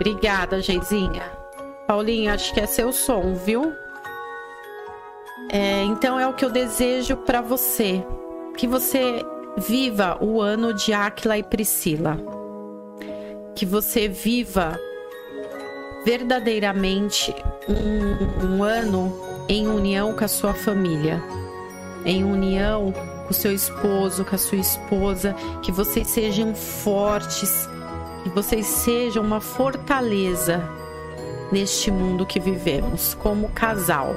Obrigada, 0.00 0.62
Geizinha. 0.62 1.22
Paulinho, 1.86 2.32
acho 2.32 2.54
que 2.54 2.60
é 2.60 2.66
seu 2.66 2.90
som, 2.90 3.34
viu? 3.34 3.74
É, 5.52 5.82
então 5.82 6.18
é 6.18 6.26
o 6.26 6.32
que 6.32 6.42
eu 6.42 6.50
desejo 6.50 7.18
para 7.18 7.42
você. 7.42 8.02
Que 8.56 8.66
você 8.66 9.22
viva 9.58 10.16
o 10.18 10.40
ano 10.40 10.72
de 10.72 10.94
Áquila 10.94 11.36
e 11.36 11.42
Priscila. 11.42 12.16
Que 13.54 13.66
você 13.66 14.08
viva 14.08 14.80
verdadeiramente 16.02 17.34
um, 17.68 18.46
um 18.46 18.62
ano 18.62 19.14
em 19.50 19.68
união 19.68 20.14
com 20.14 20.24
a 20.24 20.28
sua 20.28 20.54
família, 20.54 21.22
em 22.06 22.24
união 22.24 22.90
com 22.92 23.30
o 23.30 23.34
seu 23.34 23.52
esposo, 23.52 24.24
com 24.24 24.34
a 24.34 24.38
sua 24.38 24.56
esposa, 24.56 25.34
que 25.62 25.70
vocês 25.70 26.06
sejam 26.06 26.54
fortes, 26.54 27.68
que 28.22 28.28
vocês 28.30 28.66
sejam 28.66 29.22
uma 29.22 29.40
fortaleza 29.40 30.62
neste 31.50 31.90
mundo 31.90 32.26
que 32.26 32.38
vivemos 32.38 33.14
como 33.14 33.48
casal. 33.50 34.14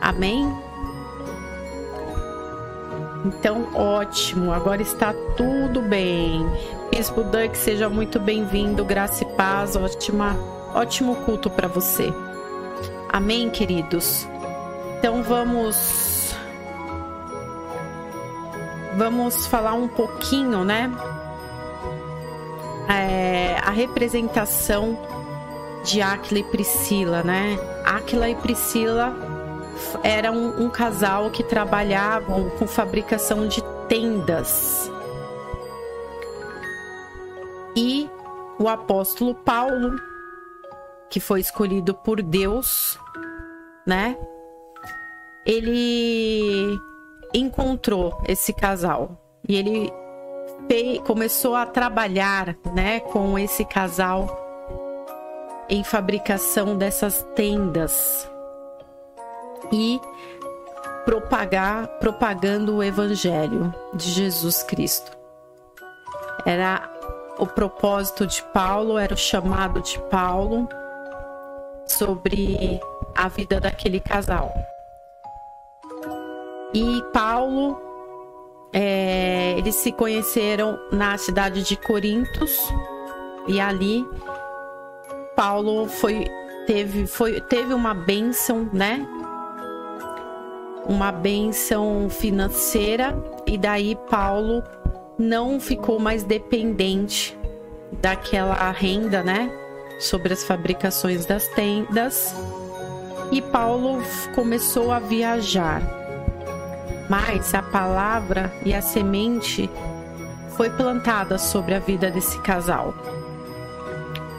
Amém? 0.00 0.46
Então, 3.24 3.68
ótimo, 3.74 4.52
agora 4.52 4.82
está 4.82 5.12
tudo 5.36 5.82
bem. 5.82 6.46
Bispo 6.90 7.24
Duck, 7.24 7.56
seja 7.56 7.88
muito 7.88 8.20
bem-vindo, 8.20 8.84
graça 8.84 9.24
e 9.24 9.26
paz, 9.36 9.74
ótima, 9.74 10.36
ótimo 10.74 11.16
culto 11.16 11.50
para 11.50 11.66
você. 11.66 12.12
Amém, 13.08 13.50
queridos? 13.50 14.28
Então 14.98 15.22
vamos 15.22 16.34
vamos 18.96 19.46
falar 19.46 19.74
um 19.74 19.88
pouquinho, 19.88 20.64
né? 20.64 20.90
É, 22.88 23.56
a 23.62 23.70
representação 23.70 24.96
de 25.84 26.02
Aquila 26.02 26.40
e 26.40 26.44
Priscila, 26.44 27.22
né? 27.22 27.58
Aquila 27.84 28.28
e 28.28 28.34
Priscila 28.34 29.14
eram 30.02 30.60
um, 30.60 30.68
casal 30.68 31.30
que 31.30 31.42
trabalhavam 31.42 32.50
com 32.50 32.66
fabricação 32.66 33.46
de 33.46 33.62
tendas. 33.88 34.90
E 37.76 38.10
o 38.58 38.68
apóstolo 38.68 39.34
Paulo, 39.34 39.96
que 41.10 41.20
foi 41.20 41.40
escolhido 41.40 41.94
por 41.94 42.22
Deus, 42.22 42.98
né? 43.86 44.16
Ele 45.44 46.76
encontrou 47.34 48.20
esse 48.26 48.52
casal 48.52 49.20
e 49.48 49.54
ele 49.56 49.92
começou 51.04 51.54
a 51.54 51.64
trabalhar, 51.64 52.56
né, 52.74 53.00
com 53.00 53.38
esse 53.38 53.64
casal 53.64 54.44
em 55.68 55.82
fabricação 55.82 56.76
dessas 56.76 57.26
tendas 57.34 58.30
e 59.72 60.00
propagar, 61.04 61.86
propagando 61.98 62.76
o 62.76 62.82
evangelho 62.82 63.72
de 63.94 64.10
Jesus 64.10 64.62
Cristo. 64.62 65.16
Era 66.44 66.88
o 67.38 67.46
propósito 67.46 68.26
de 68.26 68.42
Paulo, 68.52 68.98
era 68.98 69.14
o 69.14 69.16
chamado 69.16 69.80
de 69.80 69.98
Paulo 70.10 70.68
sobre 71.86 72.80
a 73.14 73.28
vida 73.28 73.60
daquele 73.60 74.00
casal. 74.00 74.52
E 76.74 77.02
Paulo, 77.12 77.80
é, 78.78 79.54
eles 79.56 79.74
se 79.76 79.90
conheceram 79.90 80.78
na 80.92 81.16
cidade 81.16 81.62
de 81.62 81.76
Corintos 81.78 82.60
e 83.48 83.58
ali 83.58 84.06
Paulo 85.34 85.88
foi 85.88 86.26
teve 86.66 87.06
foi 87.06 87.40
teve 87.40 87.72
uma 87.72 87.94
bênção, 87.94 88.68
né? 88.74 89.08
Uma 90.86 91.10
bênção 91.10 92.10
financeira 92.10 93.16
e 93.46 93.56
daí 93.56 93.96
Paulo 94.10 94.62
não 95.18 95.58
ficou 95.58 95.98
mais 95.98 96.22
dependente 96.22 97.34
daquela 98.02 98.70
renda, 98.72 99.22
né? 99.22 99.50
Sobre 99.98 100.34
as 100.34 100.44
fabricações 100.44 101.24
das 101.24 101.48
tendas. 101.48 102.34
E 103.32 103.40
Paulo 103.40 104.02
começou 104.34 104.92
a 104.92 104.98
viajar. 104.98 106.05
Mas 107.08 107.54
a 107.54 107.62
palavra 107.62 108.52
e 108.64 108.74
a 108.74 108.82
semente 108.82 109.70
foi 110.56 110.70
plantada 110.70 111.38
sobre 111.38 111.74
a 111.74 111.78
vida 111.78 112.10
desse 112.10 112.38
casal 112.40 112.94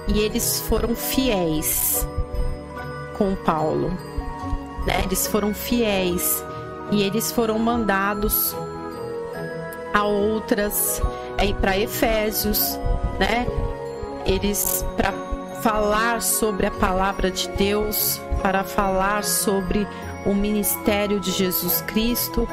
e 0.07 0.19
eles 0.19 0.61
foram 0.61 0.95
fiéis 0.95 2.07
com 3.17 3.35
Paulo. 3.35 3.89
Né? 4.85 5.01
Eles 5.03 5.27
foram 5.27 5.53
fiéis 5.53 6.43
e 6.91 7.03
eles 7.03 7.31
foram 7.31 7.59
mandados 7.59 8.55
a 9.93 10.03
outras 10.03 11.01
aí 11.37 11.53
para 11.53 11.77
Efésios, 11.77 12.79
né? 13.19 13.45
Eles 14.25 14.85
para 14.95 15.11
falar 15.61 16.21
sobre 16.21 16.67
a 16.67 16.71
palavra 16.71 17.31
de 17.31 17.49
Deus, 17.49 18.21
para 18.41 18.63
falar 18.63 19.23
sobre 19.23 19.87
o 20.27 20.35
ministério 20.35 21.19
de 21.19 21.31
Jesus 21.31 21.81
Cristo, 21.81 22.47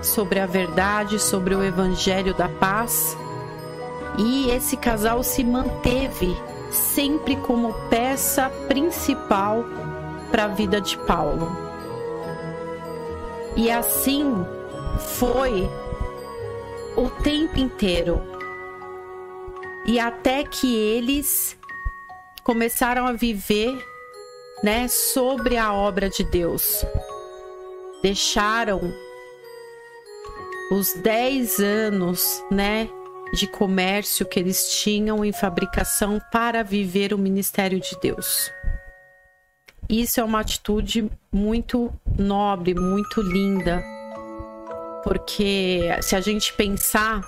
sobre 0.00 0.38
a 0.38 0.46
verdade, 0.46 1.18
sobre 1.18 1.54
o 1.54 1.62
evangelho 1.62 2.32
da 2.32 2.48
paz. 2.48 3.16
E 4.16 4.48
esse 4.50 4.76
casal 4.76 5.22
se 5.22 5.42
manteve 5.42 6.34
sempre 6.70 7.36
como 7.36 7.74
peça 7.90 8.48
principal 8.68 9.64
para 10.30 10.44
a 10.44 10.48
vida 10.48 10.80
de 10.80 10.96
Paulo. 10.98 11.48
E 13.56 13.70
assim 13.70 14.32
foi 15.18 15.68
o 16.96 17.10
tempo 17.22 17.58
inteiro. 17.58 18.22
E 19.84 19.98
até 19.98 20.44
que 20.44 20.74
eles 20.76 21.56
começaram 22.44 23.06
a 23.06 23.12
viver, 23.12 23.76
né, 24.62 24.88
sobre 24.88 25.56
a 25.56 25.72
obra 25.72 26.08
de 26.08 26.24
Deus. 26.24 26.84
Deixaram 28.02 28.92
os 30.70 30.92
10 30.94 31.60
anos, 31.60 32.42
né, 32.50 32.88
de 33.32 33.46
comércio 33.46 34.26
que 34.26 34.38
eles 34.38 34.80
tinham 34.80 35.24
em 35.24 35.32
fabricação 35.32 36.20
para 36.32 36.62
viver 36.62 37.12
o 37.12 37.18
ministério 37.18 37.80
de 37.80 37.96
Deus. 38.00 38.50
Isso 39.88 40.20
é 40.20 40.24
uma 40.24 40.40
atitude 40.40 41.08
muito 41.32 41.92
nobre, 42.18 42.74
muito 42.74 43.22
linda, 43.22 43.84
porque 45.04 45.80
se 46.02 46.16
a 46.16 46.20
gente 46.20 46.52
pensar, 46.54 47.20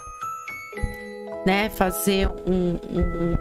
né, 1.46 1.70
fazer 1.70 2.28
um, 2.28 2.74
um, 2.90 3.36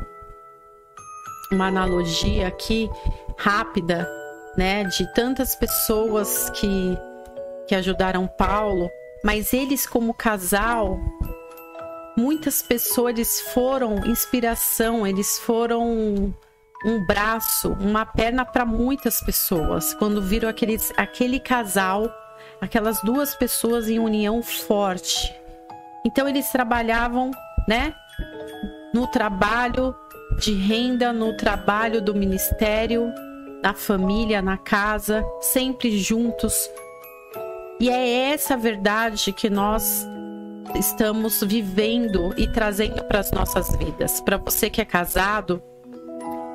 uma 1.51 1.67
analogia 1.67 2.47
aqui 2.47 2.89
rápida, 3.37 4.09
né, 4.57 4.83
de 4.85 5.11
tantas 5.13 5.55
pessoas 5.55 6.49
que 6.51 6.97
que 7.67 7.75
ajudaram 7.75 8.25
Paulo, 8.27 8.89
mas 9.25 9.53
eles 9.53 9.85
como 9.85 10.13
casal 10.13 10.97
muitas 12.17 12.63
pessoas 12.63 13.41
foram 13.53 14.05
inspiração, 14.07 15.05
eles 15.05 15.37
foram 15.37 16.33
um 16.83 17.05
braço, 17.05 17.73
uma 17.79 18.05
perna 18.05 18.43
para 18.43 18.65
muitas 18.65 19.21
pessoas. 19.21 19.93
Quando 19.93 20.21
viram 20.21 20.49
aqueles, 20.49 20.91
aquele 20.97 21.39
casal, 21.39 22.11
aquelas 22.59 23.01
duas 23.01 23.35
pessoas 23.35 23.87
em 23.87 23.99
união 23.99 24.41
forte. 24.41 25.33
Então 26.03 26.27
eles 26.27 26.49
trabalhavam, 26.49 27.31
né? 27.67 27.93
No 28.93 29.05
trabalho 29.07 29.95
de 30.37 30.53
renda, 30.53 31.11
no 31.11 31.35
trabalho 31.35 32.01
do 32.01 32.13
ministério, 32.13 33.11
na 33.61 33.73
família, 33.73 34.41
na 34.41 34.57
casa, 34.57 35.25
sempre 35.41 35.97
juntos. 35.97 36.69
E 37.79 37.89
é 37.89 38.31
essa 38.31 38.55
verdade 38.55 39.33
que 39.33 39.49
nós 39.49 40.05
estamos 40.75 41.41
vivendo 41.43 42.33
e 42.37 42.47
trazendo 42.47 43.03
para 43.05 43.19
as 43.19 43.31
nossas 43.31 43.75
vidas. 43.75 44.21
Para 44.21 44.37
você 44.37 44.69
que 44.69 44.81
é 44.81 44.85
casado, 44.85 45.61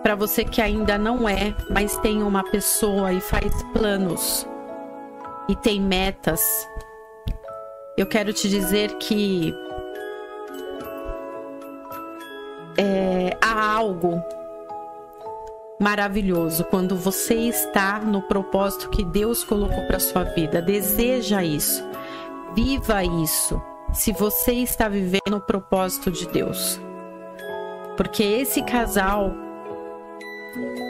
para 0.02 0.14
você 0.14 0.44
que 0.44 0.60
ainda 0.60 0.98
não 0.98 1.28
é, 1.28 1.54
mas 1.70 1.96
tem 1.98 2.22
uma 2.22 2.42
pessoa 2.44 3.12
e 3.12 3.20
faz 3.20 3.62
planos 3.72 4.46
e 5.48 5.56
tem 5.56 5.80
metas, 5.80 6.68
eu 7.96 8.06
quero 8.06 8.32
te 8.32 8.48
dizer 8.48 8.96
que 8.98 9.54
é, 12.76 13.36
há 13.40 13.74
algo 13.74 14.22
maravilhoso 15.80 16.64
quando 16.64 16.96
você 16.96 17.34
está 17.34 17.98
no 17.98 18.22
propósito 18.22 18.88
que 18.88 19.04
Deus 19.04 19.42
colocou 19.42 19.84
para 19.86 19.98
sua 19.98 20.22
vida. 20.22 20.62
Deseja 20.62 21.42
isso, 21.44 21.84
viva 22.54 23.02
isso 23.04 23.60
se 23.92 24.12
você 24.12 24.52
está 24.52 24.88
vivendo 24.88 25.34
o 25.36 25.40
propósito 25.40 26.10
de 26.10 26.26
Deus. 26.28 26.80
Porque 27.96 28.22
esse 28.22 28.62
casal, 28.62 29.32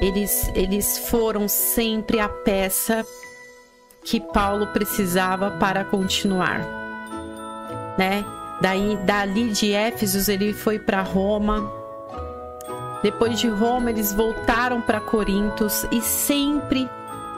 eles, 0.01 0.51
eles 0.55 0.99
foram 1.09 1.49
sempre 1.49 2.21
a 2.21 2.29
peça 2.29 3.05
que 4.05 4.21
Paulo 4.21 4.69
precisava 4.69 5.53
para 5.53 5.85
continuar, 5.85 6.61
né? 7.99 8.25
Daí, 8.63 8.97
dali 9.05 9.51
de 9.51 9.73
Éfesos, 9.73 10.29
ele 10.29 10.53
foi 10.53 10.79
para 10.79 11.03
Roma. 11.03 11.69
Depois 13.03 13.41
de 13.41 13.49
Roma, 13.49 13.91
eles 13.91 14.13
voltaram 14.13 14.81
para 14.81 15.01
Corintos 15.01 15.85
e 15.91 16.01
sempre 16.01 16.89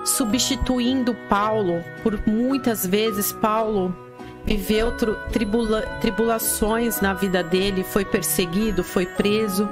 substituindo 0.04 1.16
Paulo. 1.26 1.82
Por 2.02 2.20
muitas 2.26 2.86
vezes, 2.86 3.32
Paulo 3.32 3.96
viveu 4.44 4.92
tribula 5.32 5.80
tribulações 6.02 7.00
na 7.00 7.14
vida 7.14 7.42
dele, 7.42 7.82
foi 7.82 8.04
perseguido, 8.04 8.84
foi 8.84 9.06
preso 9.06 9.66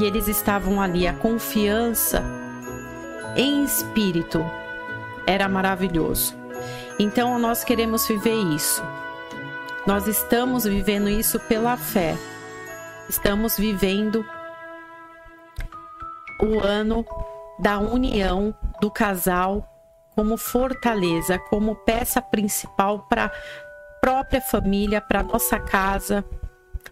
e 0.00 0.04
eles 0.04 0.26
estavam 0.26 0.82
ali. 0.82 1.06
A 1.06 1.12
confiança 1.12 2.24
em 3.36 3.62
espírito 3.62 4.44
era 5.28 5.48
maravilhoso. 5.48 6.34
Então 6.98 7.38
nós 7.38 7.62
queremos 7.62 8.04
viver 8.08 8.34
isso. 8.52 8.82
Nós 9.84 10.06
estamos 10.06 10.62
vivendo 10.62 11.08
isso 11.08 11.40
pela 11.40 11.76
fé. 11.76 12.16
Estamos 13.08 13.56
vivendo 13.56 14.24
o 16.40 16.60
ano 16.60 17.04
da 17.58 17.80
união 17.80 18.54
do 18.80 18.88
casal 18.92 19.68
como 20.14 20.36
fortaleza, 20.36 21.36
como 21.50 21.74
peça 21.74 22.22
principal 22.22 23.00
para 23.08 23.32
própria 24.00 24.40
família, 24.40 25.00
para 25.00 25.24
nossa 25.24 25.58
casa, 25.58 26.24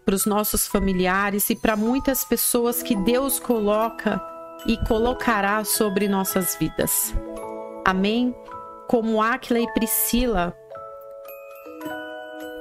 para 0.04 0.14
os 0.14 0.26
nossos 0.26 0.66
familiares 0.66 1.48
e 1.48 1.54
para 1.54 1.76
muitas 1.76 2.24
pessoas 2.24 2.82
que 2.82 2.96
Deus 2.96 3.38
coloca 3.38 4.20
e 4.66 4.76
colocará 4.88 5.62
sobre 5.64 6.08
nossas 6.08 6.56
vidas. 6.56 7.14
Amém? 7.84 8.34
Como 8.88 9.22
Áquila 9.22 9.60
e 9.60 9.72
Priscila 9.74 10.56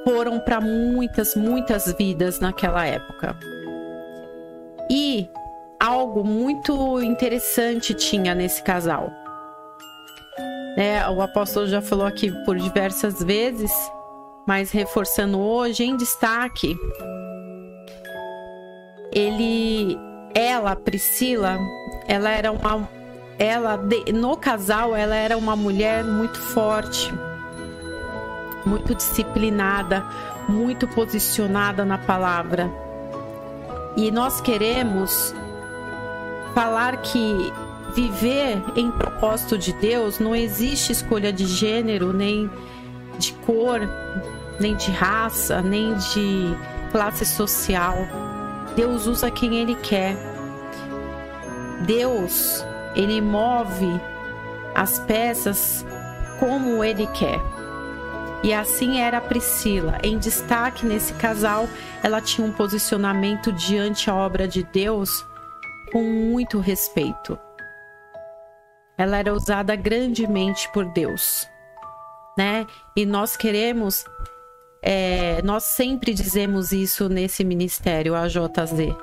foram 0.03 0.39
para 0.39 0.59
muitas, 0.59 1.35
muitas 1.35 1.93
vidas 1.97 2.39
naquela 2.39 2.85
época. 2.85 3.35
E 4.89 5.29
algo 5.79 6.23
muito 6.23 7.01
interessante 7.01 7.93
tinha 7.93 8.33
nesse 8.33 8.61
casal. 8.63 9.11
É, 10.77 11.07
o 11.09 11.21
apóstolo 11.21 11.67
já 11.67 11.81
falou 11.81 12.05
aqui 12.05 12.31
por 12.45 12.57
diversas 12.57 13.21
vezes, 13.21 13.71
mas 14.47 14.71
reforçando 14.71 15.39
hoje 15.39 15.83
em 15.83 15.95
destaque, 15.97 16.75
ele, 19.11 19.97
ela, 20.33 20.75
Priscila, 20.75 21.57
ela 22.07 22.29
era 22.29 22.51
uma, 22.51 22.87
ela 23.37 23.79
no 24.13 24.37
casal 24.37 24.95
ela 24.95 25.15
era 25.15 25.37
uma 25.37 25.55
mulher 25.55 26.03
muito 26.03 26.39
forte, 26.39 27.11
muito 28.69 28.94
disciplinada, 28.94 30.06
muito 30.48 30.88
posicionada 30.88 31.83
na 31.83 31.98
palavra. 31.98 32.71
E 33.98 34.12
nós 34.12 34.39
queremos 34.39 35.33
falar 36.54 36.98
que 36.98 37.51
viver 37.95 38.62
em 38.75 38.92
propósito 38.92 39.57
de 39.57 39.74
Deus 39.74 40.19
não 40.19 40.36
existe 40.36 40.92
escolha 40.92 41.33
de 41.33 41.45
gênero, 41.45 42.13
nem 42.13 42.50
de 43.18 43.33
cor, 43.45 43.81
nem 44.60 44.75
de 44.75 44.92
raça, 44.92 45.62
nem 45.62 45.95
de 45.95 46.56
classe 46.92 47.25
social. 47.25 47.98
Deus 48.75 49.07
usa 49.07 49.31
quem 49.31 49.56
ele 49.56 49.75
quer. 49.75 50.16
Deus, 51.86 52.63
ele 52.95 53.19
move 53.19 54.00
as 54.75 55.00
peças 55.00 55.86
como 56.39 56.83
ele 56.83 57.07
quer. 57.07 57.58
E 58.41 58.53
assim 58.53 59.00
era 59.01 59.18
a 59.18 59.21
Priscila. 59.21 59.97
Em 60.01 60.18
destaque 60.18 60.86
nesse 60.86 61.13
casal, 61.15 61.68
ela 62.01 62.21
tinha 62.21 62.47
um 62.47 62.51
posicionamento 62.51 63.51
diante 63.51 64.09
a 64.09 64.15
obra 64.15 64.47
de 64.47 64.63
Deus 64.63 65.25
com 65.91 66.03
muito 66.03 66.59
respeito. 66.59 67.38
Ela 68.97 69.18
era 69.18 69.33
usada 69.33 69.75
grandemente 69.75 70.69
por 70.74 70.86
Deus, 70.86 71.47
né? 72.38 72.65
E 72.95 73.06
nós 73.06 73.38
queremos, 73.38 74.06
é, 74.81 75.42
nós 75.42 75.63
sempre 75.63 76.13
dizemos 76.13 76.71
isso 76.71 77.07
nesse 77.07 77.44
ministério, 77.44 78.15
a 78.15 78.27
JZ, 78.27 78.94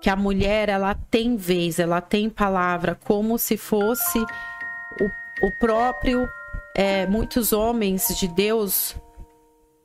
que 0.00 0.08
a 0.08 0.16
mulher 0.16 0.68
ela 0.68 0.94
tem 1.10 1.36
vez, 1.36 1.78
ela 1.78 2.00
tem 2.00 2.30
palavra, 2.30 2.96
como 3.04 3.38
se 3.38 3.56
fosse 3.56 4.18
o, 4.18 5.46
o 5.46 5.50
próprio. 5.58 6.28
É, 6.78 7.06
muitos 7.06 7.54
homens 7.54 8.06
de 8.18 8.28
Deus 8.28 8.94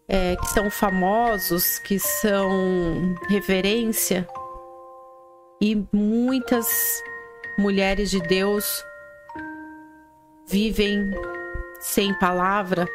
é, 0.09 0.35
que 0.35 0.47
são 0.47 0.69
famosos, 0.69 1.79
que 1.79 1.97
são 1.97 3.15
reverência, 3.29 4.27
e 5.61 5.87
muitas 5.93 6.67
mulheres 7.57 8.11
de 8.11 8.19
Deus 8.19 8.83
vivem 10.49 11.11
sem 11.79 12.13
palavra. 12.15 12.85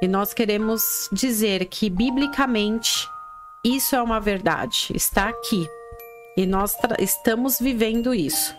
E 0.00 0.06
nós 0.06 0.32
queremos 0.32 1.08
dizer 1.12 1.64
que, 1.64 1.90
biblicamente, 1.90 3.08
isso 3.64 3.96
é 3.96 4.00
uma 4.00 4.20
verdade, 4.20 4.92
está 4.94 5.28
aqui. 5.28 5.68
E 6.36 6.46
nós 6.46 6.76
estamos 7.00 7.58
vivendo 7.58 8.14
isso. 8.14 8.54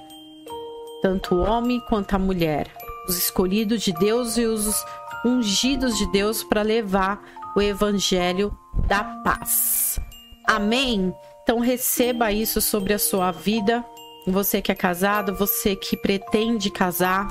Tanto 1.01 1.35
o 1.35 1.43
homem 1.45 1.79
quanto 1.87 2.13
a 2.13 2.19
mulher. 2.19 2.78
Os 3.09 3.17
escolhidos 3.17 3.81
de 3.81 3.91
Deus 3.91 4.37
e 4.37 4.45
os 4.45 4.85
ungidos 5.25 5.97
de 5.97 6.05
Deus 6.11 6.43
para 6.43 6.61
levar 6.61 7.19
o 7.55 7.61
evangelho 7.61 8.55
da 8.87 9.03
paz. 9.03 9.99
Amém? 10.47 11.11
Então 11.41 11.57
receba 11.59 12.31
isso 12.31 12.61
sobre 12.61 12.93
a 12.93 12.99
sua 12.99 13.31
vida. 13.31 13.83
Você 14.27 14.61
que 14.61 14.71
é 14.71 14.75
casado, 14.75 15.33
você 15.33 15.75
que 15.75 15.97
pretende 15.97 16.69
casar, 16.69 17.27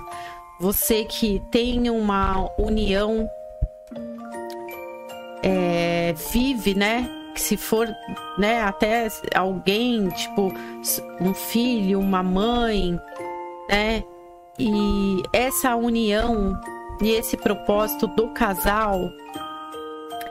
você 0.60 1.04
que 1.04 1.40
tem 1.52 1.88
uma 1.88 2.50
união, 2.58 3.30
é, 5.44 6.12
vive, 6.32 6.75
né? 6.75 7.08
Que 7.36 7.40
se 7.40 7.56
for, 7.56 7.88
né? 8.36 8.62
Até 8.62 9.06
alguém, 9.32 10.08
tipo 10.08 10.52
um 11.20 11.32
filho, 11.32 12.00
uma 12.00 12.25
mãe, 12.25 12.98
né? 13.69 14.02
E 14.59 15.23
essa 15.33 15.77
união 15.77 16.59
e 17.00 17.11
esse 17.11 17.37
propósito 17.37 18.07
do 18.09 18.29
casal, 18.29 19.12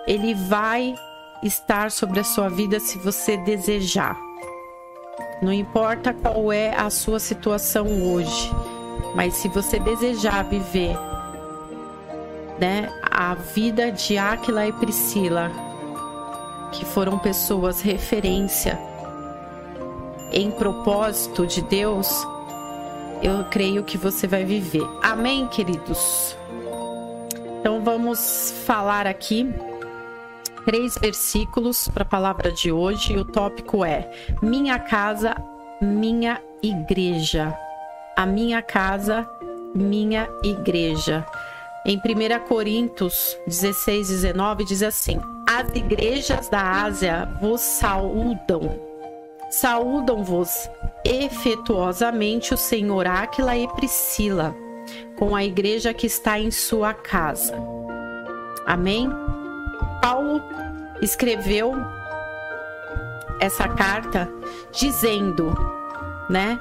ele 0.06 0.34
vai 0.34 0.96
estar 1.42 1.92
sobre 1.92 2.20
a 2.20 2.24
sua 2.24 2.50
vida 2.50 2.80
se 2.80 2.98
você 2.98 3.38
desejar. 3.38 4.18
Não 5.42 5.54
importa 5.54 6.14
qual 6.14 6.52
é 6.52 6.76
a 6.76 6.90
sua 6.90 7.20
situação 7.20 7.86
hoje, 8.04 8.52
mas 9.16 9.36
se 9.36 9.48
você 9.48 9.80
desejar 9.80 10.44
viver 10.44 10.98
né, 12.60 12.92
a 13.02 13.34
vida 13.36 13.92
de 13.92 14.18
Aquila 14.18 14.68
e 14.68 14.74
Priscila, 14.74 15.52
que 16.72 16.84
foram 16.84 17.18
pessoas 17.18 17.82
referência 17.82 18.78
em 20.32 20.52
propósito 20.52 21.46
de 21.46 21.62
Deus, 21.62 22.28
eu 23.22 23.44
creio 23.46 23.84
que 23.84 23.98
você 23.98 24.28
vai 24.28 24.44
viver. 24.44 24.88
Amém, 25.02 25.48
queridos? 25.48 26.36
Então 27.60 27.84
vamos 27.84 28.54
falar 28.66 29.08
aqui 29.08 29.54
três 30.66 30.96
versículos 30.96 31.88
para 31.88 32.04
a 32.04 32.06
palavra 32.06 32.52
de 32.52 32.72
hoje 32.72 33.18
o 33.18 33.24
tópico 33.24 33.86
é 33.86 34.12
Minha 34.42 34.78
casa, 34.78 35.36
minha 35.82 36.42
igreja. 36.62 37.58
A 38.16 38.26
minha 38.26 38.62
casa, 38.62 39.30
minha 39.74 40.28
igreja. 40.44 41.26
Em 41.86 41.98
1 41.98 42.48
Coríntios 42.48 43.38
16, 43.48 44.10
19 44.10 44.66
diz 44.66 44.84
assim: 44.84 45.20
As 45.48 45.74
igrejas 45.74 46.50
da 46.50 46.84
Ásia 46.84 47.30
vos 47.40 47.62
saúdam. 47.62 48.87
Saúdam-vos 49.50 50.70
efetuosamente 51.04 52.54
o 52.54 52.58
Senhor 52.58 53.08
Áquila 53.08 53.56
e 53.56 53.68
Priscila, 53.70 54.56
com 55.18 55.36
a 55.36 55.44
igreja 55.44 55.94
que 55.94 56.08
está 56.08 56.39
em 56.39 56.51
sua 56.51 56.94
casa. 56.94 57.56
Amém? 58.66 59.10
Paulo 60.01 60.42
escreveu 61.01 61.74
essa 63.39 63.68
carta 63.70 64.30
dizendo, 64.72 65.56
né, 66.30 66.60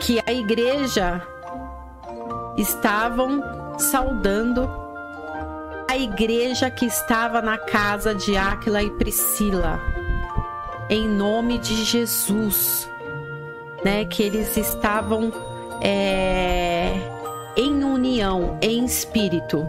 que 0.00 0.20
a 0.26 0.32
igreja 0.32 1.26
estavam 2.56 3.42
saudando 3.78 4.68
a 5.88 5.96
igreja 5.98 6.70
que 6.70 6.86
estava 6.86 7.42
na 7.42 7.58
casa 7.58 8.14
de 8.14 8.34
Áquila 8.34 8.82
e 8.82 8.90
Priscila, 8.92 9.78
em 10.92 11.08
nome 11.08 11.58
de 11.58 11.84
Jesus. 11.84 12.88
né? 13.82 14.04
Que 14.04 14.22
eles 14.22 14.56
estavam 14.56 15.32
é, 15.80 16.92
em 17.56 17.82
união, 17.82 18.58
em 18.60 18.84
espírito. 18.84 19.66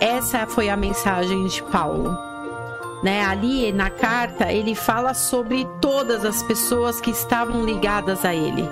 Essa 0.00 0.46
foi 0.46 0.68
a 0.68 0.76
mensagem 0.76 1.46
de 1.46 1.62
Paulo. 1.62 2.18
Né, 3.02 3.22
ali 3.22 3.70
na 3.70 3.90
carta 3.90 4.50
ele 4.50 4.74
fala 4.74 5.12
sobre 5.12 5.66
todas 5.78 6.24
as 6.24 6.42
pessoas 6.42 7.02
que 7.02 7.10
estavam 7.10 7.62
ligadas 7.62 8.24
a 8.24 8.34
ele. 8.34 8.66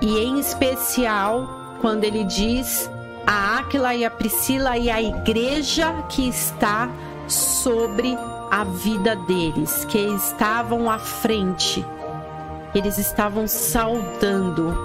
E 0.00 0.18
em 0.18 0.38
especial 0.38 1.48
quando 1.80 2.04
ele 2.04 2.22
diz 2.22 2.88
a 3.26 3.58
Áquila 3.58 3.96
e 3.96 4.04
a 4.04 4.10
Priscila 4.10 4.78
e 4.78 4.88
a 4.88 5.02
igreja 5.02 5.92
que 6.08 6.28
está 6.28 6.88
sobre 7.26 8.16
a 8.52 8.64
vida 8.64 9.16
deles, 9.16 9.86
que 9.86 9.96
estavam 9.98 10.90
à 10.90 10.98
frente. 10.98 11.82
Eles 12.74 12.98
estavam 12.98 13.48
saudando, 13.48 14.76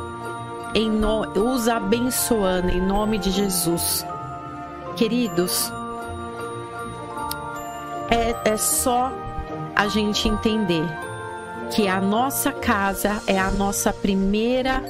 em 0.74 0.90
no... 0.90 1.24
os 1.38 1.68
abençoando 1.68 2.70
em 2.70 2.80
nome 2.80 3.18
de 3.18 3.30
Jesus. 3.30 4.06
Queridos, 4.96 5.70
é, 8.10 8.52
é 8.52 8.56
só 8.56 9.12
a 9.76 9.90
gente 9.90 10.30
entender 10.30 10.88
que 11.70 11.90
a 11.90 12.00
nossa 12.00 12.54
casa 12.54 13.22
é 13.28 13.38
a 13.38 13.52
nossa 13.52 13.92
primeira 13.92 14.82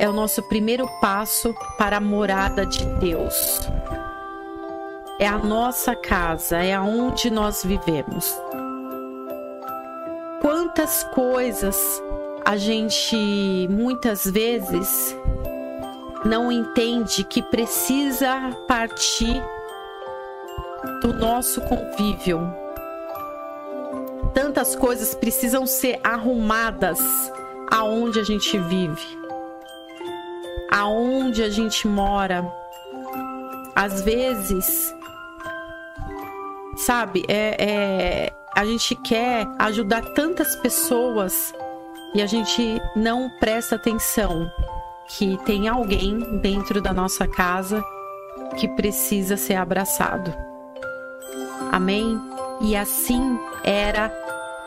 é 0.00 0.08
o 0.08 0.12
nosso 0.12 0.42
primeiro 0.42 0.88
passo 1.00 1.54
para 1.78 1.98
a 1.98 2.00
morada 2.00 2.66
de 2.66 2.84
Deus. 2.98 3.60
É 5.20 5.28
a 5.28 5.38
nossa 5.38 5.94
casa, 5.94 6.56
é 6.56 6.74
aonde 6.74 7.30
nós 7.30 7.62
vivemos. 7.62 8.34
Quantas 10.40 11.04
coisas 11.14 11.78
a 12.44 12.56
gente 12.56 13.68
muitas 13.70 14.24
vezes 14.24 15.16
não 16.24 16.50
entende 16.50 17.22
que 17.22 17.42
precisa 17.42 18.50
partir 18.66 19.40
do 21.02 21.12
nosso 21.12 21.60
convívio. 21.60 22.40
Tantas 24.34 24.74
coisas 24.74 25.14
precisam 25.14 25.66
ser 25.66 26.00
arrumadas 26.02 26.98
aonde 27.70 28.18
a 28.18 28.24
gente 28.24 28.58
vive 28.58 29.20
aonde 30.70 31.42
a 31.42 31.50
gente 31.50 31.88
mora. 31.88 32.50
Às 33.74 34.02
vezes, 34.02 34.94
sabe, 36.76 37.24
é, 37.28 37.56
é, 37.58 38.32
a 38.54 38.64
gente 38.64 38.94
quer 38.96 39.46
ajudar 39.58 40.02
tantas 40.14 40.56
pessoas 40.56 41.52
e 42.14 42.22
a 42.22 42.26
gente 42.26 42.80
não 42.96 43.30
presta 43.38 43.76
atenção 43.76 44.50
que 45.08 45.36
tem 45.44 45.68
alguém 45.68 46.40
dentro 46.40 46.80
da 46.80 46.92
nossa 46.92 47.26
casa 47.26 47.84
que 48.56 48.68
precisa 48.68 49.36
ser 49.36 49.54
abraçado. 49.54 50.34
Amém? 51.70 52.20
E 52.60 52.76
assim 52.76 53.38
era 53.64 54.12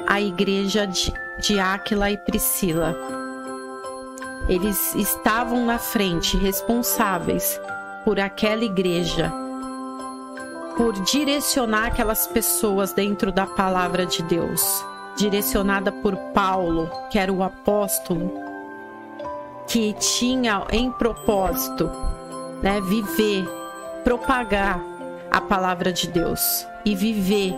a 0.07 0.21
igreja 0.21 0.85
de, 0.87 1.13
de 1.41 1.59
Áquila 1.59 2.11
e 2.11 2.17
Priscila. 2.17 2.95
Eles 4.47 4.93
estavam 4.95 5.65
na 5.65 5.79
frente, 5.79 6.37
responsáveis 6.37 7.59
por 8.03 8.19
aquela 8.19 8.63
igreja, 8.63 9.31
por 10.75 10.93
direcionar 10.93 11.87
aquelas 11.87 12.27
pessoas 12.27 12.93
dentro 12.93 13.31
da 13.31 13.45
palavra 13.45 14.05
de 14.05 14.23
Deus, 14.23 14.83
direcionada 15.15 15.91
por 15.91 16.15
Paulo, 16.33 16.89
que 17.11 17.19
era 17.19 17.31
o 17.31 17.43
apóstolo, 17.43 18.31
que 19.67 19.93
tinha 19.93 20.65
em 20.71 20.91
propósito 20.91 21.89
né, 22.61 22.81
viver, 22.81 23.45
propagar 24.03 24.81
a 25.31 25.41
palavra 25.41 25.91
de 25.91 26.07
Deus 26.07 26.65
e 26.85 26.95
viver 26.95 27.53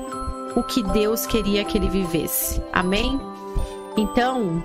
o 0.55 0.63
que 0.63 0.83
Deus 0.83 1.25
queria 1.25 1.65
que 1.65 1.77
ele 1.77 1.89
vivesse. 1.89 2.61
Amém? 2.71 3.19
Então, 3.97 4.61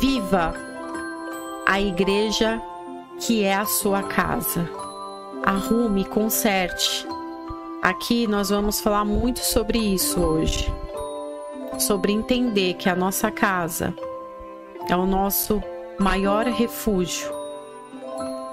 Viva 0.00 0.54
a 1.66 1.80
igreja 1.80 2.62
que 3.18 3.42
é 3.42 3.52
a 3.52 3.66
sua 3.66 4.00
casa. 4.00 4.70
Arrume, 5.44 6.04
conserte. 6.04 7.06
Aqui 7.82 8.26
nós 8.26 8.50
vamos 8.50 8.80
falar 8.80 9.04
muito 9.04 9.40
sobre 9.40 9.78
isso 9.78 10.20
hoje. 10.20 10.72
Sobre 11.78 12.12
entender 12.12 12.74
que 12.74 12.88
a 12.88 12.96
nossa 12.96 13.30
casa 13.30 13.94
é 14.88 14.96
o 14.96 15.06
nosso 15.06 15.62
maior 15.98 16.46
refúgio. 16.46 17.30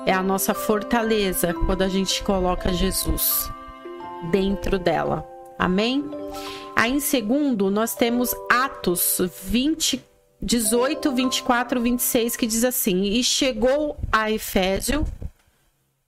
É 0.05 0.13
a 0.13 0.21
nossa 0.21 0.53
fortaleza 0.53 1.53
quando 1.53 1.81
a 1.81 1.89
gente 1.89 2.23
coloca 2.23 2.73
Jesus 2.73 3.49
dentro 4.31 4.77
dela. 4.77 5.27
Amém? 5.57 6.03
Aí 6.75 6.91
em 6.91 6.99
segundo, 6.99 7.71
nós 7.71 7.95
temos 7.95 8.35
Atos 8.49 9.19
24 9.43 10.15
18, 10.41 11.11
24, 11.11 11.81
26, 11.81 12.35
que 12.35 12.45
diz 12.45 12.63
assim: 12.63 13.03
E 13.03 13.23
chegou 13.23 13.97
a 14.11 14.31
Efésio 14.31 15.05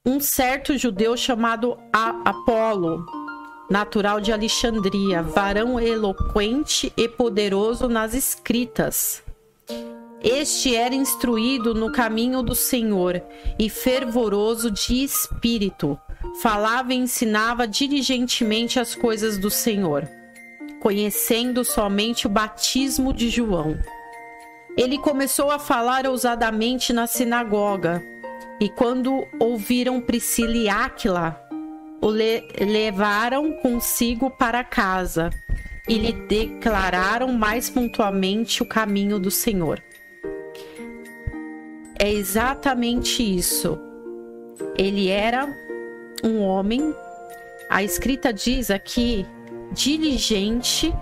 um 0.08 0.22
certo 0.22 0.78
judeu 0.78 1.18
chamado 1.18 1.78
Apolo, 1.92 3.06
natural 3.70 4.22
de 4.22 4.32
Alexandria, 4.32 5.22
varão 5.22 5.78
eloquente 5.78 6.94
e 6.96 7.10
poderoso 7.10 7.90
nas 7.90 8.14
escritas. 8.14 9.22
Este 10.24 10.74
era 10.74 10.96
instruído 10.96 11.76
no 11.76 11.92
caminho 11.92 12.42
do 12.42 12.56
Senhor 12.56 13.22
e 13.60 13.70
fervoroso 13.70 14.72
de 14.72 15.04
espírito, 15.04 16.00
falava 16.42 16.94
e 16.94 16.98
ensinava 16.98 17.68
diligentemente 17.68 18.80
as 18.80 18.96
coisas 18.96 19.38
do 19.38 19.52
Senhor, 19.52 20.08
conhecendo 20.80 21.66
somente 21.66 22.28
o 22.28 22.30
batismo 22.30 23.12
de 23.12 23.30
João. 23.30 23.78
Ele 24.78 24.98
começou 25.00 25.52
a 25.52 25.60
falar 25.60 26.08
ousadamente 26.08 26.94
na 26.94 27.08
sinagoga, 27.08 28.02
e 28.60 28.70
quando 28.70 29.28
ouviram 29.40 30.02
Priscila 30.02 30.56
e 30.56 30.68
Áquila, 30.68 31.40
o 32.02 32.10
le 32.10 32.48
levaram 32.60 33.54
consigo 33.54 34.30
para 34.30 34.64
casa 34.64 35.30
e 35.88 35.98
lhe 35.98 36.12
declararam 36.12 37.32
mais 37.34 37.70
pontualmente 37.70 38.62
o 38.62 38.66
caminho 38.66 39.20
do 39.20 39.32
Senhor. 39.32 39.82
É 42.00 42.12
exatamente 42.12 43.24
isso. 43.24 43.80
Ele 44.78 45.08
era 45.08 45.48
um 46.24 46.42
homem, 46.42 46.94
a 47.70 47.84
escrita 47.84 48.34
diz 48.34 48.70
aqui, 48.70 49.26
diligente 49.72 50.94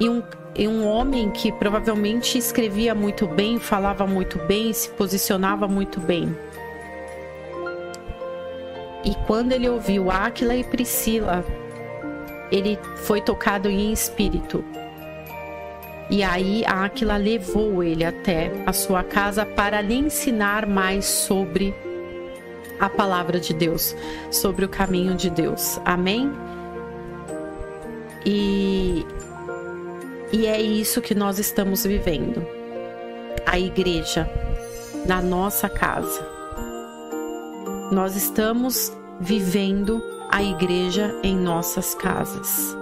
e 0.00 0.08
um 0.08 0.22
e 0.58 0.66
um 0.66 0.86
homem 0.86 1.30
que 1.30 1.52
provavelmente 1.52 2.38
escrevia 2.38 2.94
muito 2.94 3.26
bem, 3.26 3.58
falava 3.58 4.06
muito 4.06 4.38
bem, 4.46 4.72
se 4.72 4.88
posicionava 4.88 5.68
muito 5.68 6.00
bem. 6.00 6.34
E 9.04 9.14
quando 9.26 9.52
ele 9.52 9.68
ouviu 9.68 10.10
Áquila 10.10 10.56
e 10.56 10.64
Priscila, 10.64 11.44
ele 12.50 12.78
foi 13.04 13.20
tocado 13.20 13.68
em 13.68 13.92
espírito. 13.92 14.64
E 16.08 16.22
aí 16.22 16.64
Áquila 16.64 17.16
levou 17.16 17.82
ele 17.82 18.04
até 18.04 18.50
a 18.64 18.72
sua 18.72 19.02
casa 19.02 19.44
para 19.44 19.80
lhe 19.82 19.94
ensinar 19.94 20.66
mais 20.66 21.04
sobre 21.04 21.74
a 22.80 22.88
palavra 22.88 23.38
de 23.38 23.52
Deus, 23.52 23.94
sobre 24.30 24.64
o 24.64 24.68
caminho 24.68 25.14
de 25.14 25.28
Deus. 25.28 25.80
Amém? 25.84 26.32
E 28.24 29.04
e 30.36 30.46
é 30.46 30.60
isso 30.60 31.00
que 31.00 31.14
nós 31.14 31.38
estamos 31.38 31.84
vivendo. 31.84 32.46
A 33.46 33.58
igreja 33.58 34.28
na 35.06 35.22
nossa 35.22 35.66
casa. 35.66 36.20
Nós 37.90 38.14
estamos 38.16 38.92
vivendo 39.18 40.02
a 40.30 40.42
igreja 40.42 41.18
em 41.22 41.34
nossas 41.34 41.94
casas. 41.94 42.76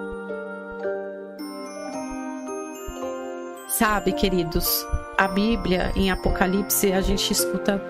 Sabe, 3.69 4.13
queridos, 4.13 4.85
a 5.17 5.29
Bíblia 5.29 5.93
em 5.95 6.11
Apocalipse 6.11 6.93
a 6.93 7.01
gente 7.01 7.33
escuta, 7.33 7.81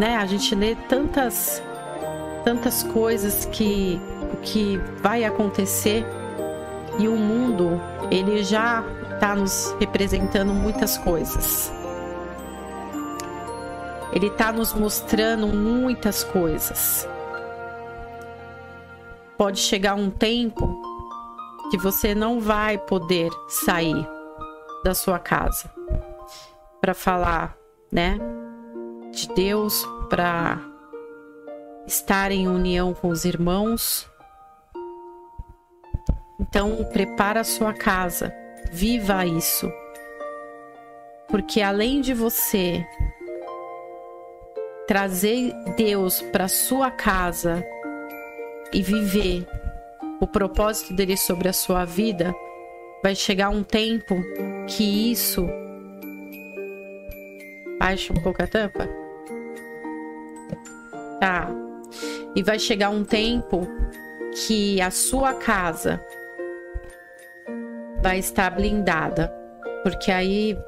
né? 0.00 0.16
A 0.16 0.26
gente 0.26 0.52
lê 0.56 0.74
tantas 0.88 1.62
tantas 2.44 2.82
coisas 2.82 3.44
que 3.52 4.00
que 4.42 4.78
vai 5.00 5.24
acontecer 5.24 6.04
e 6.98 7.08
o 7.08 7.16
mundo, 7.16 7.80
ele 8.10 8.42
já 8.42 8.84
está 9.14 9.34
nos 9.34 9.74
representando 9.78 10.52
muitas 10.52 10.98
coisas. 10.98 11.72
Ele 14.12 14.26
está 14.26 14.52
nos 14.52 14.74
mostrando 14.74 15.46
muitas 15.46 16.24
coisas. 16.24 17.08
Pode 19.38 19.60
chegar 19.60 19.94
um 19.94 20.10
tempo 20.10 20.82
que 21.70 21.78
você 21.78 22.14
não 22.14 22.40
vai 22.40 22.76
poder 22.76 23.30
sair 23.48 24.06
da 24.84 24.94
sua 24.94 25.18
casa 25.18 25.70
para 26.80 26.94
falar, 26.94 27.56
né, 27.92 28.18
de 29.12 29.28
Deus, 29.34 29.86
para 30.08 30.58
estar 31.86 32.32
em 32.32 32.48
união 32.48 32.92
com 32.92 33.08
os 33.08 33.24
irmãos. 33.24 34.09
Então, 36.40 36.82
prepara 36.84 37.40
a 37.40 37.44
sua 37.44 37.74
casa, 37.74 38.34
viva 38.72 39.26
isso. 39.26 39.70
Porque 41.28 41.60
além 41.60 42.00
de 42.00 42.14
você 42.14 42.84
trazer 44.88 45.52
Deus 45.76 46.22
para 46.22 46.48
sua 46.48 46.90
casa 46.90 47.62
e 48.72 48.82
viver 48.82 49.46
o 50.18 50.26
propósito 50.26 50.94
dele 50.94 51.14
sobre 51.14 51.46
a 51.46 51.52
sua 51.52 51.84
vida, 51.84 52.34
vai 53.02 53.14
chegar 53.14 53.50
um 53.50 53.62
tempo 53.62 54.16
que 54.66 55.12
isso 55.12 55.46
baixa 57.78 58.14
um 58.14 58.22
pouco 58.22 58.42
a 58.42 58.46
tampa. 58.46 58.88
Tá. 61.20 61.50
E 62.34 62.42
vai 62.42 62.58
chegar 62.58 62.88
um 62.88 63.04
tempo 63.04 63.68
que 64.34 64.80
a 64.80 64.90
sua 64.90 65.34
casa 65.34 66.02
vai 68.02 68.18
estar 68.18 68.50
blindada, 68.50 69.32
porque 69.82 70.10
aí 70.10 70.58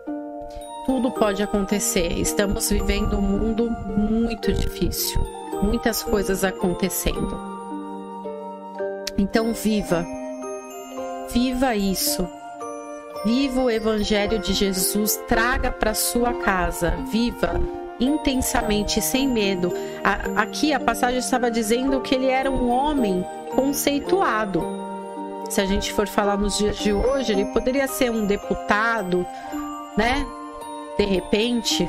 tudo 0.87 1.11
pode 1.11 1.43
acontecer. 1.43 2.13
Estamos 2.19 2.71
vivendo 2.71 3.17
um 3.17 3.23
mundo 3.23 3.71
muito 3.71 4.53
difícil, 4.53 5.21
muitas 5.63 6.03
coisas 6.03 6.45
acontecendo. 6.45 7.41
Então, 9.17 9.53
viva, 9.53 10.05
viva 11.31 11.75
isso. 11.77 12.29
Viva 13.25 13.63
o 13.63 13.71
Evangelho 13.71 14.41
de 14.41 14.53
Jesus, 14.53 15.17
traga 15.29 15.71
para 15.71 15.95
sua 15.95 16.35
casa, 16.35 16.97
viva 17.09 17.61
intensamente, 18.01 19.01
sem 19.01 19.29
medo. 19.29 19.73
aqui 20.35 20.73
a 20.73 20.81
passagem 20.81 21.21
estava 21.21 21.49
dizendo 21.49 22.01
que 22.01 22.17
ele 22.17 22.27
era 22.27 22.51
um 22.51 22.69
homem 22.69 23.25
conceituado. 23.55 24.82
Se 25.53 25.61
a 25.61 25.67
gente 25.67 25.93
for 25.93 26.09
falar 26.09 26.39
nos 26.39 26.57
dias 26.57 26.79
de 26.79 26.95
hoje, 26.95 27.31
ele 27.31 27.45
poderia 27.45 27.87
ser 27.87 28.11
um 28.11 28.25
deputado, 28.25 29.27
né? 29.99 30.27
de 30.97 31.05
repente, 31.05 31.87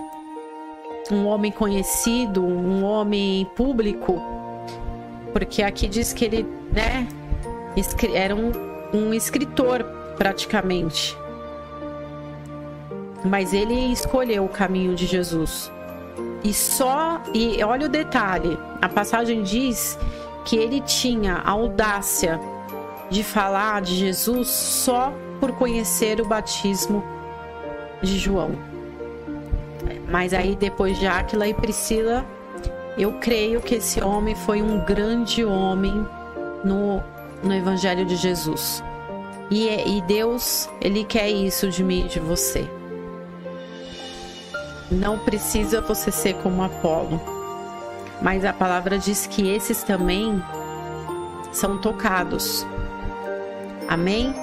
um 1.10 1.26
homem 1.28 1.50
conhecido, 1.50 2.44
um 2.44 2.84
homem 2.84 3.50
público, 3.56 4.22
porque 5.32 5.64
aqui 5.64 5.88
diz 5.88 6.12
que 6.12 6.26
ele, 6.26 6.46
né, 6.74 7.08
era 8.14 8.36
um, 8.36 8.52
um 8.94 9.14
escritor 9.14 9.82
praticamente. 10.18 11.18
Mas 13.24 13.54
ele 13.54 13.94
escolheu 13.94 14.44
o 14.44 14.50
caminho 14.50 14.94
de 14.94 15.06
Jesus. 15.06 15.72
E 16.44 16.54
só, 16.54 17.22
e 17.34 17.64
olha 17.64 17.86
o 17.86 17.90
detalhe, 17.90 18.60
a 18.82 18.90
passagem 18.90 19.42
diz 19.42 19.98
que 20.44 20.58
ele 20.58 20.82
tinha 20.82 21.38
audácia 21.38 22.38
de 23.14 23.24
falar 23.24 23.80
de 23.84 23.96
Jesus 23.96 24.48
só 24.48 25.14
por 25.40 25.52
conhecer 25.52 26.20
o 26.20 26.26
batismo 26.26 27.04
de 28.02 28.18
João. 28.18 28.56
Mas 30.10 30.34
aí 30.34 30.56
depois 30.56 30.98
de 30.98 31.06
Áquila 31.06 31.48
e 31.48 31.54
Priscila, 31.54 32.26
eu 32.98 33.14
creio 33.20 33.62
que 33.62 33.76
esse 33.76 34.02
homem 34.04 34.34
foi 34.34 34.64
um 34.64 34.84
grande 34.84 35.46
homem 35.46 35.94
no, 36.66 37.04
no 37.44 37.54
Evangelho 37.54 38.04
de 38.04 38.16
Jesus. 38.16 38.84
E, 39.52 39.68
e 39.70 40.02
Deus, 40.02 40.68
Ele 40.82 41.04
quer 41.04 41.30
isso 41.30 41.70
de 41.70 41.84
mim 41.84 42.06
e 42.06 42.10
de 42.10 42.20
você. 42.20 42.68
Não 44.90 45.20
precisa 45.20 45.82
você 45.82 46.12
ser 46.12 46.34
como 46.38 46.64
Apolo. 46.64 47.22
Mas 48.20 48.44
a 48.44 48.54
palavra 48.54 48.98
diz 48.98 49.28
que 49.28 49.50
esses 49.50 49.84
também 49.84 50.42
são 51.52 51.78
tocados. 51.78 52.66
Amém? 53.88 54.34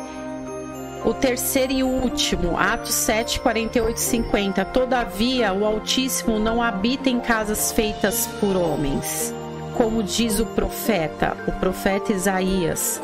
O 1.04 1.14
terceiro 1.14 1.72
e 1.72 1.82
último, 1.82 2.58
Atos 2.58 2.92
7, 2.94 3.40
48 3.40 3.96
e 3.96 4.00
50. 4.00 4.64
Todavia, 4.66 5.52
o 5.52 5.64
Altíssimo 5.64 6.38
não 6.38 6.62
habita 6.62 7.08
em 7.08 7.20
casas 7.20 7.72
feitas 7.72 8.26
por 8.38 8.54
homens. 8.54 9.34
Como 9.76 10.02
diz 10.02 10.40
o 10.40 10.46
profeta, 10.46 11.36
o 11.46 11.52
profeta 11.52 12.12
Isaías: 12.12 13.00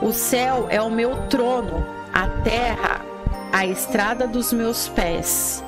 O 0.00 0.12
céu 0.12 0.68
é 0.70 0.80
o 0.80 0.90
meu 0.90 1.16
trono, 1.28 1.84
a 2.12 2.28
terra, 2.28 3.04
a 3.52 3.66
estrada 3.66 4.28
dos 4.28 4.52
meus 4.52 4.88
pés. 4.88 5.64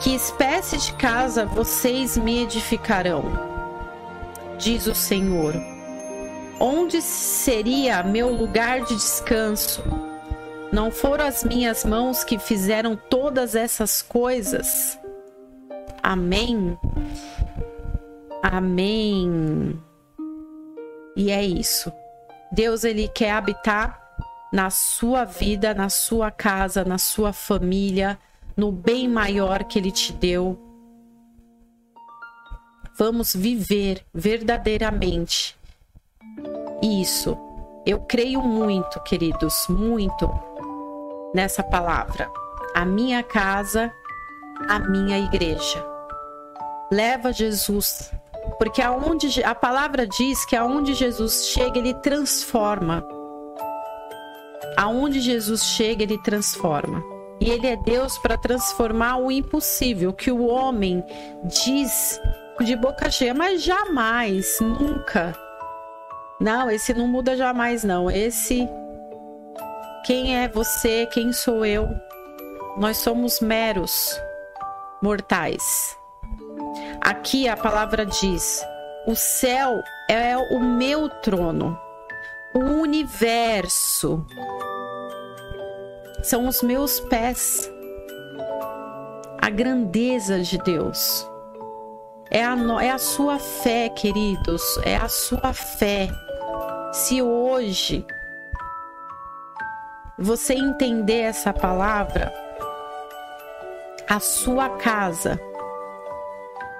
Que 0.00 0.14
espécie 0.14 0.76
de 0.76 0.92
casa 0.92 1.46
vocês 1.46 2.18
me 2.18 2.42
edificarão? 2.42 3.22
Diz 4.58 4.86
o 4.86 4.94
Senhor. 4.94 5.73
Onde 6.60 7.02
seria 7.02 8.02
meu 8.02 8.32
lugar 8.32 8.80
de 8.82 8.94
descanso? 8.94 9.82
Não 10.72 10.90
foram 10.90 11.26
as 11.26 11.44
minhas 11.44 11.84
mãos 11.84 12.22
que 12.22 12.38
fizeram 12.38 12.96
todas 12.96 13.54
essas 13.54 14.00
coisas? 14.00 14.98
Amém. 16.02 16.78
Amém. 18.42 19.80
E 21.16 21.30
é 21.30 21.44
isso. 21.44 21.92
Deus 22.52 22.84
ele 22.84 23.08
quer 23.08 23.32
habitar 23.32 24.00
na 24.52 24.70
sua 24.70 25.24
vida, 25.24 25.74
na 25.74 25.88
sua 25.88 26.30
casa, 26.30 26.84
na 26.84 26.98
sua 26.98 27.32
família, 27.32 28.18
no 28.56 28.70
bem 28.70 29.08
maior 29.08 29.64
que 29.64 29.78
ele 29.78 29.90
te 29.90 30.12
deu. 30.12 30.60
Vamos 32.96 33.34
viver 33.34 34.04
verdadeiramente 34.14 35.56
isso. 36.82 37.36
Eu 37.86 38.00
creio 38.00 38.42
muito, 38.42 39.00
queridos, 39.00 39.66
muito 39.68 40.30
nessa 41.34 41.62
palavra: 41.62 42.30
a 42.74 42.84
minha 42.84 43.22
casa, 43.22 43.92
a 44.68 44.78
minha 44.78 45.18
igreja. 45.18 45.84
Leva 46.90 47.32
Jesus, 47.32 48.12
porque 48.58 48.80
aonde 48.80 49.42
a 49.42 49.54
palavra 49.54 50.06
diz 50.06 50.44
que 50.44 50.54
aonde 50.54 50.94
Jesus 50.94 51.46
chega, 51.48 51.78
ele 51.78 51.94
transforma. 51.94 53.06
Aonde 54.76 55.20
Jesus 55.20 55.62
chega, 55.62 56.02
ele 56.02 56.18
transforma. 56.18 57.02
E 57.40 57.50
ele 57.50 57.66
é 57.66 57.76
Deus 57.76 58.16
para 58.18 58.38
transformar 58.38 59.16
o 59.16 59.30
impossível, 59.30 60.12
que 60.12 60.30
o 60.30 60.46
homem 60.46 61.04
diz 61.44 62.20
de 62.60 62.76
boca 62.76 63.10
cheia, 63.10 63.34
mas 63.34 63.62
jamais, 63.62 64.58
nunca. 64.60 65.34
Não, 66.40 66.70
esse 66.70 66.92
não 66.92 67.06
muda 67.06 67.36
jamais, 67.36 67.84
não. 67.84 68.10
Esse 68.10 68.68
quem 70.04 70.36
é 70.36 70.48
você? 70.48 71.06
Quem 71.06 71.32
sou 71.32 71.64
eu? 71.64 71.88
Nós 72.76 72.98
somos 72.98 73.40
meros 73.40 74.20
mortais. 75.00 75.96
Aqui 77.00 77.48
a 77.48 77.56
palavra 77.56 78.04
diz: 78.04 78.62
o 79.06 79.14
céu 79.14 79.80
é 80.10 80.36
o 80.36 80.60
meu 80.60 81.08
trono, 81.08 81.78
o 82.54 82.60
universo 82.82 84.26
são 86.22 86.48
os 86.48 86.62
meus 86.62 87.00
pés. 87.00 87.70
A 89.40 89.48
grandeza 89.48 90.40
de 90.40 90.58
Deus. 90.58 91.26
É 92.30 92.42
a, 92.44 92.56
é 92.82 92.90
a 92.90 92.98
sua 92.98 93.38
fé, 93.38 93.88
queridos, 93.90 94.62
é 94.84 94.96
a 94.96 95.08
sua 95.08 95.52
fé. 95.52 96.08
Se 96.94 97.20
hoje 97.20 98.06
você 100.16 100.54
entender 100.54 101.22
essa 101.22 101.52
palavra, 101.52 102.32
a 104.08 104.20
sua 104.20 104.68
casa 104.78 105.40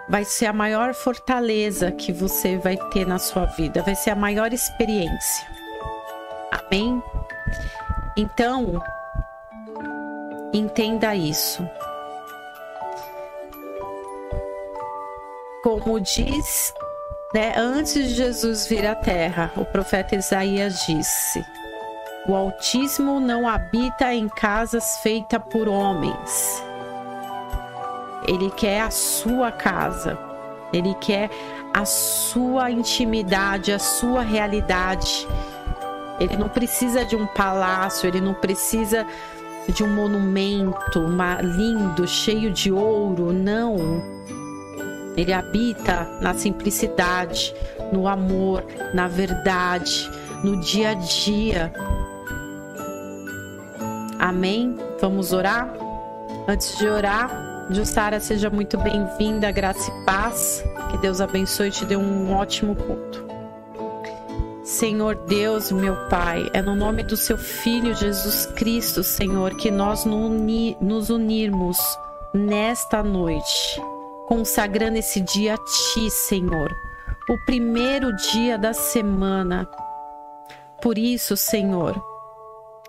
vai 0.09 0.25
ser 0.25 0.47
a 0.47 0.53
maior 0.53 0.95
fortaleza 0.95 1.91
que 1.91 2.13
você 2.13 2.57
vai 2.57 2.77
ter 2.93 3.05
na 3.05 3.19
sua 3.19 3.47
vida, 3.47 3.83
vai 3.83 3.97
ser 3.97 4.11
a 4.11 4.15
maior 4.15 4.53
experiência. 4.53 5.49
Amém? 6.53 7.03
Então, 8.17 8.81
entenda 10.53 11.13
isso. 11.17 11.69
Como 15.65 15.99
diz, 15.99 16.73
né, 17.35 17.53
antes 17.57 17.95
de 17.95 18.15
Jesus 18.15 18.67
vir 18.67 18.87
à 18.87 18.95
terra, 18.95 19.51
o 19.57 19.65
profeta 19.65 20.15
Isaías 20.15 20.87
disse: 20.87 21.45
o 22.27 22.35
Altíssimo 22.35 23.21
não 23.21 23.47
habita 23.47 24.15
em 24.15 24.31
casas 24.31 24.99
feitas 25.03 25.43
por 25.51 25.69
homens. 25.69 26.65
Ele 28.27 28.51
quer 28.51 28.81
a 28.81 28.91
sua 28.91 29.53
casa. 29.53 30.19
Ele 30.73 30.95
quer 30.95 31.29
a 31.75 31.85
sua 31.85 32.71
intimidade, 32.71 33.73
a 33.73 33.79
sua 33.79 34.23
realidade. 34.23 35.29
Ele 36.19 36.35
não 36.37 36.49
precisa 36.49 37.05
de 37.05 37.15
um 37.15 37.27
palácio, 37.27 38.09
ele 38.09 38.23
não 38.23 38.33
precisa 38.33 39.07
de 39.69 39.85
um 39.85 39.95
monumento 39.95 41.01
uma, 41.01 41.43
lindo, 41.43 42.09
cheio 42.09 42.51
de 42.51 42.73
ouro. 42.73 43.35
Não. 43.35 43.77
Ele 45.17 45.33
habita 45.33 46.09
na 46.21 46.35
simplicidade, 46.35 47.55
no 47.93 48.09
amor, 48.09 48.65
na 48.93 49.09
verdade, 49.09 50.11
no 50.43 50.61
dia 50.61 50.91
a 50.91 50.95
dia. 50.95 51.73
Amém? 54.19 54.77
Vamos 55.01 55.33
orar? 55.33 55.73
Antes 56.49 56.77
de 56.79 56.89
orar, 56.89 57.67
Jussara, 57.71 58.21
seja 58.21 58.51
muito 58.51 58.77
bem-vinda, 58.79 59.51
graça 59.51 59.91
e 59.91 60.05
paz. 60.05 60.65
Que 60.91 60.99
Deus 60.99 61.21
abençoe 61.21 61.69
e 61.69 61.71
te 61.71 61.85
dê 61.85 61.97
um 61.97 62.33
ótimo 62.33 62.75
culto. 62.75 63.25
Senhor 64.63 65.15
Deus, 65.27 65.71
meu 65.71 65.95
Pai, 66.09 66.49
é 66.55 66.63
no 66.63 66.75
nome 66.75 67.03
do 67.03 67.17
seu 67.17 67.37
Filho 67.37 67.95
Jesus 67.95 68.47
Cristo, 68.47 69.03
Senhor, 69.03 69.55
que 69.57 69.71
nós 69.71 70.07
nos 70.07 71.11
unirmos 71.11 71.79
nesta 72.33 73.03
noite, 73.03 73.81
consagrando 74.27 74.99
esse 74.99 75.21
dia 75.21 75.55
a 75.55 75.59
Ti, 75.59 76.11
Senhor, 76.11 76.75
o 77.29 77.39
primeiro 77.47 78.15
dia 78.17 78.59
da 78.59 78.73
semana. 78.73 79.69
Por 80.83 80.99
isso, 80.99 81.37
Senhor, 81.37 81.95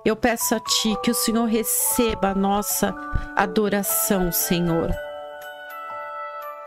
eu 0.04 0.16
peço 0.16 0.56
a 0.56 0.60
Ti 0.60 0.98
que 1.04 1.12
o 1.12 1.16
Senhor 1.16 1.46
receba 1.46 2.30
a 2.30 2.36
nossa 2.36 2.94
adoração, 3.36 4.32
Senhor 4.32 4.92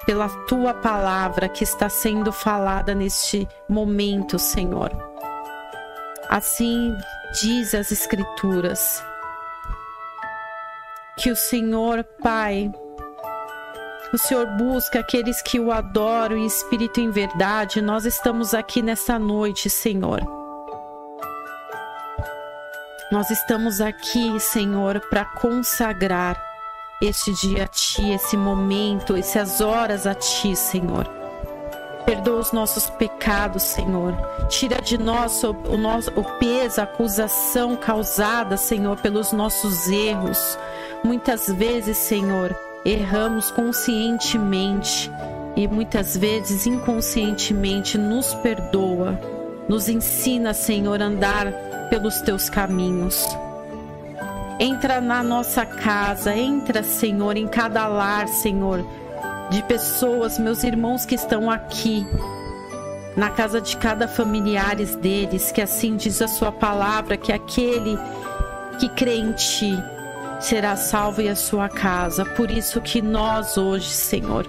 pela 0.08 0.26
tua 0.46 0.72
palavra 0.72 1.50
que 1.50 1.62
está 1.62 1.90
sendo 1.90 2.32
falada 2.32 2.94
neste 2.94 3.46
momento, 3.68 4.38
Senhor. 4.38 4.90
Assim 6.30 6.96
diz 7.42 7.74
as 7.74 7.92
Escrituras, 7.92 9.04
que 11.18 11.30
o 11.30 11.36
Senhor, 11.36 12.02
Pai, 12.22 12.72
o 14.12 14.18
Senhor 14.18 14.46
busca 14.46 15.00
aqueles 15.00 15.42
que 15.42 15.60
o 15.60 15.70
adoram 15.70 16.36
em 16.36 16.46
espírito 16.46 17.00
e 17.00 17.04
em 17.04 17.10
verdade. 17.10 17.82
Nós 17.82 18.06
estamos 18.06 18.54
aqui 18.54 18.80
nessa 18.80 19.18
noite, 19.18 19.68
Senhor. 19.68 20.20
Nós 23.12 23.30
estamos 23.30 23.80
aqui, 23.80 24.38
Senhor, 24.38 25.00
para 25.08 25.24
consagrar 25.24 26.42
este 27.00 27.32
dia 27.34 27.64
a 27.64 27.66
Ti, 27.66 28.10
esse 28.10 28.36
momento, 28.36 29.16
essas 29.16 29.60
horas 29.60 30.06
a 30.06 30.14
Ti, 30.14 30.56
Senhor. 30.56 31.06
Perdoa 32.04 32.40
os 32.40 32.52
nossos 32.52 32.88
pecados, 32.88 33.62
Senhor. 33.62 34.14
Tira 34.48 34.80
de 34.80 34.96
nós 34.96 35.42
o, 35.44 35.76
nosso, 35.76 36.10
o 36.16 36.24
peso, 36.38 36.80
a 36.80 36.84
acusação 36.84 37.76
causada, 37.76 38.56
Senhor, 38.56 38.96
pelos 38.96 39.32
nossos 39.32 39.88
erros. 39.88 40.58
Muitas 41.04 41.48
vezes, 41.48 41.98
Senhor, 41.98 42.56
erramos 42.84 43.50
conscientemente 43.50 45.10
e 45.56 45.66
muitas 45.66 46.16
vezes 46.16 46.66
inconscientemente. 46.66 47.98
Nos 47.98 48.34
perdoa. 48.34 49.18
Nos 49.68 49.88
ensina, 49.88 50.54
Senhor, 50.54 51.02
a 51.02 51.06
andar 51.06 51.52
pelos 51.90 52.20
teus 52.20 52.48
caminhos. 52.48 53.26
Entra 54.58 55.00
na 55.00 55.22
nossa 55.22 55.64
casa, 55.64 56.34
entra, 56.34 56.82
Senhor, 56.82 57.36
em 57.36 57.46
cada 57.46 57.86
lar, 57.86 58.26
Senhor, 58.26 58.84
de 59.50 59.62
pessoas, 59.62 60.38
meus 60.38 60.64
irmãos 60.64 61.04
que 61.04 61.14
estão 61.14 61.48
aqui, 61.50 62.04
na 63.16 63.30
casa 63.30 63.60
de 63.60 63.76
cada 63.76 64.08
familiares 64.08 64.96
deles, 64.96 65.52
que 65.52 65.60
assim 65.60 65.96
diz 65.96 66.20
a 66.20 66.28
sua 66.28 66.50
palavra, 66.50 67.16
que 67.16 67.32
aquele 67.32 67.96
que 68.80 68.88
crê 68.88 69.16
em 69.16 69.32
ti 69.32 69.76
será 70.40 70.76
salvo 70.76 71.20
e 71.20 71.28
a 71.28 71.36
sua 71.36 71.68
casa. 71.68 72.24
Por 72.24 72.50
isso 72.50 72.80
que 72.80 73.02
nós 73.02 73.56
hoje, 73.56 73.88
Senhor, 73.88 74.46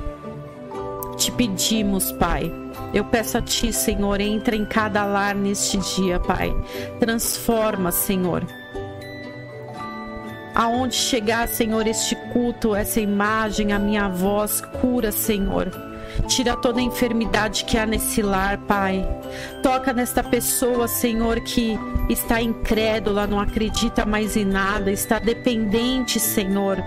te 1.18 1.32
pedimos, 1.32 2.12
Pai. 2.12 2.52
Eu 2.94 3.06
peço 3.06 3.38
a 3.38 3.42
ti, 3.42 3.72
Senhor, 3.72 4.20
entra 4.20 4.56
em 4.56 4.66
cada 4.66 5.06
lar 5.06 5.36
neste 5.36 5.78
dia, 5.78 6.20
Pai. 6.20 6.54
Transforma, 7.00 7.92
Senhor 7.92 8.46
aonde 10.60 10.96
chegar, 10.96 11.48
Senhor, 11.48 11.88
este 11.88 12.18
culto, 12.34 12.76
essa 12.76 13.00
imagem, 13.00 13.72
a 13.72 13.80
minha 13.80 14.10
voz, 14.10 14.60
cura, 14.82 15.10
Senhor. 15.10 15.72
Tira 16.28 16.58
toda 16.58 16.82
a 16.82 16.84
enfermidade 16.84 17.64
que 17.64 17.78
há 17.78 17.86
nesse 17.86 18.22
lar, 18.22 18.58
Pai. 18.58 19.08
Toca 19.64 19.94
nesta 19.94 20.22
pessoa, 20.22 20.86
Senhor, 20.86 21.40
que 21.40 21.80
está 22.10 22.42
incrédula, 22.42 23.28
não 23.28 23.40
acredita 23.40 24.06
mais 24.06 24.36
em 24.36 24.46
nada, 24.46 24.92
está 24.92 25.20
dependente, 25.20 26.20
Senhor, 26.20 26.84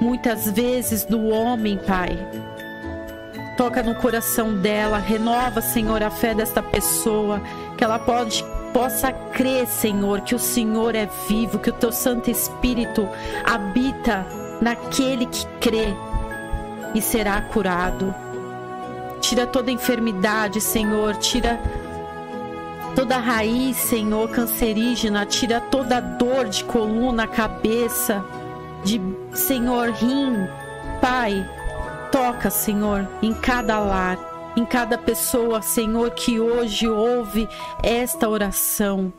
muitas 0.00 0.50
vezes 0.50 1.04
do 1.04 1.28
homem, 1.28 1.78
Pai. 1.78 2.18
Toca 3.56 3.82
no 3.82 3.94
coração 3.94 4.54
dela, 4.54 4.98
renova, 4.98 5.60
Senhor, 5.60 6.02
a 6.02 6.10
fé 6.10 6.34
desta 6.34 6.62
pessoa, 6.62 7.40
que 7.76 7.84
ela 7.84 7.98
pode 7.98 8.44
possa 8.72 9.10
crer, 9.12 9.66
Senhor, 9.66 10.20
que 10.20 10.34
o 10.34 10.38
Senhor 10.38 10.94
é 10.94 11.08
vivo, 11.26 11.58
que 11.58 11.70
o 11.70 11.72
teu 11.72 11.90
Santo 11.90 12.30
Espírito 12.30 13.08
habita 13.44 14.26
naquele 14.60 15.26
que 15.26 15.46
crê 15.60 15.94
e 16.94 17.00
será 17.00 17.40
curado. 17.40 18.14
Tira 19.20 19.46
toda 19.46 19.70
enfermidade, 19.70 20.60
Senhor, 20.60 21.16
tira 21.16 21.58
toda 22.98 23.16
raiz, 23.16 23.76
Senhor, 23.76 24.28
cancerígena, 24.28 25.24
tira 25.24 25.60
toda 25.60 26.00
dor 26.00 26.48
de 26.48 26.64
coluna, 26.64 27.28
cabeça, 27.28 28.24
de 28.82 29.00
Senhor, 29.32 29.90
rim, 29.90 30.34
Pai, 31.00 31.48
toca, 32.10 32.50
Senhor, 32.50 33.08
em 33.22 33.32
cada 33.32 33.78
lar 33.78 34.18
em 34.56 34.64
cada 34.64 34.98
pessoa, 34.98 35.62
Senhor, 35.62 36.10
que 36.10 36.40
hoje 36.40 36.88
ouve 36.88 37.48
esta 37.80 38.28
oração, 38.28 39.12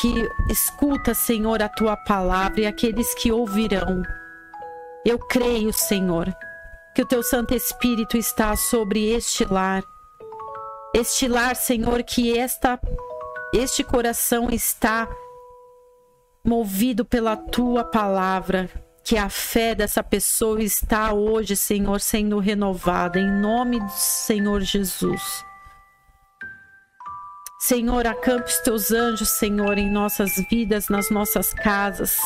que 0.00 0.26
escuta, 0.50 1.12
Senhor, 1.12 1.62
a 1.62 1.68
tua 1.68 1.94
palavra 1.94 2.62
e 2.62 2.66
aqueles 2.66 3.12
que 3.12 3.30
ouvirão. 3.30 4.02
Eu 5.04 5.18
creio, 5.18 5.74
Senhor, 5.74 6.34
que 6.94 7.02
o 7.02 7.06
teu 7.06 7.22
Santo 7.22 7.54
Espírito 7.54 8.16
está 8.16 8.56
sobre 8.56 9.10
este 9.10 9.44
lar. 9.44 9.82
Este 10.96 11.28
lar, 11.28 11.54
Senhor, 11.56 12.02
que 12.02 12.38
esta 12.38 12.80
este 13.52 13.84
coração 13.84 14.48
está 14.50 15.06
movido 16.42 17.04
pela 17.04 17.36
tua 17.36 17.84
palavra 17.84 18.70
que 19.04 19.18
a 19.18 19.28
fé 19.28 19.74
dessa 19.74 20.02
pessoa 20.02 20.62
está 20.62 21.12
hoje, 21.12 21.54
Senhor, 21.54 22.00
sendo 22.00 22.38
renovada, 22.38 23.20
em 23.20 23.30
nome 23.30 23.78
do 23.78 23.92
Senhor 23.92 24.62
Jesus. 24.62 25.44
Senhor, 27.60 28.06
acampe 28.06 28.48
os 28.48 28.58
teus 28.60 28.90
anjos, 28.90 29.28
Senhor, 29.28 29.76
em 29.76 29.90
nossas 29.90 30.34
vidas, 30.50 30.88
nas 30.88 31.10
nossas 31.10 31.52
casas. 31.52 32.16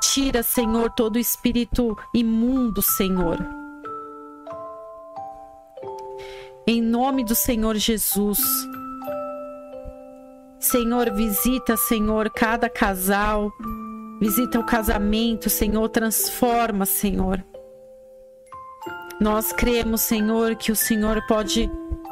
Tira, 0.00 0.42
Senhor, 0.42 0.90
todo 0.92 1.18
espírito 1.18 1.94
imundo, 2.14 2.80
Senhor. 2.80 3.59
Em 6.66 6.80
nome 6.80 7.24
do 7.24 7.34
Senhor 7.34 7.76
Jesus. 7.76 8.40
Senhor, 10.58 11.10
visita, 11.14 11.76
Senhor, 11.76 12.30
cada 12.30 12.68
casal, 12.68 13.50
Visita 14.20 14.60
o 14.60 14.64
casamento, 14.64 15.48
Senhor, 15.48 15.88
transforma, 15.88 16.84
Senhor. 16.84 17.42
Nós 19.18 19.50
cremos, 19.50 20.02
Senhor, 20.02 20.56
que 20.56 20.70
o 20.70 20.76
Senhor 20.76 21.26
pode 21.26 21.70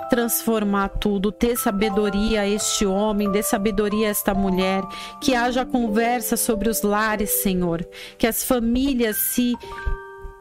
transformar 0.08 0.88
tudo, 0.88 1.30
ter 1.30 1.54
sabedoria 1.58 2.40
a 2.40 2.48
este 2.48 2.86
homem, 2.86 3.30
dê 3.30 3.42
sabedoria 3.42 4.06
a 4.06 4.10
esta 4.10 4.32
mulher, 4.32 4.82
que 5.20 5.34
haja 5.34 5.66
conversa 5.66 6.34
sobre 6.34 6.70
os 6.70 6.80
lares, 6.80 7.28
Senhor, 7.42 7.86
que 8.16 8.26
as 8.26 8.42
famílias 8.42 9.18
se 9.18 9.54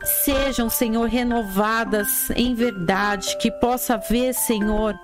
sejam, 0.08 0.70
Senhor, 0.70 1.08
renovadas 1.08 2.30
em 2.36 2.54
verdade, 2.54 3.38
que 3.38 3.52
possa 3.52 3.96
haver, 3.96 4.34
Senhor, 4.34 4.96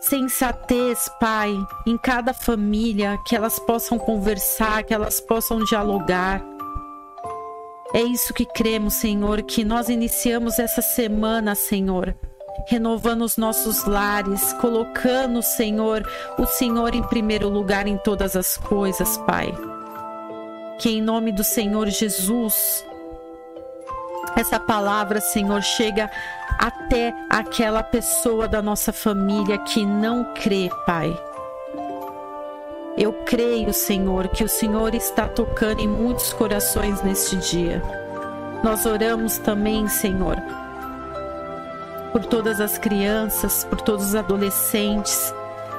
sensatez, 0.00 1.08
Pai, 1.20 1.54
em 1.86 1.96
cada 1.98 2.32
família, 2.32 3.18
que 3.26 3.36
elas 3.36 3.58
possam 3.58 3.98
conversar, 3.98 4.82
que 4.82 4.94
elas 4.94 5.20
possam 5.20 5.62
dialogar. 5.64 6.42
É 7.94 8.02
isso 8.02 8.32
que 8.32 8.46
cremos, 8.46 8.94
Senhor, 8.94 9.42
que 9.42 9.64
nós 9.64 9.88
iniciamos 9.88 10.58
essa 10.58 10.80
semana, 10.80 11.54
Senhor, 11.54 12.16
renovando 12.66 13.22
os 13.22 13.36
nossos 13.36 13.84
lares, 13.84 14.52
colocando, 14.54 15.42
Senhor, 15.42 16.08
o 16.38 16.46
Senhor 16.46 16.94
em 16.94 17.02
primeiro 17.02 17.48
lugar 17.48 17.86
em 17.86 17.98
todas 17.98 18.36
as 18.36 18.56
coisas, 18.56 19.18
Pai. 19.18 19.52
Que 20.78 20.90
em 20.90 21.02
nome 21.02 21.32
do 21.32 21.44
Senhor 21.44 21.88
Jesus, 21.88 22.84
essa 24.36 24.60
palavra, 24.60 25.20
Senhor, 25.20 25.62
chega 25.62 26.10
até 26.58 27.14
aquela 27.28 27.82
pessoa 27.82 28.46
da 28.46 28.62
nossa 28.62 28.92
família 28.92 29.58
que 29.58 29.84
não 29.84 30.32
crê, 30.34 30.70
Pai. 30.86 31.18
Eu 32.96 33.12
creio, 33.24 33.72
Senhor, 33.72 34.28
que 34.28 34.44
o 34.44 34.48
Senhor 34.48 34.94
está 34.94 35.26
tocando 35.26 35.80
em 35.80 35.88
muitos 35.88 36.32
corações 36.32 37.02
neste 37.02 37.36
dia. 37.36 37.82
Nós 38.62 38.84
oramos 38.84 39.38
também, 39.38 39.88
Senhor, 39.88 40.36
por 42.12 42.24
todas 42.26 42.60
as 42.60 42.76
crianças, 42.76 43.64
por 43.64 43.80
todos 43.80 44.08
os 44.08 44.14
adolescentes. 44.14 45.32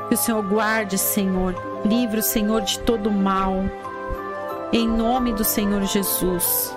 Que 0.08 0.16
o 0.16 0.18
Senhor 0.18 0.42
guarde, 0.42 0.98
Senhor, 0.98 1.56
livre 1.86 2.20
o 2.20 2.24
Senhor 2.24 2.62
de 2.62 2.80
todo 2.80 3.12
mal. 3.12 3.54
Em 4.74 4.88
nome 4.88 5.32
do 5.34 5.44
Senhor 5.44 5.84
Jesus. 5.84 6.76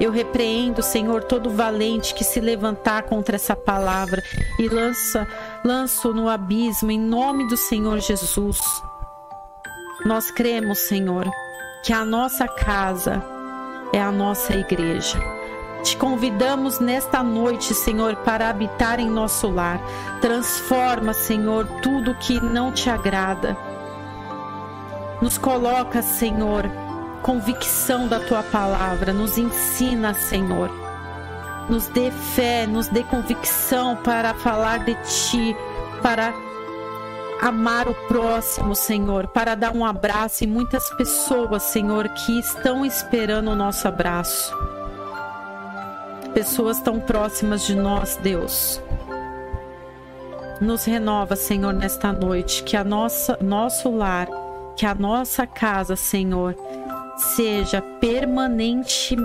Eu 0.00 0.10
repreendo, 0.10 0.82
Senhor, 0.82 1.24
todo 1.24 1.50
valente 1.50 2.14
que 2.14 2.24
se 2.24 2.40
levantar 2.40 3.04
contra 3.04 3.36
essa 3.36 3.54
palavra 3.54 4.22
e 4.58 4.68
lança, 4.68 5.26
lanço 5.64 6.12
no 6.12 6.28
abismo 6.28 6.90
em 6.90 6.98
nome 6.98 7.46
do 7.48 7.56
Senhor 7.56 8.00
Jesus. 8.00 8.60
Nós 10.04 10.30
cremos, 10.30 10.78
Senhor, 10.78 11.30
que 11.84 11.92
a 11.92 12.04
nossa 12.04 12.48
casa 12.48 13.22
é 13.92 14.00
a 14.00 14.10
nossa 14.10 14.54
igreja. 14.54 15.18
Te 15.82 15.96
convidamos 15.96 16.78
nesta 16.78 17.22
noite, 17.22 17.74
Senhor, 17.74 18.16
para 18.16 18.48
habitar 18.48 19.00
em 19.00 19.10
nosso 19.10 19.48
lar. 19.48 19.80
Transforma, 20.20 21.12
Senhor, 21.12 21.66
tudo 21.82 22.14
que 22.14 22.40
não 22.40 22.70
te 22.70 22.88
agrada. 22.88 23.56
Nos 25.20 25.36
coloca, 25.36 26.00
Senhor, 26.00 26.70
convicção 27.22 28.08
da 28.08 28.20
tua 28.20 28.42
palavra. 28.42 29.12
Nos 29.12 29.38
ensina, 29.38 30.12
Senhor. 30.14 30.70
Nos 31.68 31.86
dê 31.88 32.10
fé, 32.10 32.66
nos 32.66 32.88
dê 32.88 33.02
convicção 33.04 33.96
para 33.96 34.34
falar 34.34 34.84
de 34.84 34.94
ti, 35.04 35.56
para 36.02 36.34
amar 37.40 37.88
o 37.88 37.94
próximo, 38.06 38.74
Senhor, 38.74 39.26
para 39.28 39.54
dar 39.54 39.74
um 39.74 39.84
abraço 39.84 40.44
em 40.44 40.46
muitas 40.46 40.90
pessoas, 40.90 41.62
Senhor, 41.62 42.08
que 42.10 42.38
estão 42.38 42.84
esperando 42.84 43.50
o 43.50 43.56
nosso 43.56 43.88
abraço. 43.88 44.54
Pessoas 46.34 46.80
tão 46.80 47.00
próximas 47.00 47.66
de 47.66 47.74
nós, 47.74 48.16
Deus. 48.16 48.80
Nos 50.60 50.84
renova, 50.84 51.34
Senhor, 51.34 51.72
nesta 51.72 52.12
noite, 52.12 52.62
que 52.62 52.76
a 52.76 52.84
nossa 52.84 53.36
nosso 53.40 53.90
lar, 53.90 54.28
que 54.76 54.86
a 54.86 54.94
nossa 54.94 55.46
casa, 55.46 55.96
Senhor, 55.96 56.54
seja 57.22 57.80
permanente, 58.00 59.16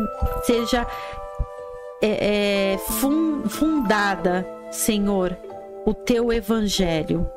seja 0.44 0.86
é, 2.02 2.74
é, 2.74 2.78
fundada, 3.50 4.48
Senhor, 4.72 5.36
o 5.86 5.94
teu 5.94 6.32
evangelho 6.32 7.30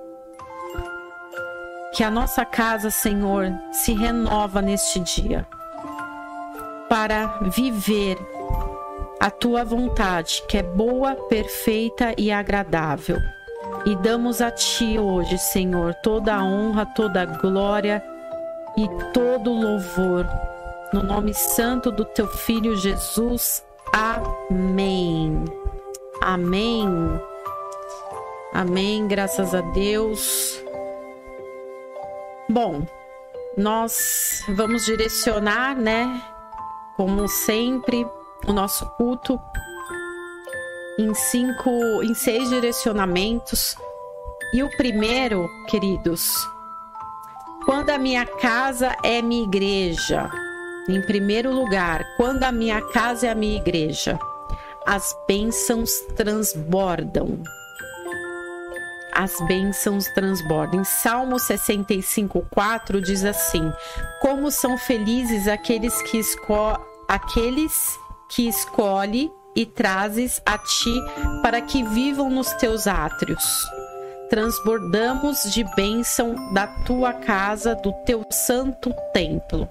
que 1.93 2.05
a 2.05 2.11
nossa 2.11 2.45
casa, 2.45 2.91
Senhor, 2.91 3.53
se 3.73 3.93
renova 3.93 4.63
neste 4.63 5.01
dia 5.01 5.47
para 6.89 7.27
viver 7.51 8.17
a 9.21 9.31
tua 9.31 9.65
vontade, 9.65 10.43
que 10.49 10.57
é 10.59 10.63
boa, 10.63 11.15
perfeita 11.15 12.15
e 12.17 12.33
agradável. 12.33 13.19
E 13.85 13.95
damos 13.97 14.41
a 14.41 14.51
ti 14.51 14.99
hoje, 14.99 15.37
Senhor, 15.39 15.95
toda 15.97 16.35
a 16.35 16.45
honra, 16.45 16.87
toda 16.87 17.23
a 17.23 17.27
glória 17.27 18.03
e 18.77 18.89
todo 19.13 19.51
o 19.51 19.61
louvor. 19.61 20.27
No 20.93 21.05
nome 21.05 21.33
santo 21.33 21.93
do 21.93 22.05
teu 22.05 22.27
filho 22.27 22.77
Jesus. 22.77 23.65
Amém. 23.93 25.45
Amém. 26.21 26.89
Amém. 28.53 29.07
Graças 29.07 29.55
a 29.55 29.61
Deus. 29.61 30.61
Bom, 32.49 32.85
nós 33.57 34.43
vamos 34.57 34.85
direcionar, 34.85 35.77
né, 35.77 36.21
como 36.97 37.29
sempre, 37.29 38.05
o 38.47 38.53
nosso 38.53 38.85
culto 38.97 39.41
em 40.99 41.15
cinco, 41.15 42.03
em 42.03 42.15
seis 42.15 42.49
direcionamentos. 42.49 43.77
E 44.53 44.65
o 44.65 44.77
primeiro, 44.77 45.49
queridos, 45.69 46.33
quando 47.65 47.91
a 47.91 47.99
minha 47.99 48.27
casa 48.27 48.97
é 49.05 49.23
minha 49.23 49.45
igreja. 49.45 50.29
Em 50.89 51.01
primeiro 51.03 51.53
lugar, 51.53 52.05
quando 52.17 52.43
a 52.45 52.53
minha 52.53 52.81
casa 52.81 53.27
é 53.27 53.31
a 53.31 53.35
minha 53.35 53.57
igreja, 53.57 54.19
as 54.87 55.15
bênçãos 55.29 55.91
transbordam 56.17 57.43
as 59.21 59.39
bênçãos 59.47 60.07
transbordam. 60.15 60.81
Em 60.81 60.85
Salmo 60.85 61.39
65, 61.39 62.47
4 62.51 63.01
diz 63.03 63.25
assim: 63.25 63.71
Como 64.21 64.51
são 64.51 64.79
felizes 64.79 65.47
aqueles 65.47 66.01
que, 66.03 66.19
esco 66.19 66.81
aqueles 67.07 67.99
que 68.31 68.49
escolhe 68.49 69.31
e 69.55 69.67
trazes 69.67 70.41
a 70.47 70.57
ti 70.57 70.95
para 71.43 71.61
que 71.61 71.83
vivam 71.83 72.31
nos 72.31 72.53
teus 72.55 72.87
átrios. 72.87 73.45
Transbordamos 74.31 75.53
de 75.53 75.65
bênção 75.75 76.53
da 76.55 76.67
tua 76.85 77.13
casa, 77.13 77.75
do 77.75 77.93
teu 78.07 78.25
santo 78.31 78.95
templo. 79.13 79.69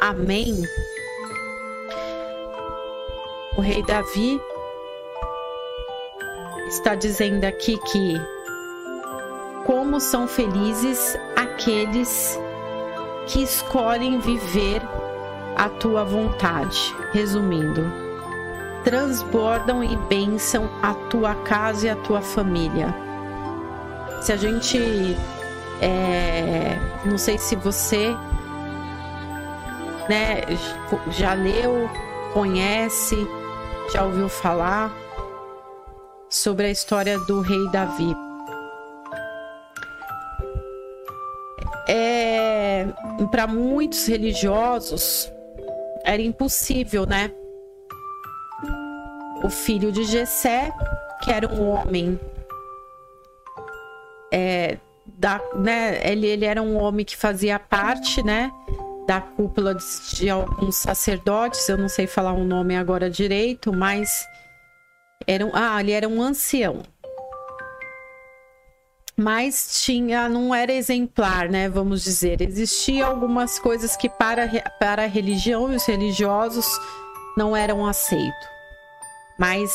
Amém. 0.00 0.62
O 3.56 3.60
rei 3.60 3.82
Davi 3.82 4.40
está 6.68 6.94
dizendo 6.94 7.44
aqui 7.44 7.76
que 7.78 8.14
como 9.66 10.00
são 10.00 10.26
felizes 10.26 11.18
aqueles 11.36 12.38
que 13.26 13.42
escolhem 13.42 14.18
viver 14.20 14.80
a 15.56 15.68
tua 15.68 16.02
vontade. 16.02 16.94
Resumindo, 17.12 17.84
transbordam 18.82 19.84
e 19.84 19.94
bênção 20.08 20.70
a 20.82 20.94
tua 20.94 21.34
casa 21.34 21.86
e 21.86 21.90
a 21.90 21.96
tua 21.96 22.22
família. 22.22 22.94
Se 24.22 24.32
a 24.32 24.36
gente. 24.36 24.78
É, 25.82 26.78
não 27.04 27.16
sei 27.18 27.38
se 27.38 27.56
você 27.56 28.14
né, 30.10 30.42
já 31.10 31.34
leu, 31.34 31.88
conhece, 32.32 33.16
já 33.92 34.04
ouviu 34.04 34.28
falar 34.28 34.92
sobre 36.28 36.66
a 36.66 36.70
história 36.70 37.18
do 37.20 37.40
rei 37.40 37.68
Davi. 37.70 38.14
é, 41.92 42.86
para 43.32 43.48
muitos 43.48 44.06
religiosos 44.06 45.30
era 46.04 46.22
impossível, 46.22 47.04
né? 47.04 47.32
O 49.42 49.50
filho 49.50 49.90
de 49.90 50.04
Jessé, 50.04 50.70
que 51.22 51.32
era 51.32 51.52
um 51.52 51.68
homem 51.68 52.20
é, 54.32 54.78
da, 55.04 55.40
né, 55.56 56.00
ele, 56.08 56.28
ele 56.28 56.44
era 56.44 56.62
um 56.62 56.76
homem 56.76 57.04
que 57.04 57.16
fazia 57.16 57.58
parte, 57.58 58.22
né, 58.22 58.52
da 59.10 59.20
cúpula 59.20 59.74
de, 59.74 59.84
de 60.14 60.30
alguns 60.30 60.76
sacerdotes, 60.76 61.68
eu 61.68 61.76
não 61.76 61.88
sei 61.88 62.06
falar 62.06 62.32
o 62.32 62.44
nome 62.44 62.76
agora 62.76 63.10
direito, 63.10 63.72
mas 63.72 64.24
era 65.26 65.44
um, 65.44 65.50
ah, 65.52 65.80
ele 65.80 65.90
era 65.90 66.08
um 66.08 66.22
ancião 66.22 66.80
mas 69.16 69.82
tinha, 69.82 70.30
não 70.30 70.54
era 70.54 70.72
exemplar, 70.72 71.50
né? 71.50 71.68
Vamos 71.68 72.02
dizer. 72.02 72.40
Existia 72.40 73.04
algumas 73.04 73.58
coisas 73.58 73.94
que 73.94 74.08
para, 74.08 74.48
para 74.78 75.02
a 75.02 75.06
religião 75.06 75.70
e 75.70 75.76
os 75.76 75.84
religiosos 75.84 76.66
não 77.36 77.54
eram 77.54 77.84
aceitos. 77.84 78.48
Mas 79.38 79.70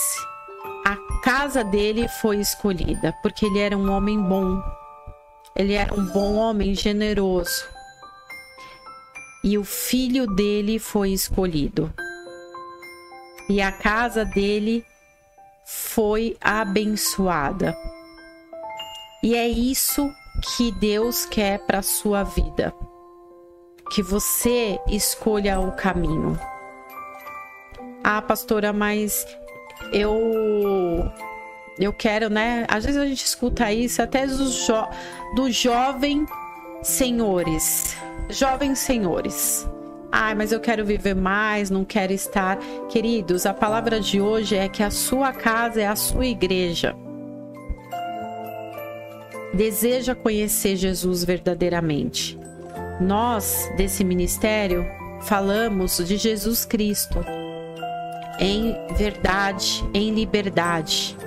a 0.84 0.96
casa 1.22 1.64
dele 1.64 2.08
foi 2.08 2.38
escolhida, 2.38 3.14
porque 3.22 3.46
ele 3.46 3.60
era 3.60 3.78
um 3.78 3.92
homem 3.92 4.20
bom. 4.20 4.60
Ele 5.56 5.74
era 5.74 5.94
um 5.94 6.06
bom 6.06 6.38
homem 6.38 6.74
generoso. 6.74 7.75
E 9.46 9.60
o 9.60 9.64
filho 9.64 10.26
dele 10.26 10.80
foi 10.80 11.12
escolhido. 11.12 11.94
E 13.48 13.62
a 13.62 13.72
casa 13.72 14.26
dele 14.26 14.84
foi 15.64 16.36
abençoada. 16.42 17.78
E 19.22 19.36
é 19.36 19.48
isso 19.48 20.12
que 20.58 20.72
Deus 20.72 21.28
quer 21.28 21.60
para 21.60 21.84
sua 21.84 22.24
vida. 22.24 22.74
Que 23.92 24.02
você 24.02 24.80
escolha 24.88 25.60
o 25.60 25.74
caminho. 25.74 26.40
Ah, 28.04 28.24
pastora, 28.24 28.74
mas 28.74 29.28
eu 29.94 31.12
eu 31.78 31.94
quero, 31.94 32.32
né? 32.32 32.66
Às 32.68 32.84
vezes 32.84 33.00
a 33.00 33.06
gente 33.06 33.24
escuta 33.24 33.72
isso 33.72 34.02
até 34.02 34.26
dos 34.26 34.66
jo 34.66 34.88
do 35.36 35.52
jovem 35.52 36.26
senhores. 36.86 37.96
Jovens 38.30 38.80
senhores. 38.80 39.68
Ai, 40.12 40.34
mas 40.34 40.52
eu 40.52 40.60
quero 40.60 40.86
viver 40.86 41.16
mais, 41.16 41.70
não 41.70 41.84
quero 41.84 42.14
estar. 42.14 42.58
Queridos, 42.90 43.46
a 43.46 43.54
palavra 43.54 44.00
de 44.00 44.22
hoje 44.22 44.56
é 44.56 44.70
que 44.70 44.82
a 44.82 44.90
sua 44.90 45.34
casa 45.34 45.82
é 45.82 45.88
a 45.88 45.96
sua 45.96 46.26
igreja 46.26 46.96
deseja 49.56 50.14
conhecer 50.14 50.76
Jesus 50.76 51.24
verdadeiramente, 51.24 52.38
Nós, 53.00 53.72
desse 53.78 54.04
ministério, 54.04 54.86
falamos 55.22 55.98
de 55.98 56.18
Jesus 56.18 56.66
Cristo 56.66 57.20
em 58.40 58.76
verdade, 58.96 59.84
em 59.94 60.14
liberdade. 60.14 61.18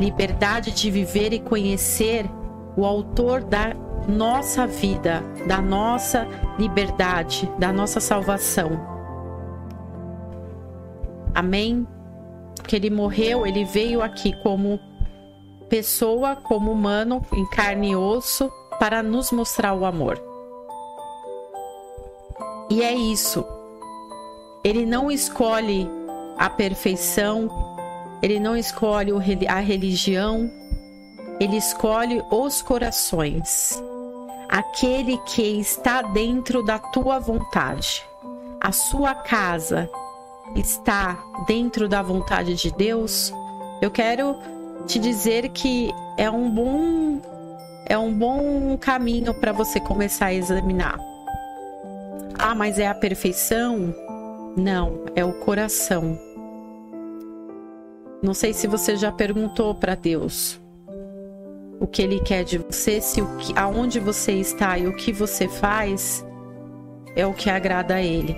Liberdade 0.00 0.70
de 0.70 0.90
viver 0.90 1.32
e 1.32 1.38
conhecer 1.38 2.24
o 2.76 2.84
autor 2.86 3.44
da 3.44 3.74
nossa 4.08 4.66
vida, 4.66 5.22
da 5.46 5.60
nossa 5.60 6.26
liberdade, 6.58 7.50
da 7.58 7.72
nossa 7.72 8.00
salvação. 8.00 8.70
Amém? 11.34 11.86
Que 12.66 12.76
ele 12.76 12.90
morreu, 12.90 13.46
ele 13.46 13.64
veio 13.64 14.02
aqui 14.02 14.32
como 14.42 14.78
pessoa, 15.68 16.36
como 16.36 16.70
humano, 16.70 17.24
em 17.32 17.48
carne 17.48 17.92
e 17.92 17.96
osso, 17.96 18.50
para 18.78 19.02
nos 19.02 19.30
mostrar 19.30 19.74
o 19.74 19.84
amor. 19.84 20.22
E 22.70 22.82
é 22.82 22.92
isso. 22.94 23.44
Ele 24.64 24.86
não 24.86 25.10
escolhe 25.10 25.88
a 26.38 26.48
perfeição, 26.48 27.48
ele 28.22 28.38
não 28.38 28.56
escolhe 28.56 29.12
a 29.48 29.58
religião, 29.58 30.50
ele 31.40 31.56
escolhe 31.56 32.22
os 32.30 32.62
corações. 32.62 33.82
Aquele 34.52 35.16
que 35.24 35.40
está 35.58 36.02
dentro 36.02 36.62
da 36.62 36.78
tua 36.78 37.18
vontade. 37.18 38.06
A 38.60 38.70
sua 38.70 39.14
casa 39.14 39.88
está 40.54 41.18
dentro 41.46 41.88
da 41.88 42.02
vontade 42.02 42.54
de 42.54 42.70
Deus. 42.70 43.32
Eu 43.80 43.90
quero 43.90 44.36
te 44.86 44.98
dizer 44.98 45.48
que 45.48 45.90
é 46.18 46.30
um 46.30 46.50
bom 46.50 47.18
é 47.86 47.96
um 47.96 48.12
bom 48.12 48.76
caminho 48.76 49.32
para 49.32 49.52
você 49.52 49.80
começar 49.80 50.26
a 50.26 50.34
examinar. 50.34 50.98
Ah, 52.38 52.54
mas 52.54 52.78
é 52.78 52.86
a 52.86 52.94
perfeição? 52.94 53.94
Não, 54.54 55.06
é 55.16 55.24
o 55.24 55.32
coração. 55.32 56.20
Não 58.22 58.34
sei 58.34 58.52
se 58.52 58.66
você 58.66 58.96
já 58.96 59.10
perguntou 59.10 59.74
para 59.74 59.94
Deus 59.94 60.61
o 61.82 61.86
que 61.88 62.00
ele 62.00 62.20
quer 62.20 62.44
de 62.44 62.58
você, 62.58 63.00
se 63.00 63.20
o 63.20 63.26
que, 63.38 63.52
aonde 63.58 63.98
você 63.98 64.30
está 64.34 64.78
e 64.78 64.86
o 64.86 64.94
que 64.94 65.12
você 65.12 65.48
faz 65.48 66.24
é 67.16 67.26
o 67.26 67.34
que 67.34 67.50
agrada 67.50 67.96
a 67.96 68.00
ele. 68.00 68.36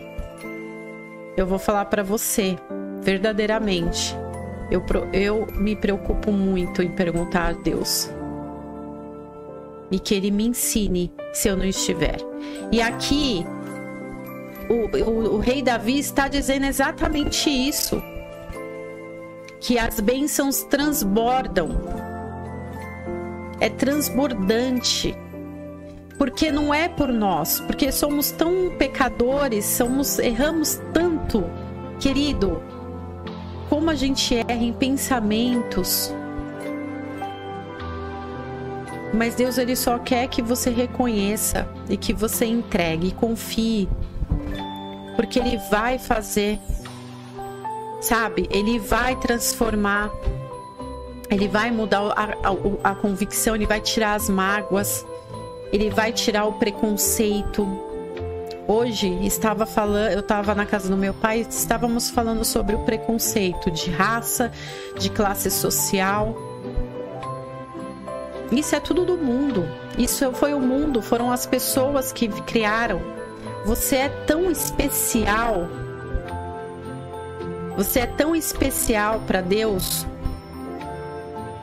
Eu 1.37 1.47
vou 1.47 1.59
falar 1.59 1.85
para 1.85 2.03
você, 2.03 2.57
verdadeiramente. 3.03 4.17
Eu, 4.71 4.83
eu 5.13 5.47
me 5.57 5.77
preocupo 5.77 6.33
muito 6.33 6.83
em 6.83 6.89
perguntar 6.89 7.49
a 7.49 7.53
Deus. 7.53 8.11
E 9.91 9.99
que 9.99 10.15
ele 10.15 10.31
me 10.31 10.47
ensine 10.47 11.13
se 11.35 11.47
eu 11.47 11.55
não 11.55 11.67
estiver. 11.67 12.17
E 12.73 12.81
aqui, 12.81 13.45
o, 14.71 15.11
o, 15.11 15.35
o 15.35 15.39
rei 15.39 15.61
Davi 15.61 15.99
está 15.99 16.29
dizendo 16.29 16.65
exatamente 16.65 17.51
isso 17.51 18.03
que 19.61 19.79
as 19.79 20.01
bênçãos 20.01 20.63
transbordam. 20.63 22.04
É 23.61 23.69
transbordante. 23.69 25.17
Porque 26.19 26.51
não 26.53 26.73
é 26.73 26.89
por 26.89 27.09
nós, 27.09 27.61
porque 27.61 27.91
somos 27.91 28.31
tão 28.31 28.71
pecadores, 28.79 29.65
somos 29.65 30.19
erramos 30.19 30.81
tanto, 30.93 31.45
querido. 31.99 32.63
Como 33.69 33.91
a 33.91 33.95
gente 33.95 34.37
erra 34.37 34.53
em 34.63 34.73
pensamentos. 34.73 36.15
Mas 39.13 39.35
Deus 39.35 39.59
ele 39.59 39.75
só 39.75 39.99
quer 39.99 40.29
que 40.29 40.43
você 40.43 40.71
reconheça 40.71 41.69
e 41.89 41.97
que 41.97 42.13
você 42.13 42.47
entregue 42.47 43.09
e 43.09 43.13
confie. 43.13 43.89
Porque 45.17 45.39
ele 45.39 45.59
vai 45.71 45.99
fazer 45.99 46.59
sabe? 48.05 48.47
Ele 48.51 48.79
vai 48.79 49.17
transformar, 49.17 50.11
ele 51.35 51.49
vai 51.49 51.71
mudar 51.71 52.13
a, 52.17 52.25
a, 52.25 52.93
a 52.93 52.95
convicção, 52.95 53.57
ele 53.57 53.67
vai 53.67 53.81
tirar 53.81 54.15
as 54.15 54.29
mágoas, 54.29 55.05
ele 55.73 55.91
vai 55.91 56.13
tirar 56.13 56.45
o 56.45 56.53
preconceito. 56.53 57.67
Hoje 58.69 59.09
estava 59.27 59.67
falando, 59.67 60.13
eu 60.13 60.21
estava 60.21 60.55
na 60.55 60.65
casa 60.65 60.89
do 60.89 60.97
meu 60.97 61.13
pai, 61.13 61.41
estávamos 61.41 62.09
falando 62.09 62.45
sobre 62.45 62.77
o 62.77 62.85
preconceito 62.85 63.69
de 63.71 63.91
raça, 63.91 64.53
de 64.97 65.11
classe 65.11 65.51
social. 65.51 66.37
Isso 68.53 68.77
é 68.77 68.81
tudo 68.81 69.05
do 69.05 69.17
mundo. 69.17 69.69
Isso 69.99 70.31
foi 70.33 70.55
o 70.55 70.61
mundo, 70.61 71.03
foram 71.03 71.33
as 71.33 71.47
pessoas 71.47 72.13
que 72.13 72.29
criaram. 72.29 73.03
Você 73.67 73.97
é 73.97 74.09
tão 74.09 74.51
especial 74.51 75.69
você 77.77 78.01
é 78.01 78.07
tão 78.07 78.37
especial 78.37 79.19
para 79.27 79.41
Deus 79.41 80.07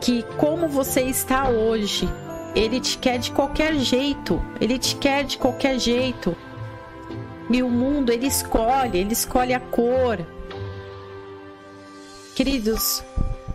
que 0.02 0.24
como 0.38 0.68
você 0.68 1.02
está 1.02 1.48
hoje, 1.48 2.10
ele 2.56 2.82
te 2.82 2.98
quer 2.98 3.20
de 3.20 3.32
qualquer 3.32 3.76
jeito. 3.76 4.44
Ele 4.60 4.78
te 4.78 4.96
quer 4.96 5.24
de 5.24 5.38
qualquer 5.38 5.80
jeito. 5.80 6.36
E 7.50 7.62
o 7.62 7.70
mundo, 7.70 8.12
ele 8.12 8.28
escolhe, 8.28 9.00
ele 9.00 9.14
escolhe 9.14 9.54
a 9.54 9.60
cor. 9.60 10.18
Queridos, 12.36 13.04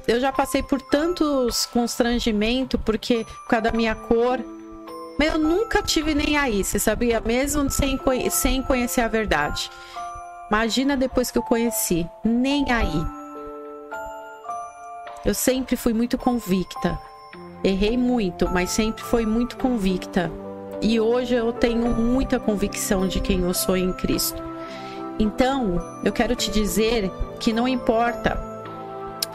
eu 0.07 0.21
já 0.21 0.31
passei 0.31 0.63
por 0.63 0.81
tantos 0.81 1.67
constrangimentos 1.67 2.81
porque 2.85 3.25
por 3.25 3.49
causa 3.49 3.63
da 3.63 3.73
minha 3.73 3.95
cor. 3.95 4.39
Mas 5.19 5.33
eu 5.33 5.39
nunca 5.39 5.83
tive 5.83 6.15
nem 6.15 6.37
aí, 6.37 6.63
você 6.63 6.79
sabia? 6.79 7.21
Mesmo 7.21 7.69
sem, 7.71 7.99
sem 8.31 8.63
conhecer 8.63 9.01
a 9.01 9.09
verdade. 9.09 9.71
Imagina 10.49 10.97
depois 10.97 11.31
que 11.31 11.39
eu 11.39 11.43
conheci, 11.43 12.07
nem 12.23 12.71
aí. 12.71 13.16
Eu 15.27 15.35
sempre 15.35 15.75
fui 15.75 15.93
muito 15.93 16.17
convicta. 16.17 16.97
Errei 17.65 17.99
muito, 17.99 18.49
mas 18.49 18.71
sempre 18.71 19.03
fui 19.03 19.27
muito 19.27 19.57
convicta. 19.57 20.31
E 20.81 21.01
hoje 21.01 21.35
eu 21.35 21.53
tenho 21.53 21.89
muita 21.97 22.39
convicção 22.39 23.09
de 23.09 23.19
quem 23.19 23.41
eu 23.41 23.53
sou 23.53 23.77
em 23.77 23.93
Cristo. 23.93 24.41
Então, 25.19 25.83
eu 26.05 26.13
quero 26.13 26.37
te 26.37 26.49
dizer 26.49 27.11
que 27.41 27.53
não 27.53 27.67
importa 27.67 28.41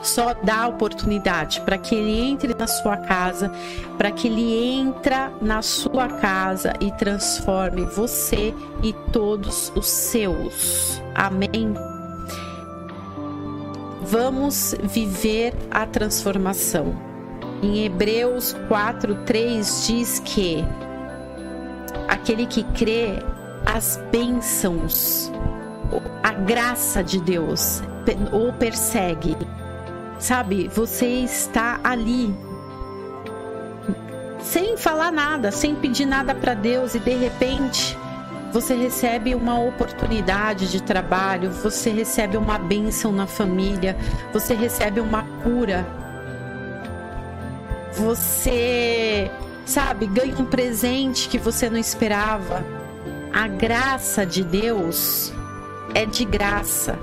só 0.01 0.33
dá 0.33 0.65
oportunidade 0.67 1.59
para 1.61 1.77
que 1.77 1.93
ele 1.93 2.21
entre 2.21 2.55
na 2.55 2.67
sua 2.67 2.95
casa, 2.95 3.51
para 3.97 4.11
que 4.11 4.29
ele 4.29 4.79
entra 4.79 5.29
na 5.41 5.61
sua 5.61 6.07
casa 6.07 6.73
e 6.79 6.89
transforme 6.93 7.83
você 7.83 8.53
e 8.81 8.93
todos 9.11 9.73
os 9.75 9.87
seus. 9.87 11.01
Amém. 11.13 11.75
Vamos 14.11 14.75
viver 14.83 15.53
a 15.71 15.85
transformação. 15.85 16.93
Em 17.63 17.85
Hebreus 17.85 18.53
4:3 18.67 19.87
diz 19.87 20.19
que 20.19 20.65
aquele 22.09 22.45
que 22.45 22.61
crê 22.73 23.23
as 23.65 23.97
bênçãos, 24.11 25.31
a 26.21 26.33
graça 26.33 27.01
de 27.01 27.21
Deus 27.21 27.81
o 28.33 28.51
persegue 28.51 29.37
Sabe, 30.19 30.67
você 30.67 31.07
está 31.07 31.79
ali 31.81 32.35
sem 34.39 34.75
falar 34.75 35.11
nada, 35.11 35.51
sem 35.51 35.73
pedir 35.73 36.05
nada 36.05 36.35
para 36.35 36.53
Deus 36.53 36.95
e 36.95 36.99
de 36.99 37.15
repente 37.15 37.97
você 38.51 38.75
recebe 38.75 39.33
uma 39.33 39.57
oportunidade 39.59 40.69
de 40.69 40.83
trabalho, 40.83 41.49
você 41.49 41.89
recebe 41.89 42.35
uma 42.35 42.57
bênção 42.57 43.11
na 43.11 43.25
família, 43.25 43.97
você 44.33 44.53
recebe 44.53 44.99
uma 44.99 45.23
cura. 45.41 45.87
Você, 47.93 49.31
sabe, 49.65 50.05
ganha 50.05 50.37
um 50.37 50.45
presente 50.45 51.29
que 51.29 51.37
você 51.37 51.69
não 51.69 51.77
esperava. 51.77 52.63
A 53.33 53.47
graça 53.47 54.25
de 54.25 54.43
Deus 54.43 55.31
é 55.93 56.05
de 56.05 56.25
graça. 56.25 56.99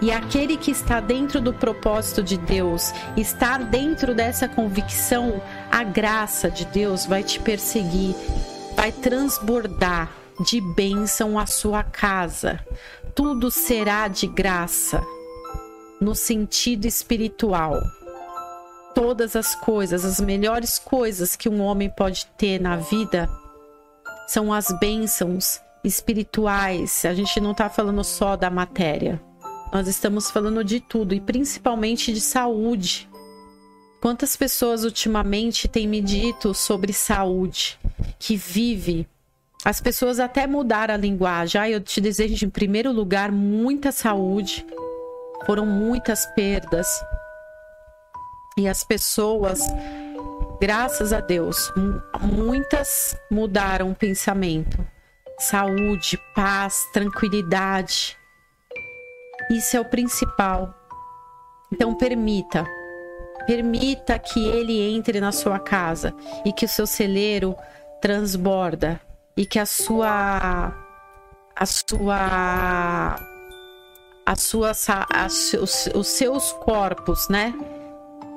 E 0.00 0.10
aquele 0.10 0.56
que 0.56 0.70
está 0.70 1.00
dentro 1.00 1.40
do 1.40 1.52
propósito 1.52 2.22
de 2.22 2.36
Deus, 2.36 2.92
está 3.16 3.58
dentro 3.58 4.14
dessa 4.14 4.48
convicção, 4.48 5.40
a 5.70 5.84
graça 5.84 6.50
de 6.50 6.64
Deus 6.66 7.06
vai 7.06 7.22
te 7.22 7.38
perseguir, 7.40 8.14
vai 8.74 8.90
transbordar 8.90 10.25
de 10.40 10.60
bênção 10.60 11.38
a 11.38 11.46
sua 11.46 11.82
casa. 11.82 12.60
Tudo 13.14 13.50
será 13.50 14.08
de 14.08 14.26
graça, 14.26 15.02
no 16.00 16.14
sentido 16.14 16.86
espiritual. 16.86 17.80
Todas 18.94 19.36
as 19.36 19.54
coisas, 19.54 20.04
as 20.04 20.20
melhores 20.20 20.78
coisas 20.78 21.36
que 21.36 21.48
um 21.48 21.60
homem 21.60 21.90
pode 21.90 22.26
ter 22.38 22.60
na 22.60 22.76
vida 22.76 23.28
são 24.26 24.52
as 24.52 24.66
bênçãos 24.78 25.60
espirituais. 25.84 27.04
A 27.04 27.14
gente 27.14 27.40
não 27.40 27.52
está 27.52 27.68
falando 27.68 28.02
só 28.02 28.36
da 28.36 28.50
matéria. 28.50 29.20
Nós 29.72 29.88
estamos 29.88 30.30
falando 30.30 30.64
de 30.64 30.80
tudo 30.80 31.14
e 31.14 31.20
principalmente 31.20 32.12
de 32.12 32.20
saúde. 32.20 33.08
Quantas 34.00 34.36
pessoas 34.36 34.84
ultimamente 34.84 35.68
têm 35.68 35.88
me 35.88 36.00
dito 36.00 36.54
sobre 36.54 36.92
saúde, 36.92 37.78
que 38.18 38.36
vive 38.36 39.06
As 39.66 39.80
pessoas 39.80 40.20
até 40.20 40.46
mudaram 40.46 40.94
a 40.94 40.96
linguagem. 40.96 41.60
Ah, 41.60 41.68
eu 41.68 41.80
te 41.80 42.00
desejo, 42.00 42.46
em 42.46 42.48
primeiro 42.48 42.92
lugar, 42.92 43.32
muita 43.32 43.90
saúde. 43.90 44.64
Foram 45.44 45.66
muitas 45.66 46.24
perdas. 46.36 46.86
E 48.56 48.68
as 48.68 48.84
pessoas, 48.84 49.58
graças 50.60 51.12
a 51.12 51.18
Deus, 51.18 51.72
muitas 52.22 53.16
mudaram 53.28 53.90
o 53.90 53.94
pensamento. 53.94 54.86
Saúde, 55.40 56.16
paz, 56.32 56.88
tranquilidade. 56.92 58.16
Isso 59.50 59.76
é 59.76 59.80
o 59.80 59.84
principal. 59.84 60.72
Então, 61.72 61.92
permita. 61.96 62.64
Permita 63.48 64.16
que 64.16 64.46
ele 64.46 64.80
entre 64.94 65.20
na 65.20 65.32
sua 65.32 65.58
casa 65.58 66.14
e 66.44 66.52
que 66.52 66.66
o 66.66 66.68
seu 66.68 66.86
celeiro 66.86 67.56
transborda 68.00 69.00
e 69.36 69.44
que 69.44 69.58
a 69.58 69.66
sua 69.66 70.72
a 71.54 71.66
sua 71.66 73.16
a 74.24 74.36
sua 74.36 74.72
a, 74.88 75.26
os, 75.26 75.88
os 75.94 76.06
seus 76.08 76.52
corpos, 76.52 77.28
né, 77.28 77.54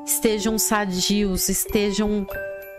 estejam 0.06 0.58
sadios, 0.58 1.50
estejam 1.50 2.28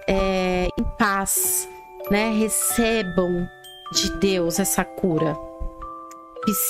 é, 0.09 0.69
em 0.79 0.85
paz, 0.99 1.69
né, 2.11 2.31
recebam 2.33 3.49
de 3.93 4.13
Deus 4.19 4.59
essa 4.61 4.85
cura 4.85 5.37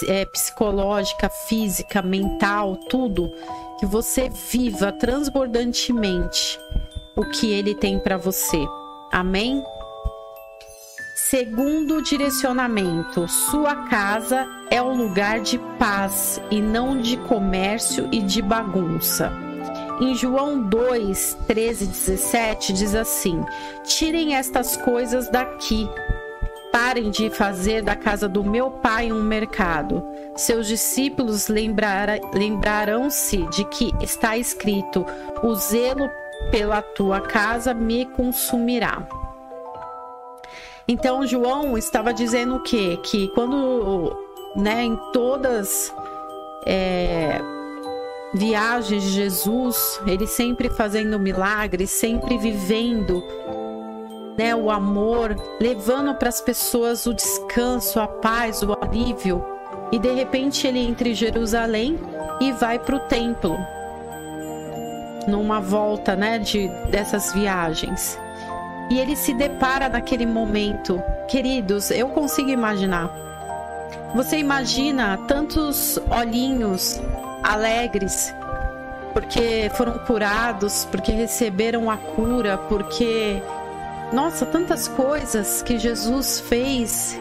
é, 0.08 0.24
psicológica, 0.26 1.28
física, 1.28 2.02
mental, 2.02 2.76
tudo, 2.88 3.30
que 3.78 3.86
você 3.86 4.28
viva 4.28 4.92
transbordantemente 4.92 6.58
o 7.16 7.24
que 7.30 7.52
Ele 7.52 7.74
tem 7.74 7.98
para 7.98 8.16
você. 8.16 8.64
Amém? 9.12 9.62
Segundo 11.30 12.02
direcionamento, 12.02 13.28
sua 13.28 13.86
casa 13.86 14.48
é 14.68 14.82
um 14.82 14.96
lugar 14.96 15.38
de 15.38 15.58
paz 15.78 16.42
e 16.50 16.60
não 16.60 17.00
de 17.00 17.16
comércio 17.18 18.08
e 18.10 18.20
de 18.20 18.42
bagunça. 18.42 19.32
Em 20.00 20.12
João 20.12 20.60
2, 20.60 21.38
13 21.46 21.86
17 21.86 22.72
diz 22.72 22.96
assim: 22.96 23.44
Tirem 23.84 24.34
estas 24.34 24.76
coisas 24.76 25.30
daqui. 25.30 25.88
Parem 26.72 27.10
de 27.10 27.30
fazer 27.30 27.80
da 27.80 27.94
casa 27.94 28.28
do 28.28 28.42
meu 28.42 28.68
pai 28.68 29.12
um 29.12 29.22
mercado. 29.22 30.04
Seus 30.34 30.66
discípulos 30.66 31.46
lembrarão-se 31.46 33.36
de 33.50 33.64
que 33.66 33.92
está 34.00 34.36
escrito: 34.36 35.06
O 35.44 35.54
zelo 35.54 36.10
pela 36.50 36.82
tua 36.82 37.20
casa 37.20 37.72
me 37.72 38.04
consumirá. 38.04 39.19
Então 40.90 41.24
João 41.24 41.78
estava 41.78 42.12
dizendo 42.12 42.56
o 42.56 42.60
quê? 42.64 42.98
Que 43.00 43.28
quando, 43.28 44.12
né, 44.56 44.82
em 44.82 44.96
todas 45.12 45.94
é, 46.66 47.40
viagens 48.34 49.04
de 49.04 49.10
Jesus, 49.10 50.00
ele 50.04 50.26
sempre 50.26 50.68
fazendo 50.68 51.16
milagres, 51.16 51.90
sempre 51.90 52.36
vivendo 52.36 53.22
né, 54.36 54.52
o 54.52 54.68
amor, 54.68 55.36
levando 55.60 56.12
para 56.16 56.28
as 56.28 56.40
pessoas 56.40 57.06
o 57.06 57.14
descanso, 57.14 58.00
a 58.00 58.08
paz, 58.08 58.60
o 58.64 58.76
alívio. 58.80 59.44
E 59.92 59.98
de 59.98 60.10
repente 60.10 60.66
ele 60.66 60.80
entra 60.80 61.08
em 61.08 61.14
Jerusalém 61.14 62.00
e 62.40 62.50
vai 62.50 62.80
para 62.80 62.96
o 62.96 63.00
templo, 63.00 63.56
numa 65.28 65.60
volta, 65.60 66.16
né, 66.16 66.40
de 66.40 66.66
dessas 66.90 67.32
viagens 67.32 68.18
e 68.90 68.98
ele 68.98 69.14
se 69.14 69.32
depara 69.32 69.88
naquele 69.88 70.26
momento. 70.26 71.00
Queridos, 71.28 71.92
eu 71.92 72.08
consigo 72.08 72.50
imaginar. 72.50 73.08
Você 74.14 74.38
imagina 74.38 75.16
tantos 75.28 75.96
olhinhos 76.10 77.00
alegres 77.44 78.34
porque 79.12 79.70
foram 79.74 79.98
curados, 80.00 80.86
porque 80.90 81.12
receberam 81.12 81.90
a 81.90 81.96
cura, 81.96 82.58
porque 82.58 83.40
nossa, 84.12 84.44
tantas 84.44 84.88
coisas 84.88 85.62
que 85.62 85.78
Jesus 85.78 86.40
fez. 86.40 87.20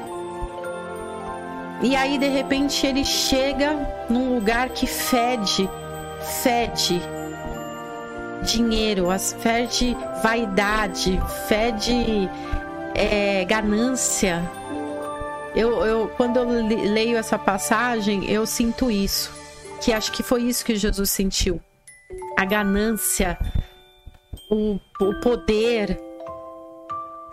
E 1.82 1.96
aí 1.96 2.18
de 2.18 2.28
repente 2.28 2.86
ele 2.86 3.06
chega 3.06 4.06
num 4.10 4.34
lugar 4.36 4.70
que 4.70 4.88
fede, 4.88 5.70
fede 6.44 7.02
dinheiro, 8.44 9.10
as 9.10 9.34
fede 9.34 9.96
vaidade, 10.24 11.20
fede 11.48 12.30
é, 12.96 13.46
ganância. 13.46 14.42
Eu, 15.56 15.86
eu, 15.86 16.08
quando 16.16 16.38
eu 16.38 16.48
leio 16.48 17.18
essa 17.18 17.38
passagem, 17.38 18.30
eu 18.30 18.46
sinto 18.46 18.90
isso. 18.92 19.32
Que 19.82 19.94
acho 19.94 20.12
que 20.12 20.22
foi 20.22 20.44
isso 20.44 20.66
que 20.66 20.76
Jesus 20.76 21.10
sentiu. 21.10 21.60
A 22.38 22.46
ganância, 22.46 23.38
o, 24.50 24.80
o 25.02 25.20
poder, 25.22 26.00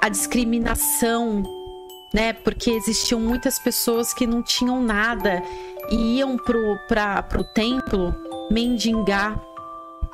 a 0.01 0.09
discriminação, 0.09 1.43
né? 2.15 2.33
Porque 2.33 2.71
existiam 2.71 3.21
muitas 3.21 3.59
pessoas 3.59 4.15
que 4.15 4.27
não 4.27 4.43
tinham 4.43 4.81
nada 4.81 5.43
e 5.91 6.19
iam 6.19 6.37
pro, 6.37 6.79
pra, 6.89 7.23
pro 7.23 7.45
templo 7.45 8.15
mendigar 8.51 9.41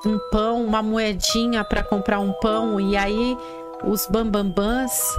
um 0.04 0.18
pão, 0.30 0.64
uma 0.64 0.82
moedinha 0.82 1.64
para 1.64 1.82
comprar 1.82 2.18
um 2.18 2.32
pão 2.32 2.80
e 2.80 2.96
aí 2.96 3.36
os 3.84 4.06
bambambãs 4.06 5.16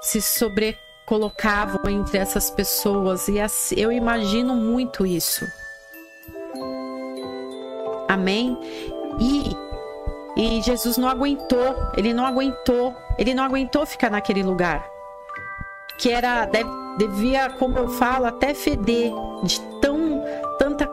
se 0.00 0.20
sobrecolocavam 0.20 1.90
entre 1.90 2.18
essas 2.18 2.50
pessoas 2.50 3.28
e 3.28 3.38
eu 3.76 3.92
imagino 3.92 4.54
muito 4.54 5.06
isso. 5.06 5.44
Amém? 8.08 8.56
E 9.20 9.68
e 10.38 10.62
Jesus 10.62 10.96
não 10.96 11.08
aguentou, 11.08 11.74
ele 11.96 12.14
não 12.14 12.24
aguentou, 12.24 12.94
ele 13.18 13.34
não 13.34 13.42
aguentou 13.42 13.84
ficar 13.84 14.08
naquele 14.08 14.44
lugar. 14.44 14.88
Que 15.98 16.12
era 16.12 16.48
devia, 16.96 17.50
como 17.50 17.76
eu 17.76 17.88
falo, 17.88 18.24
até 18.24 18.54
feder 18.54 19.10
de 19.42 19.60
tão 19.80 20.22
tanta 20.56 20.86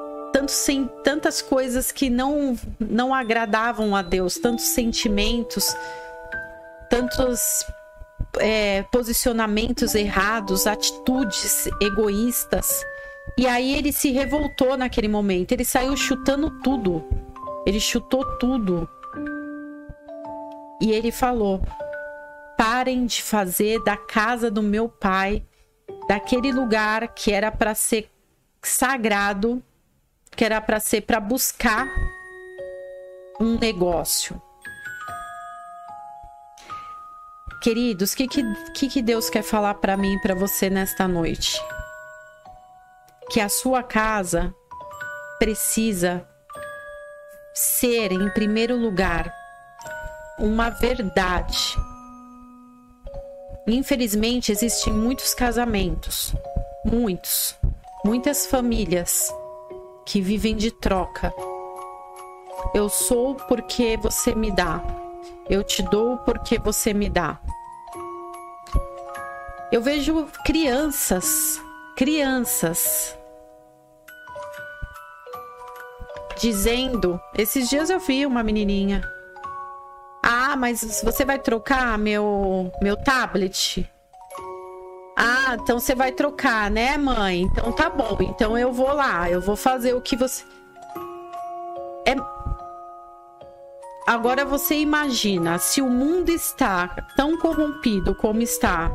sem 0.52 0.88
tantas 1.04 1.42
coisas 1.42 1.92
que 1.92 2.10
não 2.10 2.58
não 2.80 3.14
agradavam 3.14 3.96
a 3.96 4.02
Deus, 4.02 4.36
tantos 4.36 4.66
sentimentos, 4.66 5.76
tantos 6.90 7.66
é, 8.40 8.84
posicionamentos 8.92 9.96
errados, 9.96 10.68
atitudes 10.68 11.68
egoístas. 11.82 12.84
E 13.38 13.48
aí 13.48 13.76
ele 13.76 13.92
se 13.92 14.12
revoltou 14.12 14.78
naquele 14.78 15.08
momento. 15.08 15.52
Ele 15.52 15.66
saiu 15.66 15.96
chutando 15.98 16.50
tudo. 16.62 17.04
Ele 17.66 17.80
chutou 17.80 18.24
tudo. 18.38 18.88
E 20.82 20.92
ele 20.92 21.12
falou: 21.12 21.62
parem 22.58 23.06
de 23.06 23.22
fazer 23.22 23.84
da 23.84 23.98
casa 23.98 24.52
do 24.52 24.62
meu 24.62 24.88
pai, 24.88 25.44
daquele 26.08 26.52
lugar 26.52 27.08
que 27.10 27.32
era 27.32 27.52
para 27.52 27.74
ser 27.74 28.10
sagrado, 28.62 29.62
que 30.36 30.44
era 30.44 30.60
para 30.60 30.80
ser 30.80 31.02
para 31.02 31.20
buscar 31.20 31.88
um 33.40 33.58
negócio. 33.58 34.42
Queridos, 37.62 38.14
o 38.14 38.18
que, 38.18 38.28
que, 38.28 38.90
que 38.90 39.02
Deus 39.02 39.30
quer 39.30 39.42
falar 39.42 39.76
para 39.76 39.98
mim 39.98 40.14
e 40.14 40.22
para 40.22 40.36
você 40.36 40.70
nesta 40.70 41.08
noite? 41.08 41.60
Que 43.32 43.42
a 43.42 43.50
sua 43.50 43.82
casa 43.82 44.54
precisa 45.40 46.28
ser, 47.54 48.12
em 48.12 48.30
primeiro 48.30 48.76
lugar, 48.76 49.34
uma 50.38 50.70
verdade. 50.70 51.76
Infelizmente, 53.66 54.52
existem 54.52 54.94
muitos 54.94 55.34
casamentos, 55.34 56.36
muitos, 56.86 57.56
muitas 58.04 58.46
famílias 58.46 59.34
que 60.06 60.22
vivem 60.22 60.56
de 60.56 60.72
troca. 60.72 61.34
Eu 62.74 62.90
sou 62.90 63.36
porque 63.36 63.98
você 63.98 64.36
me 64.36 64.52
dá. 64.52 64.82
Eu 65.50 65.64
te 65.64 65.82
dou 65.84 66.18
porque 66.20 66.60
você 66.60 66.94
me 66.94 67.10
dá. 67.10 67.40
Eu 69.72 69.82
vejo 69.82 70.28
crianças, 70.46 71.62
crianças 71.96 73.18
dizendo, 76.40 77.20
esses 77.38 77.70
dias 77.70 77.90
eu 77.90 78.00
vi 78.00 78.26
uma 78.26 78.44
menininha. 78.44 79.02
Ah, 80.24 80.56
mas 80.56 81.02
você 81.04 81.24
vai 81.24 81.40
trocar 81.40 81.98
meu 81.98 82.72
meu 82.82 82.98
tablet? 82.98 83.90
Ah, 85.48 85.56
então 85.62 85.80
você 85.80 85.94
vai 85.94 86.12
trocar, 86.12 86.72
né, 86.72 86.98
mãe? 86.98 87.44
Então 87.44 87.72
tá 87.72 87.88
bom. 87.88 88.18
Então 88.20 88.58
eu 88.58 88.74
vou 88.74 88.92
lá, 88.92 89.30
eu 89.30 89.40
vou 89.40 89.56
fazer 89.56 89.94
o 89.94 90.02
que 90.02 90.16
você. 90.16 90.44
É. 92.04 92.16
Agora 94.08 94.44
você 94.44 94.76
imagina 94.76 95.60
se 95.60 95.84
o 95.84 95.90
mundo 95.90 96.30
está 96.30 96.88
tão 97.16 97.38
corrompido 97.38 98.16
como 98.16 98.42
está, 98.42 98.92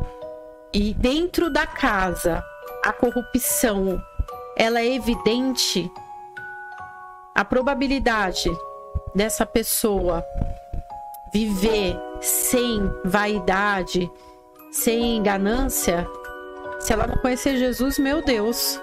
e 0.73 0.93
dentro 0.95 1.51
da 1.51 1.67
casa 1.67 2.45
a 2.85 2.93
corrupção 2.93 4.03
ela 4.57 4.81
é 4.81 4.93
evidente, 4.93 5.91
a 7.33 7.45
probabilidade 7.45 8.51
dessa 9.15 9.47
pessoa 9.47 10.25
viver 11.33 11.97
sem 12.21 12.91
vaidade, 13.05 14.11
sem 14.73 15.23
ganância, 15.23 16.09
se 16.91 16.95
ela 16.95 17.07
não 17.07 17.19
conhecer 17.19 17.57
Jesus, 17.57 18.01
meu 18.01 18.21
Deus, 18.21 18.83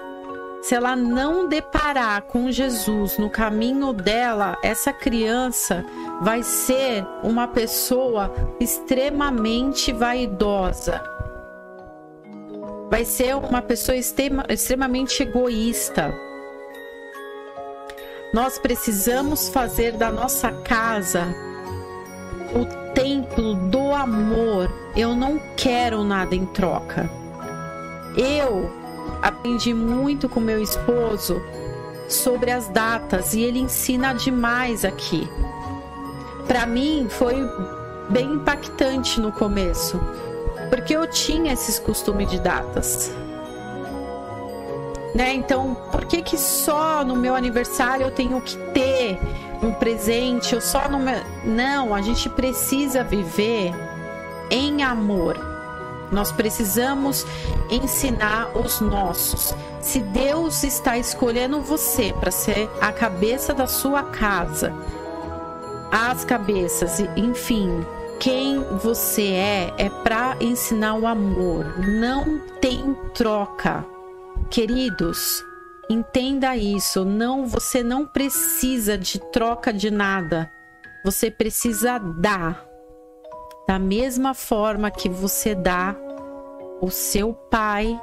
se 0.62 0.74
ela 0.74 0.96
não 0.96 1.46
deparar 1.46 2.22
com 2.22 2.50
Jesus 2.50 3.18
no 3.18 3.28
caminho 3.28 3.92
dela, 3.92 4.56
essa 4.62 4.94
criança 4.94 5.84
vai 6.22 6.42
ser 6.42 7.06
uma 7.22 7.46
pessoa 7.46 8.32
extremamente 8.58 9.92
vaidosa. 9.92 11.04
Vai 12.88 13.04
ser 13.04 13.36
uma 13.36 13.60
pessoa 13.60 13.94
extrema, 13.94 14.42
extremamente 14.48 15.22
egoísta. 15.22 16.10
Nós 18.32 18.58
precisamos 18.58 19.50
fazer 19.50 19.92
da 19.98 20.10
nossa 20.10 20.50
casa 20.62 21.26
o 22.54 22.64
templo 22.94 23.54
do 23.68 23.92
amor. 23.92 24.72
Eu 24.96 25.14
não 25.14 25.38
quero 25.58 26.02
nada 26.02 26.34
em 26.34 26.46
troca. 26.46 27.17
Eu 28.18 28.68
aprendi 29.22 29.72
muito 29.72 30.28
com 30.28 30.40
meu 30.40 30.60
esposo 30.60 31.40
sobre 32.08 32.50
as 32.50 32.66
datas 32.68 33.32
e 33.32 33.42
ele 33.42 33.60
ensina 33.60 34.12
demais 34.12 34.84
aqui. 34.84 35.28
Para 36.48 36.66
mim 36.66 37.06
foi 37.08 37.36
bem 38.10 38.32
impactante 38.34 39.20
no 39.20 39.30
começo, 39.30 40.00
porque 40.68 40.96
eu 40.96 41.06
tinha 41.06 41.52
esses 41.52 41.78
costumes 41.78 42.28
de 42.28 42.40
datas. 42.40 43.14
Né? 45.14 45.34
Então, 45.34 45.76
por 45.92 46.04
que 46.06 46.20
que 46.22 46.36
só 46.36 47.04
no 47.04 47.14
meu 47.14 47.36
aniversário 47.36 48.04
eu 48.04 48.10
tenho 48.10 48.40
que 48.40 48.56
ter 48.72 49.18
um 49.62 49.72
presente? 49.72 50.54
Eu 50.54 50.60
só 50.60 50.88
no 50.88 50.98
meu... 50.98 51.20
Não, 51.44 51.94
a 51.94 52.02
gente 52.02 52.28
precisa 52.28 53.04
viver 53.04 53.72
em 54.50 54.82
amor. 54.82 55.57
Nós 56.10 56.32
precisamos 56.32 57.26
ensinar 57.70 58.56
os 58.56 58.80
nossos. 58.80 59.54
Se 59.80 60.00
Deus 60.00 60.62
está 60.64 60.98
escolhendo 60.98 61.60
você 61.60 62.12
para 62.18 62.30
ser 62.30 62.68
a 62.80 62.92
cabeça 62.92 63.54
da 63.54 63.66
sua 63.66 64.02
casa, 64.02 64.72
as 65.90 66.24
cabeças, 66.24 67.00
enfim, 67.16 67.84
quem 68.20 68.60
você 68.78 69.28
é 69.32 69.74
é 69.78 69.88
para 69.88 70.36
ensinar 70.40 70.96
o 70.96 71.06
amor. 71.06 71.78
Não 71.78 72.38
tem 72.60 72.94
troca. 73.14 73.86
Queridos, 74.50 75.44
entenda 75.88 76.56
isso, 76.56 77.04
não 77.04 77.46
você 77.46 77.82
não 77.82 78.04
precisa 78.04 78.98
de 78.98 79.18
troca 79.30 79.72
de 79.72 79.90
nada. 79.90 80.50
Você 81.04 81.30
precisa 81.30 81.98
dar. 81.98 82.67
Da 83.68 83.78
mesma 83.78 84.32
forma 84.32 84.90
que 84.90 85.10
você 85.10 85.54
dá, 85.54 85.94
o 86.80 86.90
seu 86.90 87.34
pai 87.34 88.00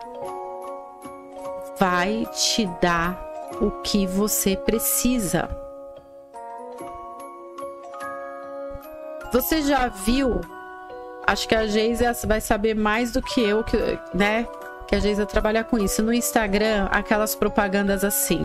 vai 1.80 2.24
te 2.32 2.68
dar 2.80 3.20
o 3.60 3.72
que 3.82 4.06
você 4.06 4.56
precisa. 4.56 5.50
Você 9.34 9.64
já 9.64 9.88
viu? 9.88 10.40
Acho 11.26 11.48
que 11.48 11.56
a 11.56 11.66
Geisa 11.66 12.14
vai 12.28 12.40
saber 12.40 12.76
mais 12.76 13.12
do 13.12 13.24
que 13.24 13.42
eu, 13.42 13.64
que, 13.64 13.76
né? 14.14 14.48
Que 14.88 14.96
a 14.96 15.00
Geisa 15.00 15.26
trabalha 15.26 15.64
com 15.64 15.80
isso. 15.80 16.04
No 16.04 16.14
Instagram, 16.14 16.88
aquelas 16.92 17.34
propagandas 17.34 18.04
assim. 18.04 18.44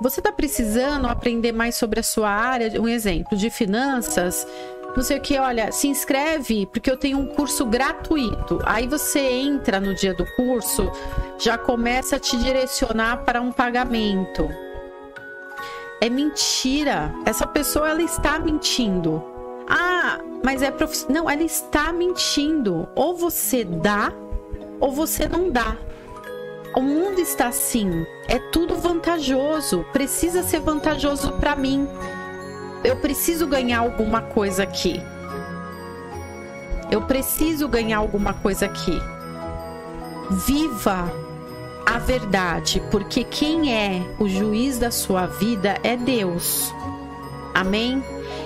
Você 0.00 0.18
está 0.18 0.32
precisando 0.32 1.06
aprender 1.06 1.52
mais 1.52 1.76
sobre 1.76 2.00
a 2.00 2.02
sua 2.02 2.28
área? 2.28 2.80
Um 2.80 2.88
exemplo 2.88 3.38
de 3.38 3.50
finanças 3.50 4.44
não 4.96 5.02
sei 5.02 5.18
o 5.18 5.20
que, 5.20 5.38
olha, 5.38 5.70
se 5.70 5.86
inscreve 5.88 6.66
porque 6.66 6.90
eu 6.90 6.96
tenho 6.96 7.18
um 7.18 7.26
curso 7.26 7.64
gratuito. 7.64 8.58
Aí 8.64 8.86
você 8.86 9.20
entra 9.20 9.80
no 9.80 9.94
dia 9.94 10.12
do 10.12 10.26
curso, 10.34 10.90
já 11.38 11.56
começa 11.56 12.16
a 12.16 12.18
te 12.18 12.36
direcionar 12.36 13.24
para 13.24 13.40
um 13.40 13.52
pagamento. 13.52 14.48
É 16.00 16.08
mentira. 16.08 17.14
Essa 17.24 17.46
pessoa 17.46 17.90
ela 17.90 18.02
está 18.02 18.38
mentindo. 18.38 19.22
Ah, 19.68 20.18
mas 20.42 20.62
é 20.62 20.70
profissional. 20.70 21.24
Não, 21.24 21.30
ela 21.30 21.42
está 21.42 21.92
mentindo. 21.92 22.88
Ou 22.94 23.14
você 23.14 23.64
dá 23.64 24.12
ou 24.80 24.90
você 24.90 25.28
não 25.28 25.50
dá. 25.50 25.76
O 26.74 26.80
mundo 26.80 27.20
está 27.20 27.48
assim. 27.48 28.06
É 28.26 28.38
tudo 28.38 28.76
vantajoso. 28.76 29.84
Precisa 29.92 30.42
ser 30.42 30.60
vantajoso 30.60 31.32
para 31.32 31.54
mim 31.54 31.86
eu 32.82 32.96
preciso 32.96 33.46
ganhar 33.46 33.80
alguma 33.80 34.22
coisa 34.22 34.62
aqui. 34.62 35.02
Eu 36.90 37.02
preciso 37.02 37.68
ganhar 37.68 37.98
alguma 37.98 38.32
coisa 38.34 38.66
aqui. 38.66 38.98
Viva 40.30 41.12
a 41.86 41.98
verdade, 41.98 42.82
porque 42.90 43.24
quem 43.24 43.74
é 43.74 44.02
o 44.18 44.28
juiz 44.28 44.78
da 44.78 44.90
sua 44.90 45.26
vida 45.26 45.78
é 45.82 45.96
Deus. 45.96 46.72
Amém? 47.52 48.02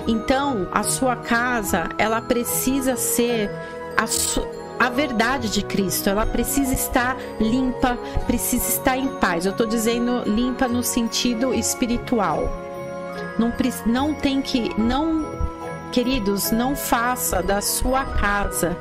Então, 0.06 0.68
a 0.72 0.82
sua 0.82 1.16
casa, 1.16 1.88
ela 1.96 2.20
precisa 2.20 2.96
ser 2.96 3.50
a, 3.96 4.84
a 4.84 4.90
verdade 4.90 5.48
de 5.50 5.62
Cristo. 5.62 6.10
Ela 6.10 6.26
precisa 6.26 6.74
estar 6.74 7.16
limpa, 7.40 7.96
precisa 8.26 8.66
estar 8.66 8.96
em 8.96 9.08
paz. 9.18 9.46
Eu 9.46 9.52
estou 9.52 9.66
dizendo 9.66 10.22
limpa 10.26 10.66
no 10.66 10.82
sentido 10.82 11.54
espiritual 11.54 12.64
não, 13.38 13.52
não 13.86 14.14
tem 14.14 14.40
que. 14.40 14.78
Não, 14.80 15.24
queridos, 15.92 16.50
não 16.50 16.74
faça 16.74 17.42
da 17.42 17.60
sua 17.60 18.04
casa 18.04 18.76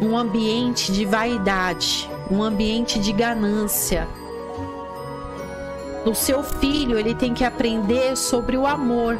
um 0.00 0.16
ambiente 0.16 0.92
de 0.92 1.04
vaidade, 1.04 2.08
um 2.30 2.42
ambiente 2.42 2.98
de 2.98 3.12
ganância. 3.12 4.08
O 6.04 6.14
seu 6.14 6.42
filho, 6.42 6.98
ele 6.98 7.14
tem 7.14 7.32
que 7.32 7.44
aprender 7.44 8.16
sobre 8.16 8.56
o 8.56 8.66
amor. 8.66 9.18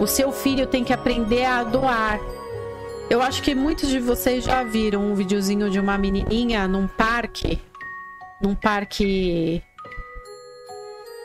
O 0.00 0.06
seu 0.06 0.32
filho 0.32 0.66
tem 0.66 0.82
que 0.82 0.92
aprender 0.92 1.44
a 1.44 1.62
doar. 1.62 2.18
Eu 3.08 3.20
acho 3.22 3.42
que 3.42 3.54
muitos 3.54 3.88
de 3.88 4.00
vocês 4.00 4.44
já 4.44 4.64
viram 4.64 5.02
um 5.02 5.14
videozinho 5.14 5.70
de 5.70 5.78
uma 5.78 5.98
menininha 5.98 6.66
num 6.66 6.86
parque, 6.86 7.60
num 8.40 8.54
parque 8.54 9.62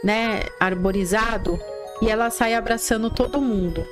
né, 0.04 0.44
arborizado, 0.60 1.60
e 2.02 2.10
ela 2.10 2.30
sai 2.30 2.54
abraçando 2.54 3.10
todo 3.10 3.42
mundo. 3.42 3.86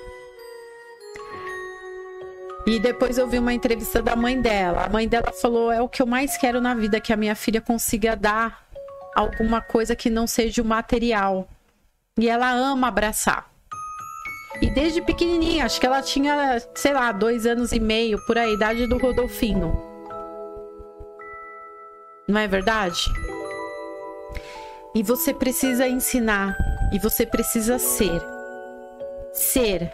E 2.66 2.80
depois 2.80 3.18
eu 3.18 3.28
vi 3.28 3.40
uma 3.40 3.54
entrevista 3.54 4.02
da 4.02 4.16
mãe 4.16 4.40
dela. 4.40 4.86
A 4.86 4.90
mãe 4.90 5.08
dela 5.08 5.32
falou: 5.34 5.72
"É 5.72 5.82
o 5.82 5.90
que 5.90 6.02
eu 6.02 6.06
mais 6.06 6.38
quero 6.38 6.62
na 6.62 6.74
vida 6.74 7.00
que 7.00 7.12
a 7.12 7.18
minha 7.18 7.36
filha 7.36 7.60
consiga 7.60 8.16
dar 8.16 8.66
alguma 9.16 9.62
coisa 9.62 9.96
que 9.96 10.10
não 10.10 10.26
seja 10.26 10.62
o 10.62 10.66
material". 10.66 11.48
E 12.18 12.30
ela 12.30 12.52
ama 12.52 12.88
abraçar. 12.88 13.52
E 14.62 14.70
desde 14.70 15.02
pequenininha, 15.02 15.66
acho 15.66 15.80
que 15.80 15.86
ela 15.86 16.02
tinha, 16.02 16.62
sei 16.76 16.94
lá, 16.94 17.12
dois 17.12 17.46
anos 17.46 17.72
e 17.72 17.80
meio, 17.80 18.24
por 18.26 18.38
aí, 18.38 18.54
idade 18.54 18.88
do 18.88 18.98
Rodolfinho. 18.98 19.76
Não 22.28 22.40
é 22.40 22.48
verdade? 22.48 23.12
E 24.96 25.02
você 25.02 25.34
precisa 25.34 25.88
ensinar 25.88 26.58
e 26.92 27.00
você 27.00 27.26
precisa 27.26 27.80
ser. 27.80 28.22
Ser 29.34 29.92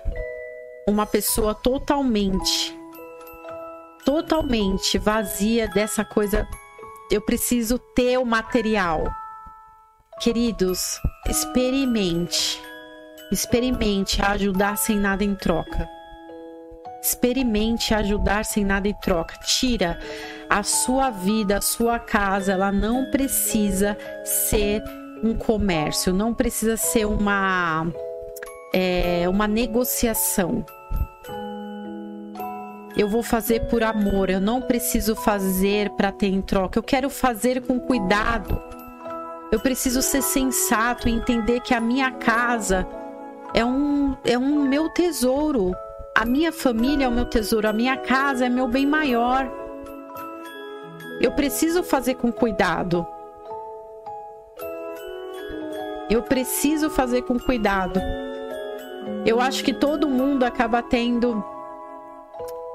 uma 0.88 1.06
pessoa 1.06 1.56
totalmente 1.56 2.80
totalmente 4.10 4.98
vazia 4.98 5.68
dessa 5.68 6.04
coisa. 6.04 6.48
Eu 7.12 7.22
preciso 7.22 7.78
ter 7.78 8.18
o 8.18 8.26
material. 8.26 9.04
Queridos, 10.20 11.00
experimente. 11.28 12.60
Experimente 13.32 14.20
ajudar 14.20 14.78
sem 14.78 14.98
nada 14.98 15.24
em 15.24 15.36
troca. 15.36 15.88
Experimente 17.02 17.94
ajudar 17.94 18.44
sem 18.44 18.66
nada 18.66 18.88
em 18.88 18.94
troca. 18.94 19.36
Tira 19.46 20.00
a 20.50 20.64
sua 20.64 21.10
vida, 21.10 21.58
a 21.58 21.62
sua 21.62 22.00
casa, 22.00 22.54
ela 22.54 22.72
não 22.72 23.10
precisa 23.12 23.98
ser 24.26 24.84
um 25.24 25.36
comércio, 25.36 26.14
não 26.14 26.34
precisa 26.34 26.76
ser 26.76 27.06
uma 27.06 27.88
é, 28.74 29.28
uma 29.30 29.48
negociação. 29.48 30.66
Eu 32.98 33.08
vou 33.08 33.24
fazer 33.24 33.68
por 33.68 33.84
amor, 33.84 34.30
eu 34.30 34.42
não 34.42 34.62
preciso 34.62 35.16
fazer 35.16 35.90
para 35.92 36.12
ter 36.12 36.28
em 36.28 36.42
troca. 36.42 36.80
Eu 36.80 36.84
quero 36.84 37.10
fazer 37.10 37.62
com 37.62 37.80
cuidado. 37.80 38.62
Eu 39.52 39.60
preciso 39.60 40.02
ser 40.02 40.22
sensato 40.22 41.08
e 41.08 41.12
entender 41.12 41.62
que 41.62 41.74
a 41.74 41.80
minha 41.80 42.12
casa 42.12 42.88
é 43.54 43.64
um 43.64 44.16
é 44.24 44.38
um 44.38 44.68
meu 44.68 44.90
tesouro 44.90 45.74
a 46.16 46.26
minha 46.26 46.52
família 46.52 47.06
é 47.06 47.08
o 47.08 47.12
meu 47.12 47.26
tesouro, 47.26 47.68
a 47.68 47.74
minha 47.74 47.98
casa 47.98 48.46
é 48.46 48.50
meu 48.50 48.68
bem 48.68 48.86
maior. 48.86 49.50
Eu 51.22 51.32
preciso 51.32 51.84
fazer 51.84 52.16
com 52.16 52.32
cuidado. 52.32 53.06
Eu 56.10 56.24
preciso 56.24 56.90
fazer 56.90 57.22
com 57.22 57.40
cuidado. 57.40 58.00
Eu 59.26 59.40
acho 59.40 59.64
que 59.64 59.74
todo 59.74 60.10
mundo 60.10 60.44
acaba 60.44 60.82
tendo, 60.82 61.44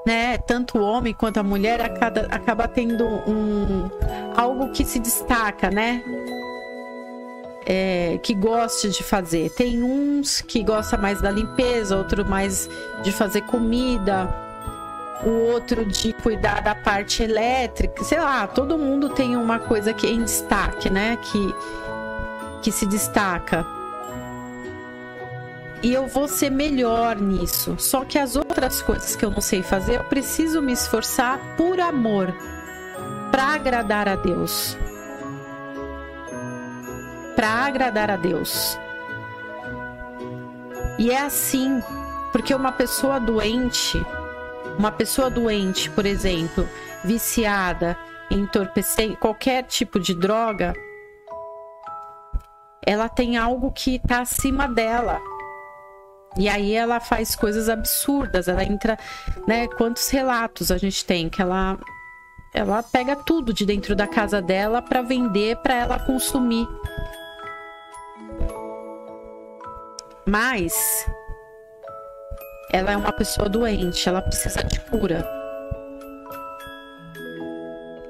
né, 0.05 0.37
tanto 0.37 0.77
o 0.77 0.81
homem 0.81 1.13
quanto 1.13 1.39
a 1.39 1.43
mulher 1.43 1.81
acaba, 1.81 2.21
acaba 2.31 2.67
tendo 2.67 3.05
um 3.05 3.89
algo 4.35 4.71
que 4.71 4.85
se 4.85 4.99
destaca, 4.99 5.69
né? 5.69 6.03
É, 7.67 8.19
que 8.21 8.35
goste 8.35 8.89
de 8.89 9.01
fazer. 9.01 9.49
Tem 9.49 9.81
uns 9.81 10.39
que 10.39 10.63
gosta 10.63 10.97
mais 10.97 11.19
da 11.19 11.31
limpeza, 11.31 11.97
outro 11.97 12.23
mais 12.23 12.69
de 13.01 13.11
fazer 13.11 13.41
comida, 13.41 14.29
o 15.25 15.51
outro 15.51 15.83
de 15.83 16.13
cuidar 16.13 16.61
da 16.61 16.75
parte 16.75 17.23
elétrica. 17.23 18.03
Sei 18.03 18.19
lá, 18.19 18.45
todo 18.45 18.77
mundo 18.77 19.09
tem 19.09 19.35
uma 19.35 19.57
coisa 19.57 19.93
que 19.93 20.05
é 20.05 20.11
em 20.11 20.23
destaque, 20.23 20.91
né? 20.91 21.17
Que 21.23 21.55
que 22.65 22.71
se 22.71 22.87
destaca. 22.87 23.63
E 25.83 25.93
eu 25.93 26.07
vou 26.07 26.27
ser 26.27 26.49
melhor 26.49 27.15
nisso. 27.15 27.75
Só 27.77 28.03
que 28.03 28.17
as 28.17 28.35
outras 28.35 28.81
coisas 28.81 29.15
que 29.15 29.23
eu 29.23 29.29
não 29.29 29.39
sei 29.39 29.61
fazer, 29.61 29.97
eu 29.97 30.03
preciso 30.05 30.63
me 30.63 30.73
esforçar 30.73 31.39
por 31.55 31.79
amor, 31.79 32.33
para 33.29 33.53
agradar 33.53 34.09
a 34.09 34.15
Deus. 34.15 34.75
Para 37.35 37.49
agradar 37.49 38.09
a 38.09 38.15
Deus. 38.15 38.77
E 40.97 41.11
é 41.11 41.21
assim, 41.21 41.81
porque 42.31 42.53
uma 42.53 42.71
pessoa 42.71 43.19
doente, 43.19 44.01
uma 44.77 44.91
pessoa 44.91 45.29
doente, 45.29 45.89
por 45.89 46.05
exemplo, 46.05 46.67
viciada, 47.03 47.97
entorpecente, 48.31 49.17
qualquer 49.17 49.63
tipo 49.63 49.99
de 49.99 50.13
droga, 50.15 50.73
ela 52.85 53.09
tem 53.09 53.35
algo 53.37 53.71
que 53.71 53.95
está 53.95 54.21
acima 54.21 54.67
dela. 54.67 55.19
E 56.37 56.49
aí 56.49 56.73
ela 56.73 56.99
faz 56.99 57.35
coisas 57.35 57.69
absurdas, 57.69 58.47
ela 58.47 58.63
entra, 58.63 58.97
né, 59.47 59.67
quantos 59.67 60.09
relatos 60.09 60.71
a 60.71 60.77
gente 60.77 61.05
tem 61.05 61.29
que 61.29 61.41
ela 61.41 61.77
ela 62.53 62.81
pega 62.81 63.17
tudo 63.17 63.53
de 63.53 63.65
dentro 63.65 63.93
da 63.97 64.07
casa 64.07 64.41
dela 64.41 64.81
para 64.81 65.01
vender, 65.01 65.57
para 65.57 65.75
ela 65.75 65.99
consumir. 65.99 66.65
Mas 70.27 71.05
ela 72.71 72.91
é 72.91 72.97
uma 72.97 73.11
pessoa 73.11 73.47
doente, 73.47 74.09
ela 74.09 74.21
precisa 74.21 74.63
de 74.63 74.79
cura. 74.79 75.25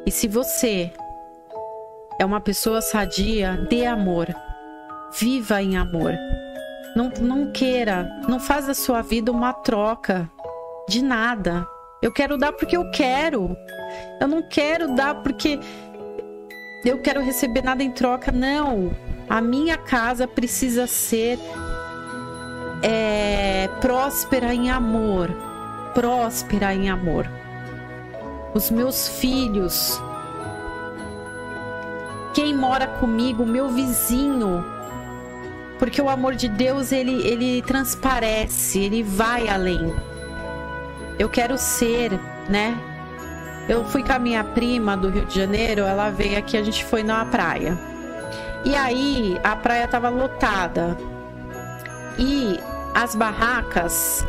E 0.06 0.12
se 0.12 0.28
você 0.28 0.92
é 2.20 2.24
uma 2.26 2.40
pessoa 2.40 2.82
sadia, 2.82 3.58
dê 3.70 3.86
amor. 3.86 4.28
Viva 5.20 5.62
em 5.62 5.76
amor. 5.78 6.14
Não, 6.96 7.10
não 7.20 7.52
queira, 7.52 8.10
não 8.28 8.40
faz 8.40 8.68
da 8.68 8.74
sua 8.74 9.02
vida 9.02 9.32
uma 9.32 9.52
troca 9.52 10.30
de 10.88 11.04
nada. 11.04 11.68
Eu 12.02 12.14
quero 12.14 12.38
dar 12.38 12.54
porque 12.54 12.78
eu 12.78 12.90
quero. 12.92 13.58
Eu 14.22 14.28
não 14.28 14.42
quero 14.42 14.96
dar 14.96 15.16
porque 15.16 15.60
eu 16.86 17.02
quero 17.02 17.22
receber 17.22 17.64
nada 17.64 17.84
em 17.84 17.92
troca. 17.92 18.32
Não. 18.32 18.96
A 19.28 19.42
minha 19.42 19.78
casa 19.78 20.28
precisa 20.28 20.88
ser 20.88 21.40
é, 22.88 23.68
próspera 23.82 24.54
em 24.54 24.70
amor. 24.70 25.32
Próspera 25.96 26.72
em 26.76 26.88
amor. 26.88 27.28
Os 28.54 28.70
meus 28.70 29.08
filhos. 29.08 30.00
Quem 32.36 32.56
mora 32.56 32.86
comigo, 32.86 33.46
meu 33.46 33.70
vizinho, 33.70 34.64
porque 35.80 36.02
o 36.02 36.10
amor 36.10 36.36
de 36.36 36.48
Deus, 36.48 36.92
ele, 36.92 37.26
ele 37.26 37.62
transparece, 37.64 38.80
ele 38.80 39.02
vai 39.02 39.48
além. 39.48 39.96
Eu 41.18 41.30
quero 41.30 41.58
ser, 41.58 42.12
né? 42.50 42.78
Eu 43.68 43.86
fui 43.86 44.04
com 44.04 44.14
a 44.14 44.20
minha 44.20 44.44
prima 44.44 44.96
do 44.96 45.10
Rio 45.10 45.26
de 45.26 45.40
Janeiro, 45.40 45.82
ela 45.82 46.10
veio 46.10 46.38
aqui, 46.38 46.56
a 46.56 46.64
gente 46.64 46.84
foi 46.84 47.04
na 47.04 47.26
praia. 47.26 47.80
E 48.66 48.76
aí, 48.76 49.40
a 49.44 49.56
praia 49.56 49.88
tava 49.88 50.10
lotada. 50.10 50.98
E 52.20 52.60
as 52.96 53.14
barracas, 53.14 54.26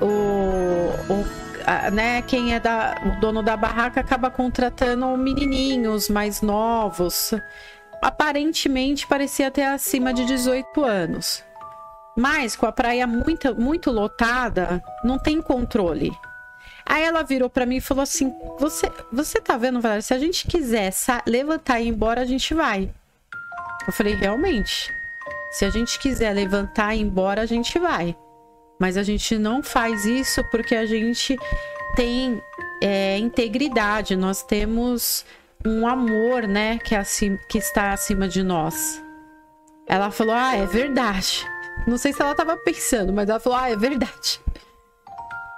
o, 0.00 1.12
o 1.12 1.40
a, 1.66 1.90
né, 1.90 2.22
quem 2.22 2.54
é 2.54 2.60
da, 2.60 2.94
o 3.04 3.20
dono 3.20 3.42
da 3.42 3.56
barraca 3.56 4.00
acaba 4.00 4.30
contratando 4.30 5.06
menininhos 5.18 6.08
mais 6.08 6.40
novos 6.40 7.34
aparentemente 8.00 9.06
parecia 9.06 9.50
ter 9.50 9.64
acima 9.64 10.12
de 10.12 10.24
18 10.24 10.82
anos. 10.82 11.44
Mas 12.16 12.56
com 12.56 12.66
a 12.66 12.72
praia 12.72 13.06
muito, 13.06 13.54
muito 13.54 13.90
lotada, 13.90 14.82
não 15.04 15.18
tem 15.18 15.40
controle. 15.40 16.10
Aí 16.84 17.02
ela 17.04 17.22
virou 17.22 17.48
para 17.48 17.66
mim 17.66 17.76
e 17.76 17.80
falou 17.80 18.02
assim: 18.02 18.32
Você, 18.58 18.90
você 19.12 19.40
tá 19.40 19.56
vendo, 19.56 19.80
Valéria? 19.80 20.02
Se 20.02 20.12
a 20.12 20.18
gente 20.18 20.46
quiser 20.46 20.92
levantar 21.26 21.80
e 21.80 21.84
ir 21.84 21.88
embora, 21.88 22.22
a 22.22 22.24
gente 22.24 22.52
vai. 22.52 22.90
Eu 23.86 23.92
falei: 23.92 24.14
Realmente. 24.14 24.99
Se 25.50 25.64
a 25.64 25.70
gente 25.70 25.98
quiser 25.98 26.32
levantar 26.32 26.94
e 26.94 26.98
ir 26.98 27.02
embora, 27.02 27.42
a 27.42 27.46
gente 27.46 27.78
vai. 27.78 28.16
Mas 28.78 28.96
a 28.96 29.02
gente 29.02 29.36
não 29.38 29.62
faz 29.62 30.04
isso 30.04 30.42
porque 30.50 30.74
a 30.74 30.86
gente 30.86 31.36
tem 31.94 32.40
é, 32.82 33.18
integridade, 33.18 34.16
nós 34.16 34.42
temos 34.42 35.24
um 35.66 35.86
amor, 35.86 36.46
né, 36.48 36.78
que, 36.78 36.94
é 36.94 36.98
assim, 36.98 37.38
que 37.48 37.58
está 37.58 37.92
acima 37.92 38.26
de 38.26 38.42
nós. 38.42 39.02
Ela 39.86 40.10
falou: 40.10 40.34
Ah, 40.34 40.56
é 40.56 40.66
verdade. 40.66 41.44
Não 41.86 41.98
sei 41.98 42.12
se 42.12 42.22
ela 42.22 42.30
estava 42.30 42.56
pensando, 42.56 43.12
mas 43.12 43.28
ela 43.28 43.40
falou: 43.40 43.58
Ah, 43.58 43.70
é 43.70 43.76
verdade. 43.76 44.40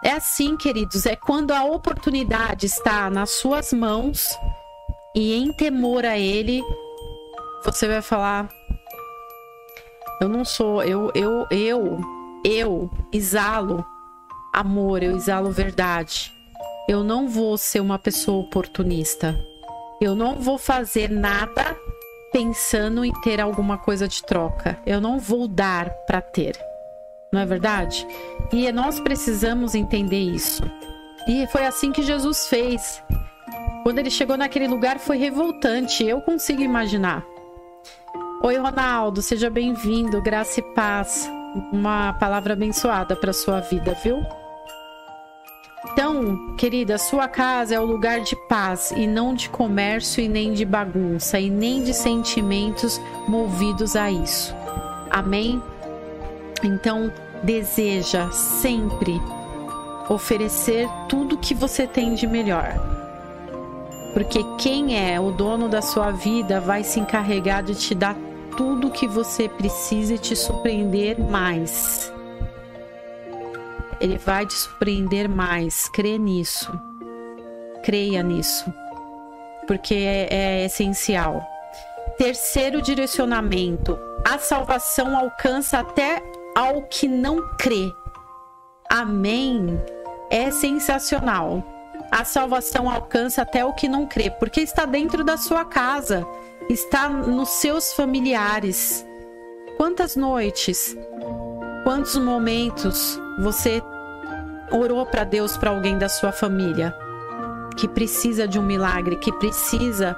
É 0.03 0.13
assim, 0.13 0.57
queridos, 0.57 1.07
é 1.07 1.15
quando 1.15 1.53
a 1.53 1.63
oportunidade 1.65 2.67
está 2.67 3.09
nas 3.09 3.31
suas 3.31 3.73
mãos 3.73 4.27
e 5.15 5.35
em 5.35 5.53
temor 5.53 6.05
a 6.05 6.19
Ele, 6.19 6.61
você 7.65 7.87
vai 7.87 8.03
falar: 8.03 8.49
Eu 10.23 10.29
não 10.29 10.45
sou, 10.45 10.85
eu, 10.85 11.11
eu, 11.17 11.49
eu, 11.51 12.01
eu 12.45 12.91
exalo 13.13 13.85
amor, 14.53 15.03
eu 15.03 15.17
exalo 15.17 15.51
verdade. 15.51 16.33
Eu 16.89 17.03
não 17.03 17.27
vou 17.27 17.59
ser 17.59 17.81
uma 17.81 17.99
pessoa 17.99 18.41
oportunista. 18.45 19.37
Eu 20.01 20.15
não 20.15 20.37
vou 20.37 20.59
fazer 20.59 21.11
nada 21.11 21.77
pensando 22.33 23.05
em 23.05 23.13
ter 23.23 23.41
alguma 23.41 23.77
coisa 23.77 24.07
de 24.07 24.23
troca. 24.23 24.79
Eu 24.87 25.01
não 25.01 25.19
vou 25.19 25.49
dar 25.49 25.91
para 26.07 26.21
ter. 26.21 26.57
Não 27.33 27.41
é 27.41 27.45
verdade? 27.45 28.07
E 28.53 28.71
nós 28.71 29.01
precisamos 29.01 29.75
entender 29.75 30.21
isso. 30.21 30.63
E 31.27 31.49
foi 31.49 31.67
assim 31.67 31.91
que 31.91 32.01
Jesus 32.01 32.47
fez. 32.47 33.03
Quando 33.83 33.99
ele 33.99 34.09
chegou 34.09 34.37
naquele 34.37 34.69
lugar 34.69 35.01
foi 35.01 35.19
revoltante, 35.19 36.05
eu 36.05 36.21
consigo 36.21 36.63
imaginar. 36.63 37.32
Oi, 38.45 38.57
Ronaldo, 38.57 39.23
seja 39.23 39.49
bem-vindo. 39.49 40.21
Graça 40.21 40.59
e 40.59 40.63
paz. 40.75 41.31
Uma 41.73 42.13
palavra 42.15 42.55
abençoada 42.55 43.15
para 43.15 43.33
sua 43.33 43.61
vida, 43.61 43.97
viu? 44.03 44.21
Então, 45.93 46.57
querida, 46.57 46.99
sua 46.99 47.29
casa 47.29 47.77
é 47.77 47.79
o 47.79 47.85
lugar 47.85 48.21
de 48.21 48.35
paz 48.49 48.91
e 48.97 49.07
não 49.07 49.33
de 49.33 49.49
comércio 49.49 50.21
e 50.21 50.29
nem 50.29 50.53
de 50.53 50.65
bagunça 50.65 51.39
e 51.39 51.49
nem 51.49 51.85
de 51.85 51.95
sentimentos 51.95 53.01
movidos 53.29 53.95
a 53.95 54.11
isso. 54.11 54.53
Amém? 55.09 55.63
Então, 56.65 57.13
deseja 57.45 58.29
sempre 58.33 59.23
oferecer 60.09 60.89
tudo 61.09 61.39
que 61.39 61.55
você 61.55 61.87
tem 61.87 62.15
de 62.15 62.27
melhor. 62.27 62.75
Porque 64.13 64.43
quem 64.59 64.99
é 64.99 65.21
o 65.21 65.31
dono 65.31 65.69
da 65.69 65.81
sua 65.81 66.11
vida 66.11 66.61
vai 66.61 66.83
se 66.83 66.99
encarregar 66.99 67.63
de 67.63 67.77
te 67.77 67.95
dar 67.95 68.17
tudo 68.57 68.91
que 68.91 69.07
você 69.07 69.49
precisa 69.49 70.15
e 70.15 70.19
te 70.19 70.37
surpreender 70.37 71.19
mais. 71.19 72.13
Ele 74.01 74.19
vai 74.19 74.47
te 74.47 74.55
surpreender 74.55 75.29
mais. 75.29 75.89
Crê 75.89 76.19
nisso. 76.19 76.73
Creia 77.85 78.23
nisso. 78.23 78.73
Porque 79.67 79.95
é, 79.95 80.29
é 80.31 80.65
essencial. 80.65 81.43
Terceiro 82.19 82.83
direcionamento: 82.83 83.99
a 84.25 84.39
salvação 84.39 85.17
alcança 85.17 85.79
até 85.79 86.23
ao 86.55 86.83
que 86.83 87.09
não 87.09 87.57
crê. 87.57 87.93
Amém. 88.91 89.81
É 90.31 90.51
sensacional. 90.51 91.63
A 92.11 92.25
salvação 92.25 92.91
alcança 92.91 93.43
até 93.43 93.65
o 93.65 93.73
que 93.73 93.89
não 93.89 94.07
crê, 94.07 94.31
porque 94.31 94.61
está 94.61 94.85
dentro 94.85 95.25
da 95.25 95.39
sua 95.39 95.65
casa, 95.65 96.27
está 96.73 97.09
nos 97.09 97.49
seus 97.49 97.93
familiares. 97.93 99.07
Quantas 99.77 100.17
noites, 100.17 100.97
quantos 101.85 102.17
momentos 102.17 103.21
você 103.39 103.83
orou 104.71 105.05
para 105.07 105.25
Deus 105.25 105.57
para 105.57 105.71
alguém 105.71 105.99
da 105.99 106.09
sua 106.09 106.33
família? 106.33 106.95
que 107.73 107.89
precisa 107.89 108.47
de 108.47 108.59
um 108.59 108.63
milagre, 108.63 109.17
que 109.17 109.33
precisa 109.33 110.17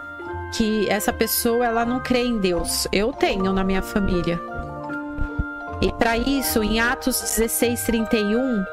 que 0.52 0.88
essa 0.88 1.12
pessoa 1.12 1.64
ela 1.64 1.84
não 1.84 2.00
crê 2.00 2.24
em 2.24 2.38
Deus. 2.38 2.86
Eu 2.92 3.12
tenho 3.12 3.52
na 3.52 3.64
minha 3.64 3.82
família. 3.82 4.40
E 5.80 5.92
para 5.92 6.16
isso, 6.16 6.62
em 6.62 6.78
Atos 6.80 7.20
16, 7.20 7.82
31, 7.84 8.64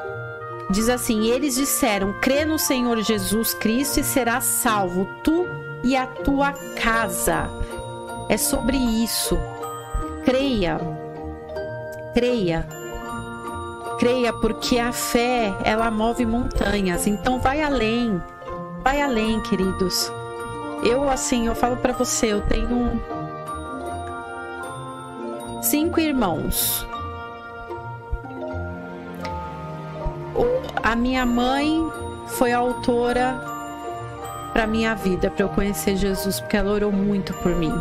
diz 0.70 0.88
assim: 0.88 1.26
Eles 1.26 1.56
disseram: 1.56 2.14
crê 2.20 2.44
no 2.44 2.58
Senhor 2.58 3.00
Jesus 3.02 3.54
Cristo 3.54 4.00
e 4.00 4.04
serás 4.04 4.44
salvo, 4.44 5.08
tu 5.24 5.46
e 5.82 5.96
a 5.96 6.06
tua 6.06 6.52
casa. 6.80 7.48
É 8.28 8.36
sobre 8.36 8.76
isso. 8.76 9.38
Creia. 10.24 10.80
Creia. 12.14 12.66
Creia 13.98 14.32
porque 14.32 14.78
a 14.78 14.92
fé, 14.92 15.54
ela 15.64 15.90
move 15.90 16.24
montanhas. 16.26 17.06
Então 17.06 17.38
vai 17.38 17.62
além. 17.62 18.20
Vai 18.82 19.00
além, 19.00 19.40
queridos. 19.42 20.10
Eu 20.82 21.08
assim, 21.08 21.46
eu 21.46 21.54
falo 21.54 21.76
para 21.76 21.92
você, 21.92 22.32
eu 22.32 22.40
tenho 22.42 23.00
cinco 25.62 26.00
irmãos. 26.00 26.86
A 30.82 30.96
minha 30.96 31.24
mãe 31.24 31.88
foi 32.26 32.52
autora 32.52 33.51
para 34.52 34.66
minha 34.66 34.94
vida, 34.94 35.30
para 35.30 35.44
eu 35.44 35.48
conhecer 35.48 35.96
Jesus, 35.96 36.40
porque 36.40 36.56
ela 36.56 36.70
orou 36.70 36.92
muito 36.92 37.32
por 37.34 37.54
mim. 37.54 37.72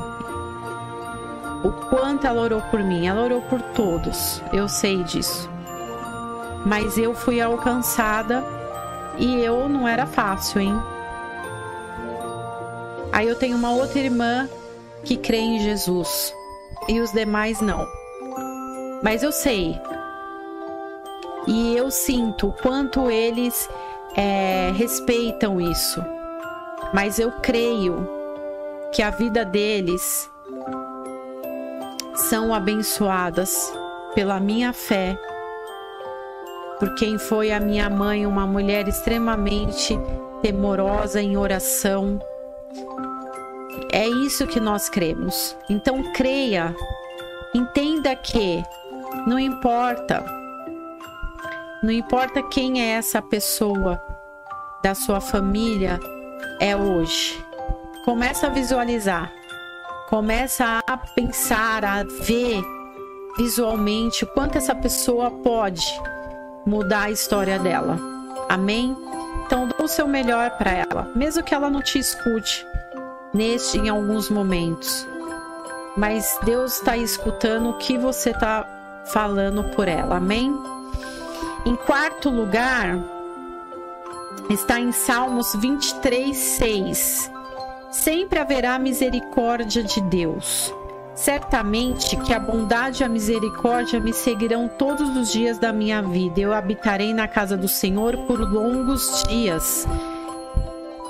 O 1.64 1.72
quanto 1.90 2.26
ela 2.26 2.42
orou 2.42 2.62
por 2.62 2.82
mim, 2.84 3.08
ela 3.08 3.22
orou 3.22 3.42
por 3.42 3.62
todos. 3.62 4.42
Eu 4.52 4.68
sei 4.68 5.04
disso. 5.04 5.50
Mas 6.66 6.98
eu 6.98 7.14
fui 7.14 7.42
alcançada 7.42 8.44
e 9.18 9.44
eu 9.44 9.68
não 9.68 9.88
era 9.88 10.06
fácil, 10.06 10.62
hein? 10.62 10.76
Aí 13.12 13.28
eu 13.28 13.36
tenho 13.36 13.58
uma 13.58 13.72
outra 13.72 14.00
irmã 14.00 14.50
que 15.04 15.18
crê 15.18 15.38
em 15.38 15.60
Jesus 15.60 16.34
e 16.88 17.00
os 17.00 17.12
demais 17.12 17.60
não. 17.62 17.86
Mas 19.04 19.22
eu 19.22 19.32
sei 19.32 19.80
e 21.48 21.76
eu 21.76 21.90
sinto 21.90 22.48
o 22.48 22.54
quanto 22.54 23.10
eles 23.10 23.70
é, 24.16 24.72
respeitam 24.76 25.60
isso. 25.60 26.04
Mas 26.94 27.20
eu 27.20 27.32
creio 27.42 28.08
que 28.92 29.02
a 29.02 29.10
vida 29.10 29.46
deles 29.46 30.30
são 32.14 32.54
abençoadas 32.54 33.74
pela 34.14 34.40
minha 34.40 34.74
fé, 34.74 35.18
por 36.80 36.94
quem 36.96 37.18
foi 37.18 37.52
a 37.52 37.60
minha 37.60 37.90
mãe, 37.90 38.26
uma 38.26 38.46
mulher 38.46 38.88
extremamente 38.88 39.98
temorosa 40.42 41.22
em 41.22 41.38
oração. 41.38 42.20
É 43.92 44.08
isso 44.08 44.48
que 44.48 44.60
nós 44.60 44.90
cremos. 44.90 45.56
Então 45.70 46.12
creia, 46.14 46.76
entenda 47.54 48.16
que 48.16 48.64
não 49.26 49.40
importa 49.40 50.24
não 51.84 51.90
importa 51.90 52.44
quem 52.44 52.80
é 52.80 52.92
essa 52.92 53.24
pessoa 53.24 54.00
da 54.84 54.94
sua 54.94 55.20
família 55.20 56.00
é 56.62 56.76
hoje. 56.78 57.44
Começa 58.06 58.48
a 58.48 58.50
visualizar. 58.50 59.34
Começa 60.10 60.82
a 60.88 60.98
pensar, 60.98 61.84
a 61.84 62.04
ver 62.04 62.62
visualmente 63.38 64.24
o 64.24 64.28
quanto 64.28 64.58
essa 64.58 64.76
pessoa 64.76 65.32
pode 65.32 65.86
mudar 66.66 67.04
a 67.04 67.12
história 67.12 67.58
dela. 67.58 67.98
Amém? 68.48 68.96
Então 69.46 69.68
dê 69.68 69.84
o 69.84 69.88
seu 69.88 70.08
melhor 70.08 70.52
para 70.52 70.72
ela, 70.72 71.12
mesmo 71.16 71.44
que 71.44 71.54
ela 71.54 71.70
não 71.70 71.82
te 71.82 71.98
escute 71.98 72.66
neste 73.34 73.78
em 73.78 73.90
alguns 73.90 74.30
momentos. 74.30 75.08
Mas 75.98 76.38
Deus 76.44 76.78
está 76.78 76.96
escutando 76.96 77.70
o 77.70 77.78
que 77.78 77.98
você 77.98 78.30
está 78.32 78.66
falando 79.06 79.64
por 79.76 79.88
ela. 79.88 80.18
Amém? 80.18 80.54
Em 81.66 81.76
quarto 81.76 82.30
lugar, 82.30 82.98
está 84.54 84.80
em 84.80 84.92
Salmos 84.92 85.56
23, 85.56 86.36
6. 86.36 87.32
Sempre 87.92 88.40
haverá 88.40 88.78
misericórdia 88.78 89.84
de 89.84 90.02
Deus. 90.02 90.74
Certamente 91.16 92.16
que 92.18 92.34
a 92.34 92.40
bondade 92.40 93.02
e 93.02 93.06
a 93.06 93.10
misericórdia 93.10 94.00
me 94.00 94.14
seguirão 94.14 94.68
todos 94.68 95.16
os 95.16 95.32
dias 95.32 95.58
da 95.58 95.72
minha 95.72 96.02
vida. 96.02 96.42
Eu 96.42 96.54
habitarei 96.54 97.14
na 97.14 97.28
casa 97.28 97.56
do 97.56 97.68
Senhor 97.68 98.18
por 98.26 98.40
longos 98.40 99.24
dias. 99.28 99.88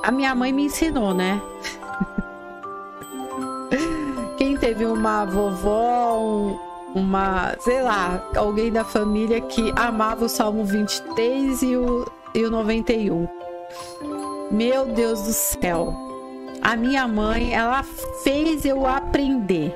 A 0.04 0.12
minha 0.12 0.36
mãe 0.36 0.52
me 0.52 0.66
ensinou, 0.66 1.14
né? 1.14 1.42
Quem 4.38 4.58
teve 4.58 4.86
uma 4.86 5.26
vovó, 5.26 6.18
um, 6.18 6.60
uma, 6.94 7.56
sei 7.60 7.82
lá, 7.82 8.24
alguém 8.36 8.72
da 8.72 8.84
família 8.84 9.40
que 9.42 9.72
amava 9.76 10.26
o 10.26 10.30
Salmo 10.30 10.66
23 10.66 11.62
e 11.62 11.78
o, 11.78 12.06
e 12.34 12.44
o 12.44 12.52
91. 12.52 13.28
Meu 14.52 14.86
Deus 14.86 15.22
do 15.22 15.34
céu. 15.34 15.96
A 16.62 16.76
minha 16.76 17.08
mãe, 17.08 17.54
ela 17.54 17.84
fez 18.24 18.66
eu 18.66 18.86
aprender. 18.86 19.76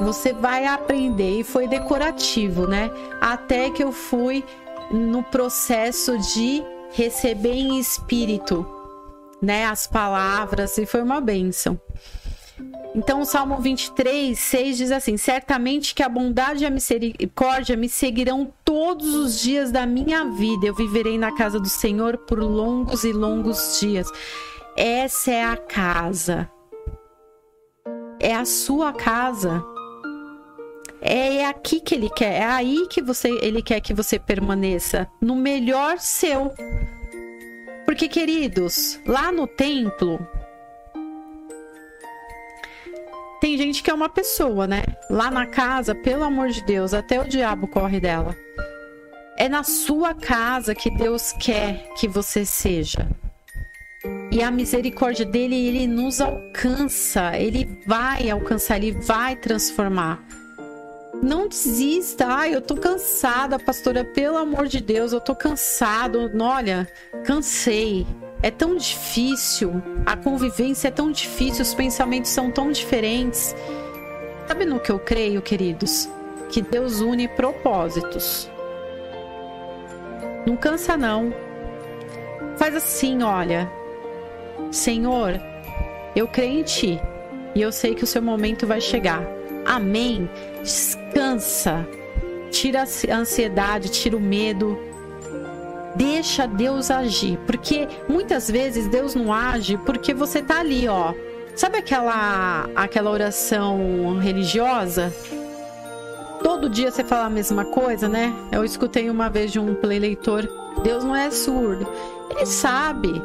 Você 0.00 0.32
vai 0.32 0.66
aprender 0.66 1.40
e 1.40 1.44
foi 1.44 1.68
decorativo, 1.68 2.66
né? 2.66 2.90
Até 3.20 3.70
que 3.70 3.82
eu 3.82 3.92
fui 3.92 4.44
no 4.90 5.22
processo 5.22 6.16
de 6.18 6.62
receber 6.92 7.54
em 7.54 7.78
espírito, 7.78 8.66
né, 9.42 9.66
as 9.66 9.86
palavras 9.86 10.78
e 10.78 10.86
foi 10.86 11.02
uma 11.02 11.20
bênção. 11.20 11.78
Então, 12.96 13.20
o 13.20 13.26
Salmo 13.26 13.58
23, 13.58 14.38
6 14.38 14.76
diz 14.78 14.90
assim: 14.90 15.18
Certamente 15.18 15.94
que 15.94 16.02
a 16.02 16.08
bondade 16.08 16.64
e 16.64 16.66
a 16.66 16.70
misericórdia 16.70 17.76
me 17.76 17.90
seguirão 17.90 18.50
todos 18.64 19.14
os 19.14 19.38
dias 19.38 19.70
da 19.70 19.84
minha 19.84 20.24
vida. 20.24 20.66
Eu 20.66 20.74
viverei 20.74 21.18
na 21.18 21.30
casa 21.30 21.60
do 21.60 21.68
Senhor 21.68 22.16
por 22.16 22.38
longos 22.42 23.04
e 23.04 23.12
longos 23.12 23.78
dias. 23.78 24.10
Essa 24.74 25.30
é 25.30 25.44
a 25.44 25.58
casa. 25.58 26.50
É 28.18 28.34
a 28.34 28.46
sua 28.46 28.94
casa. 28.94 29.62
É, 31.02 31.36
é 31.36 31.46
aqui 31.46 31.80
que 31.80 31.94
ele 31.94 32.08
quer, 32.08 32.40
é 32.40 32.44
aí 32.44 32.86
que 32.88 33.02
você, 33.02 33.28
ele 33.42 33.60
quer 33.60 33.80
que 33.80 33.92
você 33.92 34.18
permaneça, 34.18 35.06
no 35.20 35.36
melhor 35.36 35.98
seu. 35.98 36.50
Porque, 37.84 38.08
queridos, 38.08 38.98
lá 39.06 39.30
no 39.30 39.46
templo, 39.46 40.18
tem 43.46 43.56
gente 43.56 43.80
que 43.80 43.88
é 43.88 43.94
uma 43.94 44.08
pessoa, 44.08 44.66
né? 44.66 44.82
Lá 45.08 45.30
na 45.30 45.46
casa, 45.46 45.94
pelo 45.94 46.24
amor 46.24 46.48
de 46.48 46.64
Deus, 46.64 46.92
até 46.92 47.20
o 47.20 47.28
diabo 47.28 47.68
corre 47.68 48.00
dela. 48.00 48.34
É 49.36 49.48
na 49.48 49.62
sua 49.62 50.14
casa 50.14 50.74
que 50.74 50.90
Deus 50.90 51.32
quer 51.32 51.92
que 51.96 52.08
você 52.08 52.44
seja. 52.44 53.08
E 54.32 54.42
a 54.42 54.50
misericórdia 54.50 55.24
dele, 55.24 55.54
ele 55.54 55.86
nos 55.86 56.20
alcança, 56.20 57.38
ele 57.38 57.80
vai 57.86 58.28
alcançar, 58.28 58.78
ele 58.78 58.90
vai 58.90 59.36
transformar. 59.36 60.24
Não 61.22 61.46
desista. 61.46 62.26
Ai, 62.26 62.52
eu 62.52 62.60
tô 62.60 62.74
cansada, 62.74 63.60
pastora, 63.60 64.04
pelo 64.04 64.38
amor 64.38 64.66
de 64.66 64.80
Deus, 64.80 65.12
eu 65.12 65.20
tô 65.20 65.36
cansado. 65.36 66.32
Olha, 66.42 66.88
cansei. 67.24 68.04
É 68.42 68.50
tão 68.50 68.76
difícil, 68.76 69.82
a 70.04 70.16
convivência 70.16 70.88
é 70.88 70.90
tão 70.90 71.10
difícil, 71.10 71.62
os 71.62 71.74
pensamentos 71.74 72.30
são 72.30 72.50
tão 72.50 72.70
diferentes. 72.70 73.56
Sabe 74.46 74.64
no 74.64 74.78
que 74.78 74.92
eu 74.92 74.98
creio, 74.98 75.42
queridos? 75.42 76.08
Que 76.50 76.62
Deus 76.62 77.00
une 77.00 77.26
propósitos. 77.28 78.48
Não 80.46 80.56
cansa, 80.56 80.96
não. 80.96 81.34
Faz 82.56 82.76
assim, 82.76 83.22
olha. 83.22 83.70
Senhor, 84.70 85.40
eu 86.14 86.28
creio 86.28 86.60
em 86.60 86.62
Ti 86.62 87.00
e 87.54 87.62
eu 87.62 87.72
sei 87.72 87.94
que 87.94 88.04
o 88.04 88.06
seu 88.06 88.22
momento 88.22 88.66
vai 88.66 88.80
chegar. 88.80 89.22
Amém. 89.64 90.30
Descansa. 90.62 91.86
Tira 92.50 92.82
a 92.82 93.16
ansiedade, 93.16 93.88
tira 93.88 94.16
o 94.16 94.20
medo 94.20 94.78
Deixa 95.96 96.46
Deus 96.46 96.90
agir, 96.90 97.38
porque 97.46 97.88
muitas 98.08 98.50
vezes 98.50 98.86
Deus 98.88 99.14
não 99.14 99.32
age 99.32 99.78
porque 99.78 100.12
você 100.12 100.42
tá 100.42 100.60
ali, 100.60 100.86
ó. 100.86 101.14
Sabe 101.54 101.78
aquela 101.78 102.68
aquela 102.76 103.10
oração 103.10 104.18
religiosa? 104.18 105.12
Todo 106.42 106.68
dia 106.68 106.90
você 106.90 107.02
fala 107.02 107.26
a 107.26 107.30
mesma 107.30 107.64
coisa, 107.64 108.08
né? 108.08 108.34
Eu 108.52 108.62
escutei 108.62 109.08
uma 109.08 109.30
vez 109.30 109.50
de 109.50 109.58
um 109.58 109.74
playleitor, 109.74 110.46
Deus 110.82 111.02
não 111.02 111.16
é 111.16 111.30
surdo. 111.30 111.86
Ele 112.30 112.46
sabe. 112.46 113.22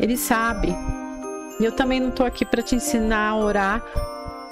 Ele 0.00 0.16
sabe. 0.16 0.74
E 1.60 1.64
eu 1.64 1.72
também 1.72 2.00
não 2.00 2.10
tô 2.10 2.24
aqui 2.24 2.44
para 2.44 2.62
te 2.62 2.74
ensinar 2.74 3.28
a 3.28 3.36
orar, 3.36 3.84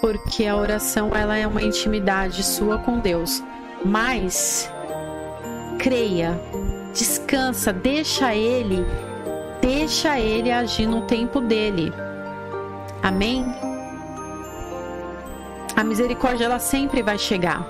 porque 0.01 0.47
a 0.47 0.55
oração 0.55 1.11
ela 1.15 1.37
é 1.37 1.47
uma 1.47 1.63
intimidade 1.63 2.43
sua 2.43 2.79
com 2.79 2.99
Deus. 3.01 3.43
Mas 3.85 4.71
creia, 5.79 6.39
descansa, 6.93 7.73
deixa 7.73 8.35
ele 8.35 8.85
deixa 9.61 10.19
ele 10.19 10.51
agir 10.51 10.87
no 10.87 11.03
tempo 11.03 11.41
dele. 11.41 11.93
Amém? 13.03 13.45
A 15.77 15.85
misericórdia 15.85 16.47
ela 16.47 16.59
sempre 16.59 17.03
vai 17.03 17.19
chegar. 17.19 17.67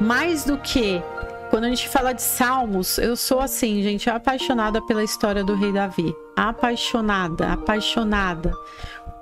Mais 0.00 0.44
do 0.44 0.58
que 0.58 1.02
quando 1.50 1.64
a 1.64 1.68
gente 1.68 1.88
fala 1.88 2.12
de 2.12 2.22
salmos, 2.22 2.98
eu 2.98 3.16
sou 3.16 3.40
assim, 3.40 3.82
gente, 3.82 4.10
apaixonada 4.10 4.82
pela 4.82 5.04
história 5.04 5.44
do 5.44 5.54
rei 5.54 5.72
Davi. 5.72 6.14
Apaixonada, 6.34 7.52
apaixonada. 7.52 8.52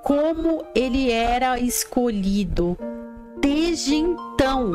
Como 0.03 0.65
ele 0.75 1.11
era 1.11 1.59
escolhido 1.59 2.77
desde 3.41 3.95
então. 3.95 4.73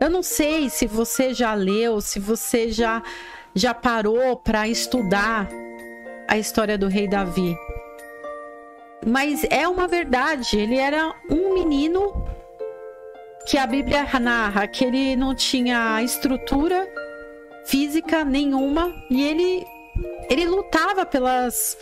Eu 0.00 0.10
não 0.10 0.22
sei 0.22 0.68
se 0.68 0.86
você 0.86 1.32
já 1.32 1.54
leu, 1.54 2.00
se 2.00 2.18
você 2.20 2.70
já 2.70 3.02
já 3.54 3.72
parou 3.72 4.36
para 4.36 4.68
estudar 4.68 5.48
a 6.28 6.36
história 6.36 6.76
do 6.76 6.88
rei 6.88 7.08
Davi. 7.08 7.56
Mas 9.06 9.46
é 9.48 9.66
uma 9.66 9.88
verdade, 9.88 10.58
ele 10.58 10.76
era 10.76 11.14
um 11.30 11.54
menino 11.54 12.26
que 13.46 13.56
a 13.56 13.66
Bíblia 13.66 14.06
narra 14.20 14.66
que 14.66 14.84
ele 14.84 15.16
não 15.16 15.34
tinha 15.34 16.02
estrutura 16.02 16.86
física 17.64 18.24
nenhuma 18.24 18.92
e 19.08 19.22
ele 19.22 19.66
ele 20.28 20.44
lutava 20.44 21.06
pelas 21.06 21.78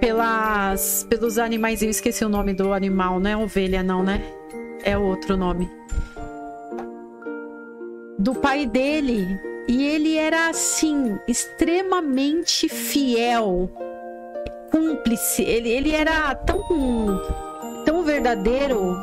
pelas 0.00 1.06
pelos 1.08 1.38
animais, 1.38 1.82
eu 1.82 1.88
esqueci 1.88 2.24
o 2.24 2.28
nome 2.28 2.52
do 2.52 2.74
animal, 2.74 3.18
não 3.18 3.30
é 3.30 3.36
ovelha 3.36 3.82
não, 3.82 4.02
né? 4.02 4.20
É 4.84 4.98
outro 4.98 5.36
nome. 5.36 5.70
Do 8.18 8.34
pai 8.34 8.66
dele, 8.66 9.38
e 9.68 9.84
ele 9.84 10.16
era 10.16 10.48
assim, 10.48 11.18
extremamente 11.26 12.68
fiel, 12.68 13.70
cúmplice. 14.70 15.42
Ele, 15.42 15.68
ele 15.70 15.92
era 15.92 16.34
tão, 16.34 16.62
tão 17.84 18.02
verdadeiro 18.02 18.96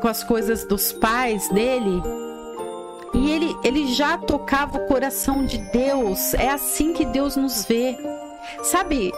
com 0.00 0.08
as 0.08 0.22
coisas 0.22 0.64
dos 0.64 0.92
pais 0.92 1.48
dele. 1.48 2.02
E 3.14 3.30
ele, 3.30 3.56
ele 3.64 3.94
já 3.94 4.18
tocava 4.18 4.78
o 4.78 4.86
coração 4.86 5.44
de 5.44 5.58
Deus. 5.58 6.34
É 6.34 6.48
assim 6.48 6.92
que 6.92 7.04
Deus 7.06 7.36
nos 7.36 7.64
vê. 7.64 7.96
Sabe, 8.62 9.12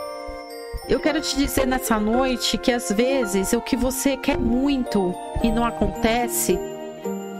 eu 0.89 1.01
quero 1.01 1.21
te 1.21 1.37
dizer 1.37 1.67
nessa 1.67 1.99
noite 1.99 2.59
que 2.59 2.71
às 2.71 2.91
vezes 2.91 3.53
o 3.53 3.61
que 3.61 3.77
você 3.77 4.17
quer 4.17 4.39
muito 4.39 5.15
e 5.43 5.51
não 5.51 5.65
acontece, 5.65 6.59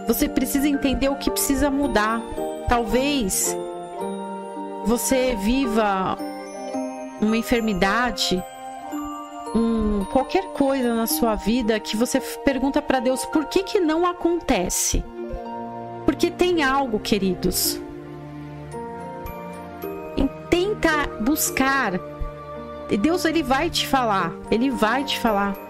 você 0.07 0.29
precisa 0.29 0.69
entender 0.69 1.09
o 1.09 1.17
que 1.17 1.31
precisa 1.31 1.71
mudar. 1.71 2.21
Talvez 2.69 3.57
você 4.85 5.35
viva 5.37 6.17
uma 7.21 7.37
enfermidade, 7.37 8.43
um, 9.55 10.05
qualquer 10.07 10.45
coisa 10.53 10.95
na 10.95 11.07
sua 11.07 11.35
vida 11.35 11.79
que 11.79 11.97
você 11.97 12.21
pergunta 12.21 12.83
para 12.83 13.01
Deus 13.01 13.25
por 13.27 13.47
que 13.47 13.63
que 13.63 13.81
não 13.81 14.05
acontece? 14.05 15.05
Porque 16.05 16.31
tem 16.31 16.63
algo, 16.63 16.99
queridos. 16.99 17.81
E 20.17 20.29
tenta 20.51 21.07
buscar. 21.21 21.93
Deus 23.01 23.25
ele 23.25 23.43
vai 23.43 23.71
te 23.71 23.87
falar, 23.87 24.33
ele 24.51 24.71
vai 24.71 25.05
te 25.05 25.19
falar. 25.19 25.64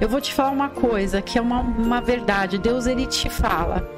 Eu 0.00 0.08
vou 0.08 0.20
te 0.20 0.34
falar 0.34 0.50
uma 0.50 0.68
coisa 0.68 1.22
que 1.22 1.38
é 1.38 1.40
uma, 1.40 1.60
uma 1.60 2.00
verdade. 2.00 2.58
Deus 2.58 2.86
ele 2.86 3.06
te 3.06 3.30
fala. 3.30 3.88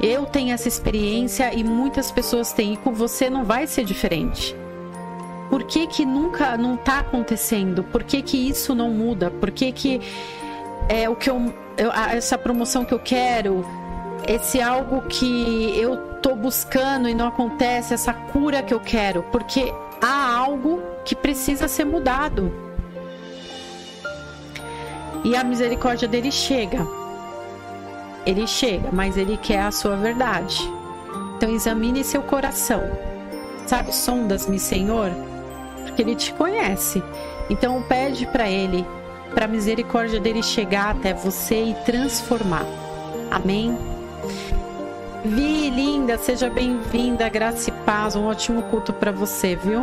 Eu 0.00 0.26
tenho 0.26 0.52
essa 0.52 0.68
experiência 0.68 1.52
e 1.54 1.64
muitas 1.64 2.10
pessoas 2.10 2.52
têm, 2.52 2.74
e 2.74 2.76
com 2.76 2.92
você 2.92 3.30
não 3.30 3.44
vai 3.44 3.66
ser 3.66 3.84
diferente. 3.84 4.54
Por 5.48 5.64
que 5.64 5.86
que 5.86 6.04
nunca 6.04 6.56
não 6.56 6.76
tá 6.76 7.00
acontecendo? 7.00 7.82
Por 7.84 8.02
que 8.02 8.20
que 8.20 8.36
isso 8.36 8.74
não 8.74 8.90
muda? 8.90 9.30
Por 9.30 9.50
que 9.50 9.72
que 9.72 10.00
é 10.88 11.08
o 11.08 11.16
que 11.16 11.30
eu, 11.30 11.52
eu 11.78 11.92
essa 11.92 12.36
promoção 12.36 12.84
que 12.84 12.92
eu 12.92 12.98
quero, 12.98 13.64
esse 14.26 14.60
algo 14.60 15.02
que 15.02 15.78
eu 15.78 15.96
tô 16.20 16.34
buscando 16.34 17.08
e 17.08 17.14
não 17.14 17.28
acontece, 17.28 17.94
essa 17.94 18.12
cura 18.12 18.62
que 18.62 18.74
eu 18.74 18.80
quero? 18.80 19.22
Porque 19.32 19.72
há 20.02 20.36
algo 20.36 20.82
que 21.04 21.14
precisa 21.14 21.68
ser 21.68 21.84
mudado. 21.84 22.65
E 25.26 25.36
a 25.36 25.44
misericórdia 25.44 26.08
dele 26.08 26.30
chega 26.30 26.86
ele 28.26 28.44
chega, 28.44 28.90
mas 28.92 29.16
ele 29.16 29.36
quer 29.36 29.62
a 29.62 29.70
sua 29.70 29.94
verdade. 29.96 30.60
Então 31.36 31.48
examine 31.48 32.02
seu 32.02 32.20
coração. 32.22 32.82
Sabe, 33.66 33.94
sondas-me, 33.94 34.58
Senhor, 34.58 35.10
porque 35.84 36.02
ele 36.02 36.16
te 36.16 36.32
conhece. 36.32 37.02
Então 37.48 37.80
pede 37.82 38.26
para 38.26 38.48
ele, 38.48 38.84
para 39.32 39.44
a 39.44 39.48
misericórdia 39.48 40.18
dele 40.18 40.42
chegar 40.42 40.96
até 40.96 41.14
você 41.14 41.66
e 41.66 41.74
transformar. 41.84 42.66
Amém. 43.30 43.78
Vi, 45.24 45.70
linda, 45.70 46.18
seja 46.18 46.50
bem-vinda, 46.50 47.28
graça 47.28 47.70
e 47.70 47.72
paz, 47.84 48.16
um 48.16 48.26
ótimo 48.26 48.62
culto 48.64 48.92
para 48.92 49.12
você, 49.12 49.54
viu? 49.54 49.82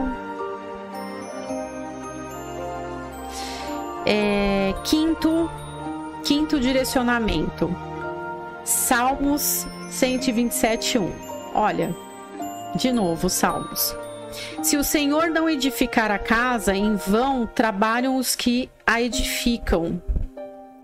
É, 4.06 4.53
quinto, 4.86 5.52
quinto 6.24 6.60
direcionamento. 6.60 7.76
Salmos 8.64 9.68
127, 9.90 11.00
1. 11.00 11.12
Olha, 11.54 11.94
de 12.76 12.92
novo, 12.92 13.30
Salmos. 13.30 13.96
Se 14.62 14.78
o 14.78 14.84
Senhor 14.84 15.30
não 15.30 15.50
edificar 15.50 16.10
a 16.10 16.18
casa, 16.18 16.74
em 16.74 16.96
vão 16.96 17.46
trabalham 17.46 18.16
os 18.16 18.36
que 18.36 18.70
a 18.86 19.02
edificam. 19.02 20.02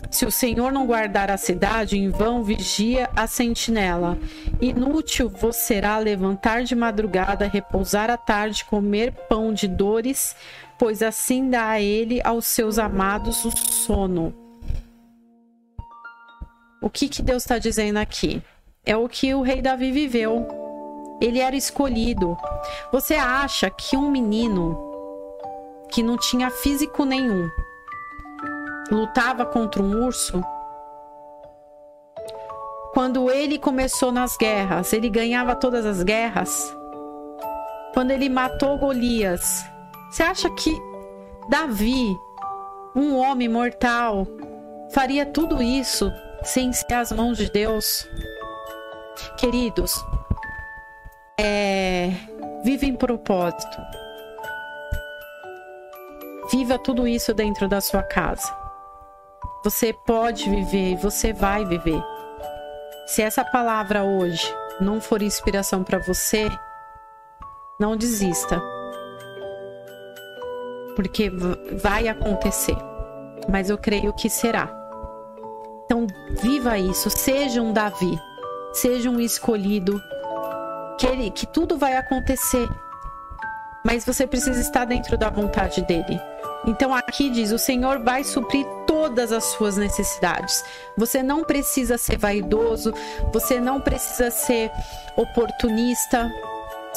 Se 0.10 0.26
o 0.26 0.32
Senhor 0.32 0.72
não 0.72 0.88
guardar 0.88 1.30
a 1.30 1.38
cidade, 1.38 1.98
em 1.98 2.10
vão 2.10 2.44
vigia 2.44 3.10
a 3.16 3.28
sentinela. 3.28 4.18
Inútil 4.60 5.30
vos 5.30 5.56
será 5.56 5.98
levantar 6.00 6.64
de 6.64 6.76
madrugada, 6.76 7.48
repousar 7.48 8.10
à 8.10 8.18
tarde, 8.18 8.66
comer 8.66 9.12
pão 9.30 9.54
de 9.54 9.68
dores, 9.68 10.36
pois 10.80 11.04
assim 11.04 11.50
dá 11.50 11.72
a 11.72 11.82
ele 11.82 12.22
aos 12.24 12.48
seus 12.48 12.80
amados 12.80 13.44
o 13.44 13.52
sono. 13.52 14.34
O 16.82 16.90
que, 16.90 17.10
que 17.10 17.22
Deus 17.22 17.44
está 17.44 17.60
dizendo 17.60 17.98
aqui? 17.98 18.42
É 18.86 18.96
o 18.96 19.10
que 19.10 19.34
o 19.36 19.42
rei 19.42 19.62
Davi 19.62 19.92
viveu. 19.92 20.48
Ele 21.22 21.40
era 21.40 21.56
escolhido. 21.56 22.38
Você 22.94 23.16
acha 23.16 23.70
que 23.70 23.98
um 23.98 24.10
menino 24.10 24.80
que 25.92 26.02
não 26.02 26.18
tinha 26.18 26.50
físico 26.50 27.04
nenhum 27.04 27.50
lutava 28.90 29.46
contra 29.46 29.84
um 29.84 30.06
urso? 30.06 30.42
Quando 32.94 33.30
ele 33.30 33.60
começou 33.60 34.12
nas 34.14 34.38
guerras, 34.38 34.94
ele 34.94 35.10
ganhava 35.10 35.56
todas 35.56 35.86
as 35.86 36.02
guerras. 36.02 36.74
Quando 37.94 38.12
ele 38.12 38.30
matou 38.30 38.78
Golias, 38.78 39.66
você 40.10 40.24
acha 40.24 40.50
que 40.50 40.82
Davi, 41.50 42.18
um 42.96 43.16
homem 43.16 43.48
mortal, 43.48 44.28
faria 44.92 45.26
tudo 45.26 45.62
isso 45.62 46.12
sem 46.44 46.74
ser 46.74 46.94
as 46.94 47.12
mãos 47.12 47.38
de 47.38 47.52
Deus. 47.52 48.08
Queridos, 49.38 50.04
é, 51.40 52.12
vive 52.64 52.88
em 52.88 52.96
propósito. 52.96 53.78
Viva 56.52 56.80
tudo 56.80 57.08
isso 57.08 57.34
dentro 57.34 57.68
da 57.68 57.80
sua 57.80 58.02
casa. 58.02 58.52
Você 59.64 59.94
pode 59.94 60.50
viver 60.50 60.94
e 60.94 60.96
você 60.96 61.34
vai 61.34 61.66
viver. 61.66 62.02
Se 63.06 63.22
essa 63.22 63.44
palavra 63.44 64.04
hoje 64.04 64.52
não 64.80 65.00
for 65.02 65.22
inspiração 65.22 65.84
para 65.84 66.00
você, 66.00 66.50
não 67.80 67.96
desista. 67.96 68.79
Porque 70.96 71.32
vai 71.82 72.08
acontecer. 72.08 72.76
Mas 73.48 73.70
eu 73.70 73.78
creio 73.78 74.14
que 74.14 74.30
será. 74.30 74.76
Então, 75.86 76.06
viva 76.42 76.78
isso, 76.78 77.10
seja 77.10 77.62
um 77.62 77.74
Davi, 77.74 78.20
seja 78.74 79.10
um 79.10 79.20
escolhido, 79.20 80.00
que, 81.00 81.08
ele, 81.08 81.32
que 81.32 81.48
tudo 81.48 81.78
vai 81.78 81.98
acontecer, 81.98 82.68
mas 83.84 84.06
você 84.06 84.28
precisa 84.28 84.60
estar 84.60 84.86
dentro 84.86 85.18
da 85.18 85.30
vontade 85.30 85.82
dele. 85.82 86.20
Então 86.66 86.94
aqui 86.94 87.30
diz: 87.30 87.52
o 87.52 87.58
Senhor 87.58 88.00
vai 88.00 88.24
suprir 88.24 88.66
todas 88.86 89.32
as 89.32 89.46
suas 89.46 89.78
necessidades. 89.78 90.64
Você 90.98 91.24
não 91.24 91.44
precisa 91.44 91.98
ser 91.98 92.18
vaidoso, 92.18 92.94
você 93.32 93.60
não 93.60 93.80
precisa 93.80 94.30
ser 94.30 94.70
oportunista, 95.16 96.30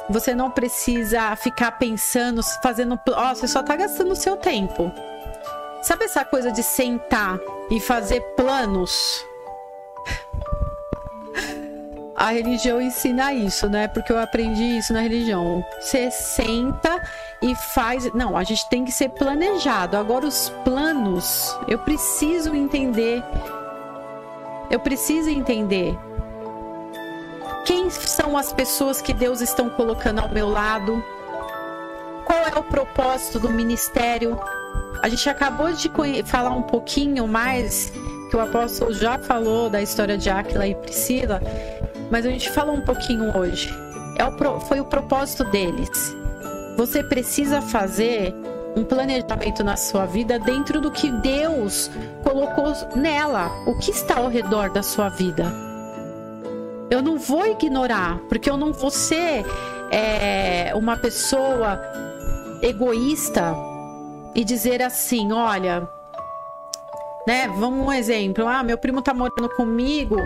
você 0.09 0.35
não 0.35 0.51
precisa 0.51 1.35
ficar 1.37 1.73
pensando, 1.73 2.43
fazendo. 2.63 2.99
Ó, 3.09 3.31
oh, 3.31 3.35
você 3.35 3.49
só 3.49 3.61
está 3.61 3.77
gastando 3.77 4.13
o 4.13 4.17
seu 4.17 4.37
tempo. 4.37 4.93
Sabe 5.83 6.05
essa 6.05 6.25
coisa 6.25 6.53
de 6.53 6.63
sentar 6.63 7.39
e 7.71 7.81
fazer 7.81 8.21
planos? 8.37 9.25
a 12.23 12.31
religião 12.31 12.81
ensina 12.81 13.33
isso, 13.33 13.69
né? 13.69 13.89
Porque 13.89 14.13
eu 14.13 14.19
aprendi 14.19 14.79
isso 14.79 14.93
na 14.93 15.01
religião. 15.01 15.65
Você 15.81 16.09
senta 16.11 17.03
e 17.43 17.55
faz. 17.57 18.13
Não, 18.13 18.37
a 18.37 18.45
gente 18.45 18.69
tem 18.69 18.85
que 18.85 18.93
ser 18.93 19.09
planejado. 19.09 19.97
Agora, 19.97 20.27
os 20.27 20.49
planos, 20.65 21.59
eu 21.67 21.79
preciso 21.79 22.55
entender. 22.55 23.23
Eu 24.71 24.79
preciso 24.79 25.31
entender. 25.31 25.99
Quem 27.65 27.89
são 27.91 28.37
as 28.37 28.53
pessoas 28.53 29.01
que 29.01 29.13
Deus 29.13 29.41
estão 29.41 29.71
colocando 29.71 30.19
ao 30.19 30.29
meu 30.29 30.49
lado? 30.49 31.03
Qual 32.25 32.39
é 32.41 32.59
o 32.59 32.63
propósito 32.65 33.39
do 33.39 33.51
ministério? 33.51 34.39
A 35.01 35.09
gente 35.09 35.29
acabou 35.29 35.73
de 35.73 35.91
falar 36.25 36.51
um 36.51 36.63
pouquinho 36.63 37.27
mais 37.29 37.93
que 38.31 38.37
o 38.37 38.41
apóstolo 38.41 38.93
já 38.93 39.19
falou 39.19 39.71
da 39.71 39.81
história 39.81 40.19
de 40.19 40.29
Áquila 40.29 40.67
e 40.67 40.75
Priscila, 40.75 41.41
mas 42.11 42.27
a 42.27 42.31
gente 42.31 42.51
falou 42.51 42.75
um 42.75 42.81
pouquinho 42.81 43.37
hoje. 43.37 43.73
É 44.19 44.25
o, 44.25 44.61
foi 44.61 44.81
o 44.81 44.85
propósito 44.85 45.45
deles. 45.45 46.17
Você 46.77 47.03
precisa 47.05 47.63
fazer 47.63 48.35
um 48.75 48.83
planejamento 48.85 49.63
na 49.63 49.77
sua 49.77 50.05
vida 50.07 50.39
dentro 50.39 50.81
do 50.81 50.91
que 50.91 51.11
Deus 51.11 51.91
colocou 52.25 52.73
nela. 52.97 53.51
O 53.67 53.79
que 53.79 53.91
está 53.91 54.17
ao 54.17 54.29
redor 54.29 54.71
da 54.71 54.83
sua 54.83 55.09
vida? 55.09 55.72
Eu 56.93 57.01
não 57.01 57.17
vou 57.17 57.47
ignorar, 57.47 58.19
porque 58.29 58.51
eu 58.51 58.57
não 58.59 58.71
vou 58.71 58.91
ser 58.91 59.47
é, 59.91 60.75
uma 60.75 60.95
pessoa 60.95 61.81
egoísta 62.61 63.57
e 64.35 64.45
dizer 64.45 64.83
assim: 64.83 65.33
olha, 65.33 65.89
né? 67.27 67.49
Vamos 67.49 67.87
um 67.87 67.91
exemplo. 67.91 68.47
Ah, 68.47 68.63
meu 68.63 68.77
primo 68.77 69.01
tá 69.01 69.15
morando 69.15 69.49
comigo. 69.57 70.17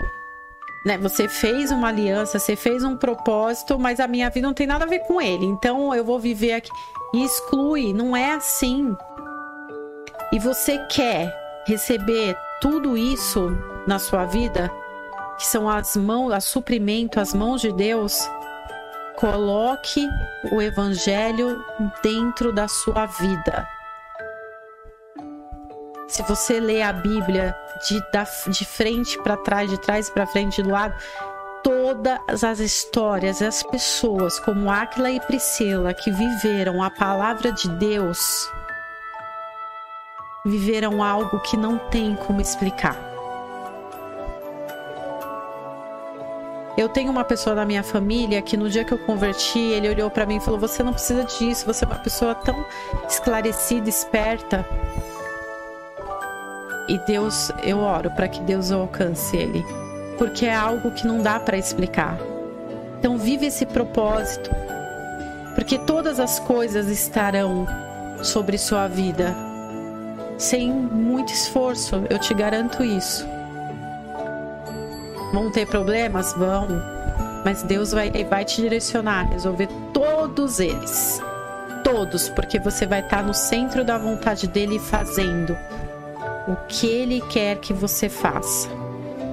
Né, 0.85 0.97
você 0.97 1.29
fez 1.29 1.71
uma 1.71 1.87
aliança, 1.87 2.37
você 2.37 2.57
fez 2.57 2.83
um 2.83 2.97
propósito, 2.97 3.79
mas 3.79 4.01
a 4.01 4.07
minha 4.07 4.29
vida 4.29 4.45
não 4.45 4.53
tem 4.53 4.67
nada 4.67 4.83
a 4.83 4.89
ver 4.89 4.99
com 4.99 5.21
ele. 5.21 5.45
Então 5.45 5.95
eu 5.95 6.03
vou 6.03 6.19
viver 6.19 6.51
aqui. 6.51 6.69
E 7.13 7.23
exclui, 7.23 7.93
não 7.93 8.13
é 8.13 8.33
assim. 8.33 8.93
E 10.33 10.39
você 10.39 10.77
quer 10.89 11.33
receber 11.65 12.35
tudo 12.59 12.97
isso 12.97 13.57
na 13.87 13.99
sua 13.99 14.25
vida, 14.25 14.69
que 15.37 15.45
são 15.45 15.69
as 15.69 15.95
mãos, 15.95 16.31
a 16.31 16.39
suprimento, 16.39 17.19
as 17.19 17.33
mãos 17.33 17.61
de 17.61 17.71
Deus, 17.71 18.29
coloque 19.17 20.07
o 20.51 20.61
evangelho 20.61 21.63
dentro 22.03 22.51
da 22.51 22.67
sua 22.67 23.05
vida. 23.05 23.67
Se 26.07 26.23
você 26.23 26.59
lê 26.59 26.81
a 26.81 26.93
Bíblia 26.93 27.55
de, 27.87 27.99
da, 28.11 28.25
de 28.47 28.65
frente 28.65 29.17
para 29.21 29.35
trás, 29.37 29.69
de 29.69 29.77
trás 29.77 30.09
para 30.09 30.25
frente, 30.25 30.63
do 30.63 30.69
lado, 30.69 30.95
todas 31.63 32.43
as 32.43 32.59
histórias, 32.59 33.41
as 33.41 33.61
pessoas 33.61 34.39
como 34.39 34.69
Áquila 34.69 35.11
e 35.11 35.19
Priscila 35.19 35.93
que 35.93 36.09
viveram 36.11 36.81
a 36.81 36.89
palavra 36.89 37.51
de 37.51 37.69
Deus, 37.71 38.49
viveram 40.45 41.03
algo 41.03 41.39
que 41.41 41.57
não 41.57 41.77
tem 41.89 42.15
como 42.15 42.39
explicar. 42.39 43.06
Eu 46.77 46.87
tenho 46.87 47.11
uma 47.11 47.23
pessoa 47.23 47.55
na 47.55 47.65
minha 47.65 47.81
família 47.81 48.39
que 48.39 48.55
no 48.55 48.69
dia 48.69 48.83
que 48.83 48.93
eu 48.93 48.99
converti, 48.99 49.57
ele 49.57 49.89
olhou 49.89 50.11
para 50.11 50.27
mim 50.27 50.37
e 50.37 50.39
falou: 50.39 50.59
"Você 50.59 50.83
não 50.83 50.93
precisa 50.93 51.23
disso, 51.23 51.65
você 51.65 51.83
é 51.83 51.87
uma 51.87 51.97
pessoa 51.97 52.35
tão 52.35 52.63
esclarecida, 53.09 53.89
esperta". 53.89 54.63
E 56.87 56.99
Deus, 56.99 57.51
eu 57.63 57.79
oro 57.79 58.11
para 58.11 58.27
que 58.27 58.39
Deus 58.41 58.71
alcance 58.71 59.35
ele, 59.35 59.65
porque 60.19 60.45
é 60.45 60.55
algo 60.55 60.91
que 60.91 61.07
não 61.07 61.21
dá 61.21 61.39
para 61.39 61.57
explicar. 61.57 62.17
Então 62.99 63.17
vive 63.17 63.47
esse 63.47 63.65
propósito, 63.65 64.51
porque 65.55 65.79
todas 65.79 66.19
as 66.19 66.39
coisas 66.39 66.87
estarão 66.89 67.67
sobre 68.21 68.57
sua 68.57 68.87
vida 68.87 69.35
sem 70.37 70.71
muito 70.71 71.33
esforço, 71.33 72.03
eu 72.09 72.19
te 72.19 72.33
garanto 72.33 72.83
isso. 72.83 73.36
Vão 75.33 75.51
ter 75.51 75.67
problemas? 75.67 76.33
Vão. 76.33 76.67
Mas 77.43 77.63
Deus 77.63 77.91
vai, 77.91 78.11
vai 78.25 78.45
te 78.45 78.61
direcionar, 78.61 79.29
resolver 79.29 79.67
todos 79.93 80.59
eles. 80.59 81.21
Todos, 81.83 82.29
porque 82.29 82.59
você 82.59 82.85
vai 82.85 82.99
estar 82.99 83.23
no 83.23 83.33
centro 83.33 83.85
da 83.85 83.97
vontade 83.97 84.47
dele 84.47 84.79
fazendo 84.79 85.57
o 86.47 86.55
que 86.67 86.87
ele 86.87 87.21
quer 87.29 87.57
que 87.57 87.73
você 87.73 88.09
faça. 88.09 88.69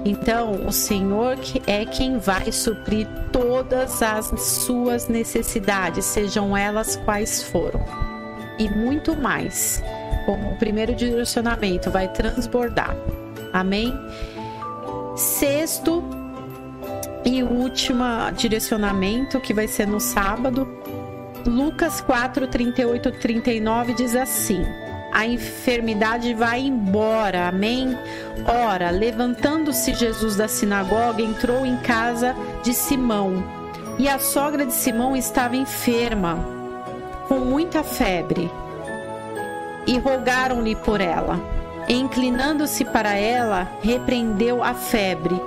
Então, 0.04 0.66
o 0.66 0.72
Senhor 0.72 1.38
é 1.66 1.86
quem 1.86 2.18
vai 2.18 2.52
suprir 2.52 3.08
todas 3.32 4.02
as 4.02 4.26
suas 4.38 5.08
necessidades, 5.08 6.04
sejam 6.04 6.56
elas 6.56 6.96
quais 7.04 7.42
foram. 7.42 7.80
E 8.58 8.68
muito 8.68 9.16
mais. 9.16 9.82
Como 10.26 10.52
o 10.52 10.56
primeiro 10.56 10.94
direcionamento 10.94 11.90
vai 11.90 12.08
transbordar. 12.08 12.94
Amém? 13.52 13.92
Sexto 15.16 16.02
e 17.24 17.42
último 17.42 18.04
direcionamento, 18.36 19.40
que 19.40 19.54
vai 19.54 19.68
ser 19.68 19.86
no 19.86 20.00
sábado. 20.00 20.68
Lucas 21.46 22.00
4, 22.00 22.46
38, 22.48 23.12
39 23.12 23.94
diz 23.94 24.14
assim 24.14 24.64
a 25.14 25.24
enfermidade 25.24 26.34
vai 26.34 26.60
embora. 26.60 27.46
Amém? 27.46 27.96
Ora, 28.66 28.90
levantando-se 28.90 29.94
Jesus 29.94 30.34
da 30.34 30.48
sinagoga, 30.48 31.22
entrou 31.22 31.64
em 31.64 31.76
casa 31.76 32.34
de 32.64 32.74
Simão. 32.74 33.44
E 33.96 34.08
a 34.08 34.18
sogra 34.18 34.66
de 34.66 34.72
Simão 34.72 35.16
estava 35.16 35.54
enferma, 35.54 36.44
com 37.28 37.38
muita 37.38 37.84
febre. 37.84 38.50
E 39.86 39.96
rogaram-lhe 39.98 40.74
por 40.74 41.00
ela. 41.00 41.38
Inclinando-se 41.88 42.84
para 42.84 43.14
ela, 43.14 43.68
repreendeu 43.82 44.62
a 44.62 44.74
febre, 44.74 45.40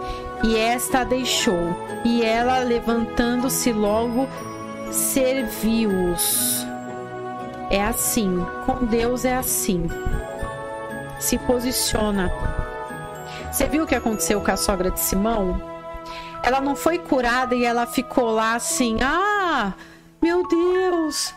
e 0.44 0.56
esta 0.58 1.02
a 1.02 1.04
deixou. 1.04 1.76
E 2.06 2.24
ela, 2.24 2.60
levantando-se 2.60 3.72
logo, 3.72 4.28
serviu-os. 4.92 6.66
É 7.70 7.84
assim, 7.84 8.46
com 8.66 8.86
Deus 8.86 9.26
é 9.26 9.36
assim. 9.36 9.88
Se 11.20 11.38
posiciona. 11.40 12.32
Você 13.52 13.68
viu 13.68 13.84
o 13.84 13.88
que 13.88 13.96
aconteceu 13.96 14.40
com 14.40 14.52
a 14.52 14.58
sogra 14.58 14.92
de 14.92 15.00
Simão? 15.00 15.60
Ela 16.44 16.62
não 16.62 16.76
foi 16.76 17.00
curada 17.00 17.56
e 17.56 17.66
ela 17.66 17.86
ficou 17.88 18.30
lá 18.30 18.56
assim: 18.56 19.00
ah, 19.02 19.74
meu 20.22 20.48
Deus. 20.48 21.34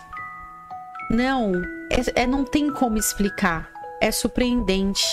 Não, 1.11 1.53
é, 1.91 2.23
é, 2.23 2.27
não 2.27 2.45
tem 2.45 2.71
como 2.71 2.97
explicar. 2.97 3.69
É 4.01 4.11
surpreendente. 4.11 5.07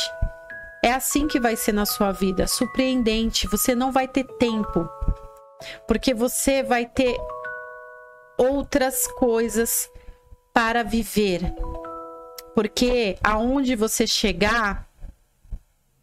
É 0.83 0.93
assim 0.93 1.27
que 1.27 1.39
vai 1.39 1.55
ser 1.55 1.73
na 1.73 1.85
sua 1.85 2.11
vida, 2.11 2.47
surpreendente. 2.47 3.47
Você 3.47 3.75
não 3.75 3.91
vai 3.91 4.07
ter 4.07 4.23
tempo, 4.38 4.88
porque 5.88 6.13
você 6.13 6.63
vai 6.63 6.85
ter 6.85 7.17
outras 8.38 9.07
coisas 9.07 9.89
para 10.53 10.83
viver. 10.83 11.41
Porque 12.55 13.17
aonde 13.23 13.75
você 13.75 14.07
chegar 14.07 14.88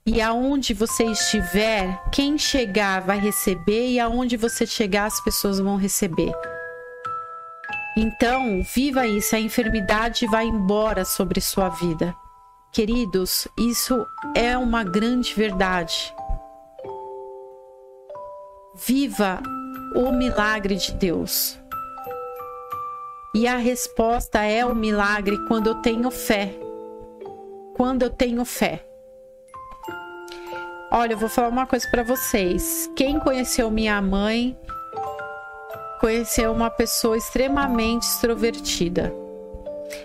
e 0.06 0.20
aonde 0.20 0.74
você 0.74 1.04
estiver, 1.04 1.98
quem 2.12 2.36
chegar 2.36 3.00
vai 3.00 3.18
receber 3.18 3.88
e 3.88 3.98
aonde 3.98 4.36
você 4.36 4.66
chegar 4.66 5.06
as 5.06 5.20
pessoas 5.22 5.58
vão 5.58 5.76
receber. 5.76 6.32
Então, 7.96 8.62
viva 8.62 9.06
isso, 9.06 9.34
a 9.34 9.40
enfermidade 9.40 10.26
vai 10.26 10.44
embora 10.44 11.04
sobre 11.04 11.40
sua 11.40 11.68
vida. 11.68 12.14
Queridos, 12.74 13.46
isso 13.56 14.04
é 14.34 14.58
uma 14.58 14.82
grande 14.82 15.32
verdade. 15.32 16.12
Viva 18.74 19.40
o 19.94 20.10
milagre 20.10 20.74
de 20.74 20.90
Deus. 20.90 21.56
E 23.32 23.46
a 23.46 23.58
resposta 23.58 24.42
é 24.42 24.66
o 24.66 24.74
milagre 24.74 25.38
quando 25.46 25.68
eu 25.68 25.76
tenho 25.76 26.10
fé. 26.10 26.52
Quando 27.76 28.02
eu 28.02 28.10
tenho 28.10 28.44
fé. 28.44 28.84
Olha, 30.90 31.12
eu 31.12 31.18
vou 31.18 31.28
falar 31.28 31.50
uma 31.50 31.68
coisa 31.68 31.88
para 31.88 32.02
vocês. 32.02 32.90
Quem 32.96 33.20
conheceu 33.20 33.70
minha 33.70 34.02
mãe 34.02 34.58
conheceu 36.00 36.50
uma 36.50 36.70
pessoa 36.70 37.16
extremamente 37.16 38.02
extrovertida. 38.02 39.23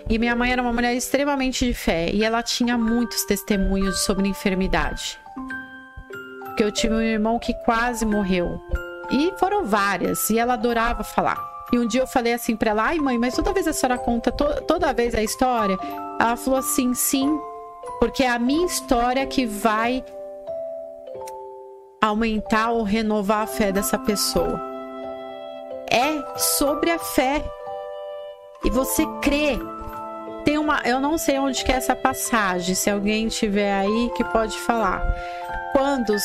E 0.08 0.18
minha 0.18 0.34
mãe 0.34 0.52
era 0.52 0.62
uma 0.62 0.72
mulher 0.72 0.94
extremamente 0.94 1.66
de 1.66 1.74
fé 1.74 2.10
e 2.12 2.24
ela 2.24 2.42
tinha 2.42 2.76
muitos 2.76 3.24
testemunhos 3.24 4.00
sobre 4.00 4.28
enfermidade. 4.28 5.18
Porque 6.44 6.64
eu 6.64 6.72
tive 6.72 6.94
um 6.94 7.00
irmão 7.00 7.38
que 7.38 7.54
quase 7.64 8.04
morreu. 8.04 8.60
E 9.10 9.32
foram 9.38 9.64
várias, 9.64 10.30
e 10.30 10.38
ela 10.38 10.54
adorava 10.54 11.02
falar. 11.02 11.36
E 11.72 11.78
um 11.78 11.86
dia 11.86 12.02
eu 12.02 12.06
falei 12.06 12.32
assim 12.32 12.56
para 12.56 12.70
ela: 12.70 12.84
ai, 12.84 12.98
mãe, 12.98 13.18
mas 13.18 13.34
toda 13.34 13.52
vez 13.52 13.66
a 13.66 13.72
senhora 13.72 13.98
conta 13.98 14.32
to 14.32 14.44
toda 14.66 14.92
vez 14.92 15.14
a 15.14 15.22
história? 15.22 15.78
Ela 16.20 16.36
falou 16.36 16.58
assim: 16.58 16.94
sim, 16.94 17.38
porque 17.98 18.24
é 18.24 18.28
a 18.28 18.38
minha 18.38 18.66
história 18.66 19.26
que 19.26 19.46
vai 19.46 20.04
aumentar 22.00 22.70
ou 22.70 22.82
renovar 22.82 23.42
a 23.42 23.46
fé 23.46 23.70
dessa 23.70 23.98
pessoa. 23.98 24.60
É 25.90 26.38
sobre 26.38 26.90
a 26.90 26.98
fé. 26.98 27.44
E 28.64 28.70
você 28.70 29.04
crê. 29.22 29.58
Tem 30.44 30.58
uma, 30.58 30.80
eu 30.84 31.00
não 31.00 31.18
sei 31.18 31.38
onde 31.38 31.64
que 31.64 31.70
é 31.70 31.76
essa 31.76 31.94
passagem, 31.94 32.74
se 32.74 32.88
alguém 32.90 33.28
tiver 33.28 33.72
aí 33.72 34.10
que 34.16 34.24
pode 34.24 34.58
falar. 34.60 35.02
Quando 35.72 36.10
os, 36.10 36.24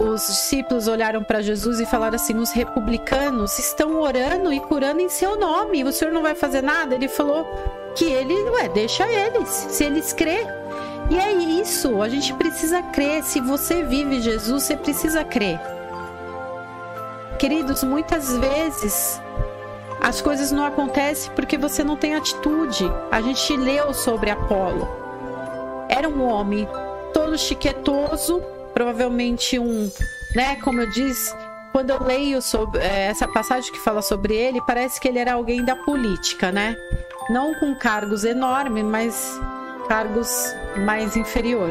os 0.00 0.26
discípulos 0.26 0.88
olharam 0.88 1.22
para 1.22 1.40
Jesus 1.40 1.80
e 1.80 1.86
falaram 1.86 2.16
assim: 2.16 2.36
os 2.36 2.50
republicanos 2.50 3.58
estão 3.58 4.00
orando 4.00 4.52
e 4.52 4.60
curando 4.60 5.00
em 5.00 5.08
seu 5.08 5.38
nome, 5.38 5.84
o 5.84 5.92
senhor 5.92 6.12
não 6.12 6.22
vai 6.22 6.34
fazer 6.34 6.62
nada? 6.62 6.94
Ele 6.94 7.08
falou 7.08 7.46
que 7.94 8.04
ele, 8.04 8.34
ué, 8.50 8.68
deixa 8.68 9.06
eles, 9.08 9.48
se 9.48 9.84
eles 9.84 10.12
crê. 10.12 10.46
E 11.10 11.18
é 11.18 11.32
isso, 11.32 12.02
a 12.02 12.08
gente 12.08 12.34
precisa 12.34 12.82
crer. 12.82 13.22
Se 13.24 13.40
você 13.40 13.82
vive 13.82 14.20
Jesus, 14.20 14.64
você 14.64 14.76
precisa 14.76 15.24
crer. 15.24 15.58
Queridos, 17.38 17.82
muitas 17.82 18.36
vezes 18.36 19.20
as 20.00 20.20
coisas 20.20 20.52
não 20.52 20.64
acontecem 20.64 21.32
porque 21.34 21.58
você 21.58 21.82
não 21.82 21.96
tem 21.96 22.14
atitude. 22.14 22.84
A 23.10 23.20
gente 23.20 23.56
leu 23.56 23.92
sobre 23.92 24.30
Apolo. 24.30 24.88
Era 25.88 26.08
um 26.08 26.24
homem 26.24 26.68
todo 27.12 27.36
chiquetoso, 27.38 28.42
provavelmente 28.72 29.58
um, 29.58 29.90
né, 30.34 30.56
como 30.56 30.80
eu 30.80 30.90
disse, 30.90 31.34
quando 31.72 31.90
eu 31.90 32.02
leio 32.02 32.40
sobre 32.40 32.80
é, 32.80 33.06
essa 33.06 33.26
passagem 33.28 33.72
que 33.72 33.78
fala 33.78 34.02
sobre 34.02 34.34
ele, 34.34 34.60
parece 34.66 35.00
que 35.00 35.08
ele 35.08 35.18
era 35.18 35.34
alguém 35.34 35.64
da 35.64 35.76
política, 35.76 36.50
né? 36.50 36.76
Não 37.30 37.54
com 37.54 37.74
cargos 37.74 38.24
enormes, 38.24 38.84
mas 38.84 39.40
cargos 39.88 40.54
mais 40.76 41.16
inferior. 41.16 41.70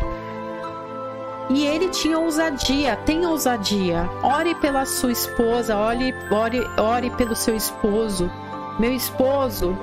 E 1.49 1.65
ele 1.65 1.89
tinha 1.89 2.19
ousadia, 2.19 2.97
tem 3.05 3.25
ousadia. 3.25 4.09
Ore 4.21 4.53
pela 4.55 4.85
sua 4.85 5.11
esposa, 5.11 5.77
ore, 5.77 6.13
ore, 6.29 6.61
ore 6.77 7.09
pelo 7.11 7.35
seu 7.35 7.55
esposo. 7.55 8.29
Meu 8.77 8.93
esposo, 8.93 9.77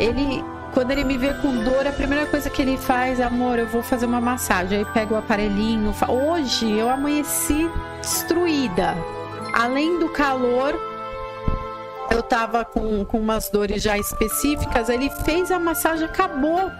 ele, 0.00 0.42
quando 0.72 0.90
ele 0.90 1.04
me 1.04 1.18
vê 1.18 1.34
com 1.34 1.54
dor, 1.62 1.86
a 1.86 1.92
primeira 1.92 2.26
coisa 2.26 2.48
que 2.48 2.62
ele 2.62 2.78
faz, 2.78 3.20
amor, 3.20 3.58
eu 3.58 3.66
vou 3.66 3.82
fazer 3.82 4.06
uma 4.06 4.20
massagem. 4.20 4.78
Aí 4.78 4.84
pega 4.86 5.14
o 5.14 5.18
aparelhinho. 5.18 5.94
Hoje 6.08 6.72
eu 6.72 6.88
amanheci 6.88 7.70
destruída. 8.00 8.96
Além 9.52 9.98
do 9.98 10.08
calor, 10.08 10.74
eu 12.10 12.22
tava 12.22 12.64
com, 12.64 13.04
com 13.04 13.18
umas 13.18 13.50
dores 13.50 13.82
já 13.82 13.98
específicas. 13.98 14.88
Ele 14.88 15.10
fez 15.24 15.52
a 15.52 15.58
massagem, 15.58 16.06
acabou 16.06 16.70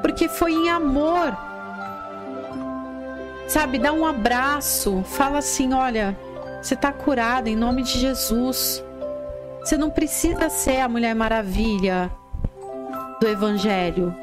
porque 0.00 0.28
foi 0.28 0.52
em 0.52 0.70
amor. 0.70 1.36
Sabe, 3.48 3.78
dá 3.78 3.94
um 3.94 4.04
abraço, 4.04 5.02
fala 5.04 5.38
assim: 5.38 5.72
olha, 5.72 6.14
você 6.60 6.74
está 6.74 6.92
curada 6.92 7.48
em 7.48 7.56
nome 7.56 7.82
de 7.82 7.98
Jesus. 7.98 8.84
Você 9.60 9.76
não 9.78 9.90
precisa 9.90 10.50
ser 10.50 10.80
a 10.80 10.88
Mulher 10.88 11.14
Maravilha 11.14 12.10
do 13.18 13.26
Evangelho. 13.26 14.14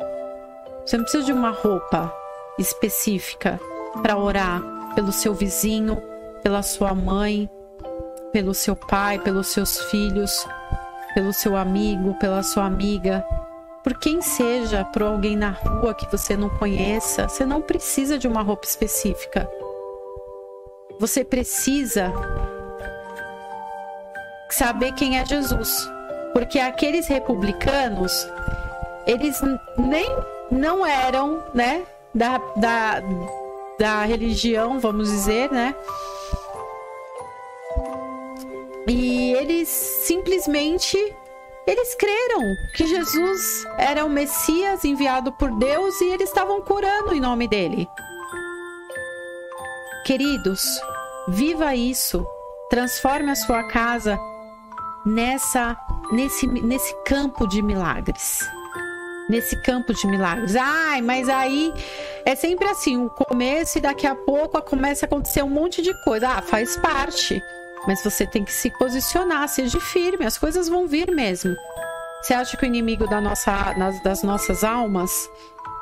Você 0.85 0.95
não 0.95 1.03
precisa 1.03 1.23
de 1.25 1.33
uma 1.33 1.49
roupa 1.49 2.13
específica 2.59 3.59
para 4.03 4.15
orar 4.15 4.61
pelo 4.93 5.11
seu 5.11 5.33
vizinho, 5.33 6.01
pela 6.43 6.61
sua 6.61 6.93
mãe, 6.93 7.49
pelo 8.31 8.53
seu 8.53 8.75
pai, 8.75 9.17
pelos 9.17 9.47
seus 9.47 9.79
filhos, 9.85 10.47
pelo 11.15 11.33
seu 11.33 11.57
amigo, 11.57 12.13
pela 12.19 12.43
sua 12.43 12.65
amiga 12.65 13.25
por 13.85 13.93
quem 13.99 14.19
seja, 14.19 14.83
por 14.83 15.03
alguém 15.03 15.37
na 15.37 15.51
rua 15.51 15.93
que 15.93 16.11
você 16.11 16.35
não 16.35 16.49
conheça, 16.49 17.29
você 17.29 17.45
não 17.45 17.61
precisa 17.61 18.17
de 18.17 18.27
uma 18.27 18.41
roupa 18.41 18.65
específica. 18.65 19.47
Você 20.99 21.23
precisa 21.23 22.11
saber 24.49 24.91
quem 24.93 25.19
é 25.19 25.25
Jesus. 25.25 25.87
Porque 26.33 26.57
aqueles 26.57 27.05
republicanos, 27.05 28.27
eles 29.05 29.39
nem 29.77 30.09
não 30.49 30.83
eram, 30.83 31.43
né, 31.53 31.83
da, 32.11 32.39
da, 32.57 33.03
da 33.77 34.03
religião, 34.03 34.79
vamos 34.79 35.11
dizer, 35.11 35.51
né? 35.51 35.75
E 38.87 39.31
eles 39.33 39.67
simplesmente 39.69 40.97
eles 41.67 41.95
creram 41.95 42.55
que 42.75 42.85
Jesus 42.85 43.65
era 43.77 44.05
o 44.05 44.09
Messias 44.09 44.85
enviado 44.85 45.31
por 45.31 45.51
Deus 45.51 45.99
e 46.01 46.05
eles 46.05 46.29
estavam 46.29 46.61
curando 46.61 47.13
em 47.13 47.19
nome 47.19 47.47
dele. 47.47 47.87
Queridos, 50.05 50.63
viva 51.27 51.75
isso. 51.75 52.25
Transforme 52.69 53.31
a 53.31 53.35
sua 53.35 53.63
casa 53.63 54.19
nessa 55.05 55.75
nesse 56.11 56.45
nesse 56.47 56.95
campo 57.03 57.47
de 57.47 57.61
milagres. 57.61 58.47
Nesse 59.27 59.59
campo 59.63 59.91
de 59.91 60.05
milagres. 60.05 60.55
Ai, 60.55 61.01
mas 61.01 61.27
aí 61.27 61.73
é 62.23 62.35
sempre 62.35 62.67
assim, 62.67 63.05
o 63.05 63.09
começo 63.09 63.79
e 63.79 63.81
daqui 63.81 64.05
a 64.05 64.13
pouco 64.15 64.61
começa 64.61 65.05
a 65.05 65.07
acontecer 65.07 65.43
um 65.43 65.49
monte 65.49 65.81
de 65.81 65.93
coisa. 66.03 66.29
Ah, 66.29 66.41
faz 66.43 66.77
parte. 66.77 67.41
Mas 67.87 68.03
você 68.03 68.25
tem 68.25 68.43
que 68.43 68.51
se 68.51 68.69
posicionar, 68.71 69.47
seja 69.47 69.79
firme, 69.79 70.25
as 70.25 70.37
coisas 70.37 70.67
vão 70.67 70.87
vir 70.87 71.11
mesmo. 71.11 71.55
Você 72.21 72.33
acha 72.33 72.57
que 72.57 72.65
o 72.65 72.67
inimigo 72.67 73.07
da 73.07 73.21
nossa, 73.21 73.73
das 74.03 74.23
nossas 74.23 74.63
almas 74.63 75.29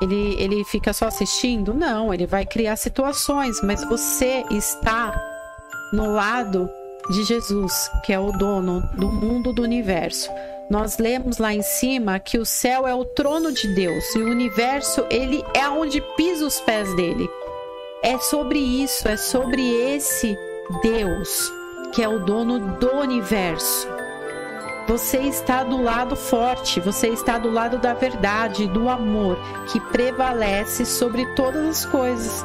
ele, 0.00 0.36
ele 0.38 0.64
fica 0.64 0.92
só 0.92 1.06
assistindo? 1.06 1.72
Não, 1.72 2.12
ele 2.12 2.26
vai 2.26 2.44
criar 2.44 2.76
situações, 2.76 3.62
mas 3.62 3.82
você 3.84 4.44
está 4.50 5.18
no 5.92 6.12
lado 6.12 6.68
de 7.10 7.24
Jesus, 7.24 7.90
que 8.04 8.12
é 8.12 8.18
o 8.18 8.32
dono 8.32 8.82
do 8.94 9.10
mundo 9.10 9.52
do 9.52 9.62
universo. 9.62 10.30
Nós 10.68 10.98
lemos 10.98 11.38
lá 11.38 11.54
em 11.54 11.62
cima 11.62 12.18
que 12.18 12.38
o 12.38 12.44
céu 12.44 12.86
é 12.86 12.94
o 12.94 13.04
trono 13.04 13.52
de 13.52 13.74
Deus 13.74 14.14
e 14.14 14.18
o 14.18 14.30
universo 14.30 15.06
ele 15.10 15.44
é 15.54 15.68
onde 15.68 16.00
pisa 16.16 16.46
os 16.46 16.60
pés 16.60 16.94
dele. 16.94 17.28
É 18.02 18.18
sobre 18.18 18.58
isso, 18.58 19.06
é 19.08 19.16
sobre 19.16 19.62
esse 19.62 20.36
Deus 20.82 21.63
que 21.94 22.02
é 22.02 22.08
o 22.08 22.18
dono 22.18 22.58
do 22.58 22.90
universo. 22.96 23.88
Você 24.88 25.18
está 25.18 25.62
do 25.62 25.80
lado 25.80 26.16
forte, 26.16 26.80
você 26.80 27.08
está 27.08 27.38
do 27.38 27.48
lado 27.48 27.78
da 27.78 27.94
verdade, 27.94 28.66
do 28.66 28.88
amor 28.88 29.38
que 29.68 29.78
prevalece 29.80 30.84
sobre 30.84 31.24
todas 31.34 31.64
as 31.64 31.86
coisas. 31.86 32.44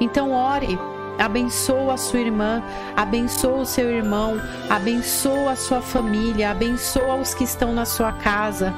Então, 0.00 0.32
ore, 0.32 0.78
abençoa 1.18 1.92
a 1.92 1.96
sua 1.98 2.20
irmã, 2.20 2.62
abençoa 2.96 3.58
o 3.58 3.66
seu 3.66 3.90
irmão, 3.90 4.40
abençoa 4.70 5.52
a 5.52 5.56
sua 5.56 5.82
família, 5.82 6.50
abençoa 6.50 7.16
os 7.16 7.34
que 7.34 7.44
estão 7.44 7.74
na 7.74 7.84
sua 7.84 8.12
casa. 8.12 8.74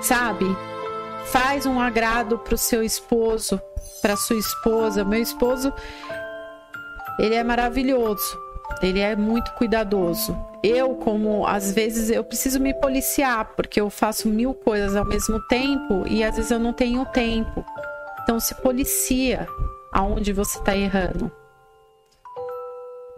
Sabe? 0.00 0.46
Faz 1.30 1.64
um 1.66 1.80
agrado 1.80 2.38
para 2.38 2.54
o 2.54 2.58
seu 2.58 2.82
esposo, 2.82 3.60
para 4.02 4.16
sua 4.16 4.36
esposa. 4.36 5.04
Meu 5.04 5.22
esposo, 5.22 5.72
ele 7.18 7.34
é 7.34 7.44
maravilhoso. 7.44 8.38
Ele 8.82 9.00
é 9.00 9.14
muito 9.14 9.52
cuidadoso. 9.52 10.36
Eu, 10.62 10.94
como 10.96 11.46
às 11.46 11.72
vezes 11.72 12.10
eu 12.10 12.24
preciso 12.24 12.60
me 12.60 12.74
policiar, 12.74 13.52
porque 13.56 13.80
eu 13.80 13.90
faço 13.90 14.28
mil 14.28 14.54
coisas 14.54 14.96
ao 14.96 15.04
mesmo 15.04 15.40
tempo 15.46 16.04
e 16.06 16.22
às 16.22 16.36
vezes 16.36 16.50
eu 16.50 16.58
não 16.58 16.72
tenho 16.72 17.04
tempo. 17.06 17.64
Então 18.22 18.40
se 18.40 18.54
policia 18.56 19.46
aonde 19.92 20.32
você 20.32 20.58
está 20.58 20.76
errando. 20.76 21.30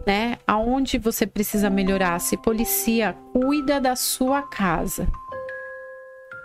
Né? 0.05 0.37
Aonde 0.45 0.97
você 0.97 1.25
precisa 1.25 1.69
melhorar, 1.69 2.19
se 2.19 2.35
policia, 2.35 3.15
cuida 3.31 3.79
da 3.79 3.95
sua 3.95 4.41
casa. 4.41 5.07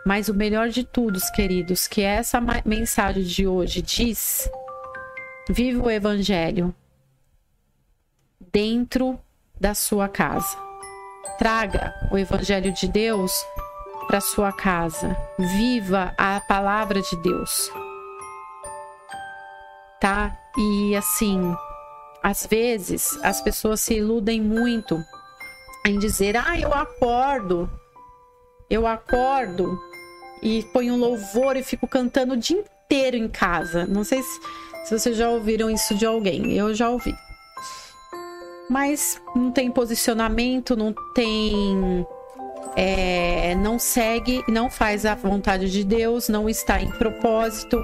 Mas 0.09 0.31
o 0.31 0.35
melhor 0.35 0.71
de 0.71 0.85
tudo, 0.85 1.21
queridos, 1.35 1.87
que 1.87 2.01
essa 2.01 2.41
mensagem 2.65 3.23
de 3.25 3.47
hoje 3.47 3.83
diz: 3.83 4.51
viva 5.51 5.85
o 5.85 5.91
evangelho 5.91 6.75
dentro 8.51 9.21
da 9.61 9.75
sua 9.75 10.09
casa. 10.09 10.57
Traga 11.39 11.93
o 12.11 12.17
evangelho 12.17 12.73
de 12.73 12.89
Deus 12.89 13.31
para 14.07 14.19
sua 14.23 14.51
casa. 14.51 15.15
Viva 15.39 16.15
a 16.17 16.41
palavra 16.41 17.03
de 17.03 17.15
Deus. 17.17 17.71
Tá? 20.01 20.35
E 20.57 20.97
assim, 20.97 21.55
às 22.23 22.47
vezes 22.47 23.23
as 23.23 23.43
pessoas 23.43 23.83
se 23.83 23.99
iludem 23.99 24.41
muito 24.41 25.05
em 25.87 25.99
dizer: 25.99 26.35
"Ah, 26.35 26.59
eu 26.59 26.73
acordo. 26.73 27.71
Eu 28.71 28.87
acordo 28.87 29.79
e 30.43 30.63
ponho 30.73 30.95
um 30.95 30.99
louvor 30.99 31.57
e 31.57 31.63
fico 31.63 31.87
cantando 31.87 32.35
o 32.35 32.37
dia 32.37 32.59
inteiro 32.59 33.17
em 33.17 33.29
casa. 33.29 33.87
Não 33.87 34.05
sei 34.05 34.23
se, 34.23 34.41
se 34.85 34.99
vocês 34.99 35.17
já 35.17 35.29
ouviram 35.29 35.71
isso 35.71 35.95
de 35.95 36.07
alguém. 36.07 36.53
Eu 36.53 36.75
já 36.75 36.89
ouvi. 36.91 37.15
Mas 38.69 39.21
não 39.35 39.51
tem 39.51 39.71
posicionamento, 39.71 40.77
não 40.77 40.95
tem. 41.15 42.07
É, 42.77 43.55
não 43.57 43.79
segue, 43.79 44.45
não 44.47 44.71
faz 44.71 45.07
a 45.07 45.15
vontade 45.15 45.71
de 45.71 45.83
Deus, 45.83 46.29
não 46.29 46.49
está 46.49 46.81
em 46.81 46.91
propósito. 46.91 47.83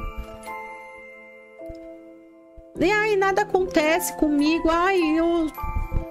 E 2.78 2.90
aí 2.90 3.16
nada 3.16 3.42
acontece 3.42 4.12
comigo. 4.16 4.68
Ai, 4.70 5.00
eu, 5.00 5.46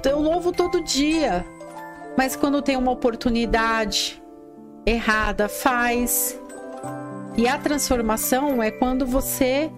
eu 0.06 0.20
louvo 0.20 0.52
todo 0.52 0.84
dia. 0.84 1.45
Mas 2.18 2.36
quando 2.36 2.61
tem 2.61 2.78
uma 2.78 2.91
oportunidade 2.91 4.23
errada, 4.86 5.48
faz. 5.48 6.40
E 7.36 7.48
a 7.48 7.58
transformação 7.58 8.62
é 8.62 8.72
quando 8.72 9.06
você 9.06 9.72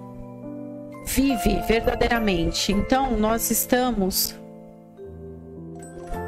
vive 1.05 1.61
verdadeiramente. 1.67 2.71
Então, 2.71 3.11
nós 3.17 3.49
estamos 3.51 4.35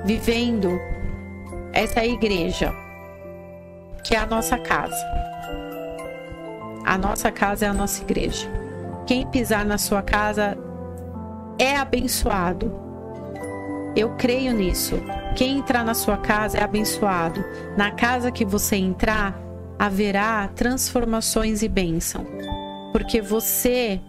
vivendo 0.05 0.79
essa 1.73 2.05
igreja, 2.05 2.73
que 4.03 4.15
é 4.15 4.19
a 4.19 4.25
nossa 4.25 4.57
casa. 4.57 5.05
A 6.85 6.97
nossa 6.97 7.31
casa 7.31 7.65
é 7.65 7.69
a 7.69 7.73
nossa 7.73 8.01
igreja. 8.01 8.47
Quem 9.05 9.27
pisar 9.27 9.65
na 9.65 9.77
sua 9.77 10.01
casa 10.01 10.57
é 11.59 11.75
abençoado. 11.75 12.86
Eu 13.97 14.11
creio 14.11 14.53
nisso. 14.53 14.93
Quem 15.35 15.57
entrar 15.57 15.83
na 15.83 15.95
sua 15.95 16.17
casa 16.17 16.59
é 16.59 16.63
abençoado. 16.63 17.43
Na 17.75 17.89
casa 17.89 18.31
que 18.31 18.45
você 18.45 18.75
entrar, 18.75 19.35
haverá 19.79 20.47
transformações 20.49 21.63
e 21.63 21.67
bênção. 21.67 22.23
Porque 22.91 23.19
você 23.19 23.99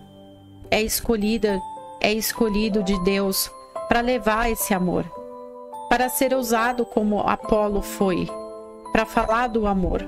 é 0.71 0.83
escolhida, 0.83 1.59
é 2.03 2.13
escolhido 2.13 2.83
de 2.83 3.03
Deus 3.03 3.51
para 3.89 4.03
levar 4.03 4.51
esse 4.51 4.75
amor, 4.75 5.11
para 5.89 6.11
ser 6.11 6.35
usado 6.35 6.85
como 6.85 7.21
Apolo 7.21 7.81
foi, 7.81 8.29
para 8.93 9.07
falar 9.07 9.47
do 9.47 9.67
amor. 9.67 10.05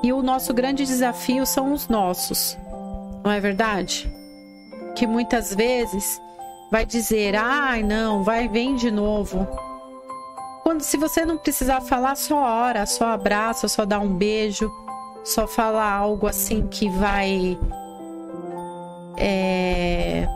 E 0.00 0.12
o 0.12 0.22
nosso 0.22 0.54
grande 0.54 0.86
desafio 0.86 1.44
são 1.44 1.72
os 1.72 1.88
nossos, 1.88 2.56
não 3.24 3.32
é 3.32 3.40
verdade? 3.40 4.08
Que 4.94 5.08
muitas 5.08 5.52
vezes 5.52 6.20
vai 6.70 6.84
dizer: 6.86 7.34
"Ai, 7.36 7.82
não, 7.82 8.22
vai 8.22 8.48
vem 8.48 8.76
de 8.76 8.90
novo". 8.90 9.46
Quando 10.62 10.82
se 10.82 10.96
você 10.98 11.24
não 11.24 11.38
precisar 11.38 11.80
falar, 11.80 12.14
só 12.14 12.36
ora, 12.36 12.84
só 12.84 13.06
abraça, 13.06 13.68
só 13.68 13.86
dá 13.86 13.98
um 13.98 14.14
beijo, 14.14 14.70
só 15.24 15.46
fala 15.46 15.82
algo 15.82 16.26
assim 16.26 16.66
que 16.66 16.88
vai 16.90 17.58
é, 19.16 20.28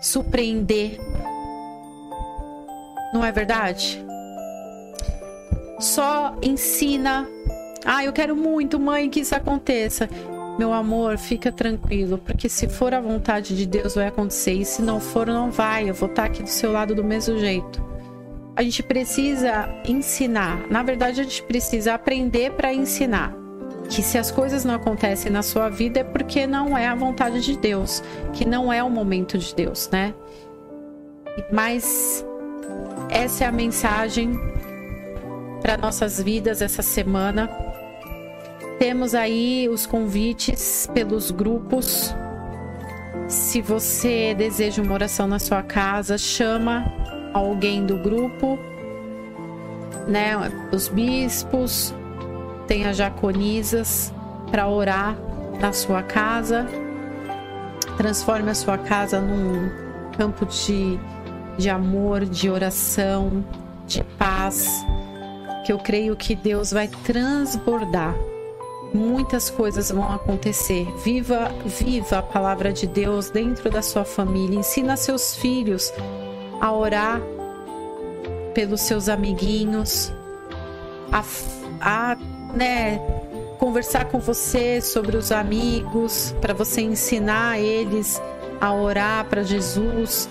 surpreender. 0.00 1.00
Não 3.12 3.24
é 3.24 3.32
verdade? 3.32 4.04
Só 5.80 6.34
ensina. 6.42 7.28
Ah, 7.84 8.04
eu 8.04 8.12
quero 8.12 8.36
muito, 8.36 8.78
mãe, 8.78 9.10
que 9.10 9.20
isso 9.20 9.34
aconteça. 9.34 10.08
Meu 10.58 10.72
amor, 10.72 11.18
fica 11.18 11.50
tranquilo, 11.50 12.16
porque 12.18 12.48
se 12.48 12.68
for 12.68 12.94
a 12.94 13.00
vontade 13.00 13.56
de 13.56 13.66
Deus 13.66 13.96
vai 13.96 14.06
acontecer 14.06 14.52
e 14.52 14.64
se 14.64 14.82
não 14.82 15.00
for, 15.00 15.26
não 15.26 15.50
vai. 15.50 15.90
Eu 15.90 15.94
vou 15.94 16.08
estar 16.08 16.24
aqui 16.24 16.42
do 16.42 16.48
seu 16.48 16.70
lado 16.70 16.94
do 16.94 17.02
mesmo 17.02 17.38
jeito. 17.38 17.82
A 18.54 18.62
gente 18.62 18.82
precisa 18.82 19.68
ensinar. 19.84 20.68
Na 20.70 20.82
verdade, 20.82 21.20
a 21.20 21.24
gente 21.24 21.42
precisa 21.42 21.94
aprender 21.94 22.52
para 22.52 22.72
ensinar 22.72 23.34
que 23.88 24.00
se 24.00 24.16
as 24.16 24.30
coisas 24.30 24.64
não 24.64 24.74
acontecem 24.74 25.30
na 25.30 25.42
sua 25.42 25.68
vida 25.68 26.00
é 26.00 26.04
porque 26.04 26.46
não 26.46 26.78
é 26.78 26.86
a 26.86 26.94
vontade 26.94 27.40
de 27.40 27.58
Deus, 27.58 28.02
que 28.32 28.44
não 28.44 28.72
é 28.72 28.82
o 28.82 28.88
momento 28.88 29.36
de 29.36 29.54
Deus, 29.54 29.88
né? 29.90 30.14
Mas 31.52 32.24
essa 33.10 33.44
é 33.44 33.46
a 33.48 33.52
mensagem 33.52 34.38
para 35.60 35.76
nossas 35.76 36.20
vidas 36.20 36.62
essa 36.62 36.82
semana. 36.82 37.50
Temos 38.78 39.14
aí 39.14 39.68
os 39.68 39.86
convites 39.86 40.88
pelos 40.92 41.30
grupos. 41.30 42.14
Se 43.28 43.62
você 43.62 44.34
deseja 44.34 44.82
uma 44.82 44.94
oração 44.94 45.26
na 45.26 45.38
sua 45.38 45.62
casa, 45.62 46.18
chama 46.18 46.84
alguém 47.32 47.86
do 47.86 47.96
grupo, 47.96 48.58
né? 50.08 50.34
Os 50.72 50.88
bispos, 50.88 51.94
tem 52.66 52.84
as 52.86 52.96
jaconisas 52.96 54.12
para 54.50 54.68
orar 54.68 55.16
na 55.60 55.72
sua 55.72 56.02
casa. 56.02 56.66
Transforme 57.96 58.50
a 58.50 58.54
sua 58.54 58.76
casa 58.76 59.20
num 59.20 59.70
campo 60.16 60.44
de, 60.46 60.98
de 61.56 61.70
amor, 61.70 62.24
de 62.24 62.50
oração, 62.50 63.44
de 63.86 64.02
paz, 64.18 64.84
que 65.64 65.72
eu 65.72 65.78
creio 65.78 66.16
que 66.16 66.34
Deus 66.34 66.72
vai 66.72 66.88
transbordar. 66.88 68.14
Muitas 68.94 69.50
coisas 69.50 69.90
vão 69.90 70.12
acontecer. 70.12 70.86
Viva, 70.98 71.50
viva 71.66 72.18
a 72.18 72.22
palavra 72.22 72.72
de 72.72 72.86
Deus 72.86 73.28
dentro 73.28 73.68
da 73.68 73.82
sua 73.82 74.04
família. 74.04 74.56
Ensina 74.56 74.96
seus 74.96 75.34
filhos 75.34 75.92
a 76.60 76.72
orar 76.72 77.20
pelos 78.54 78.82
seus 78.82 79.08
amiguinhos, 79.08 80.12
a, 81.10 81.24
a 81.80 82.16
né, 82.54 83.00
conversar 83.58 84.04
com 84.04 84.20
você 84.20 84.80
sobre 84.80 85.16
os 85.16 85.32
amigos, 85.32 86.32
para 86.40 86.54
você 86.54 86.80
ensinar 86.80 87.58
eles 87.58 88.22
a 88.60 88.72
orar 88.72 89.24
para 89.24 89.42
Jesus 89.42 90.28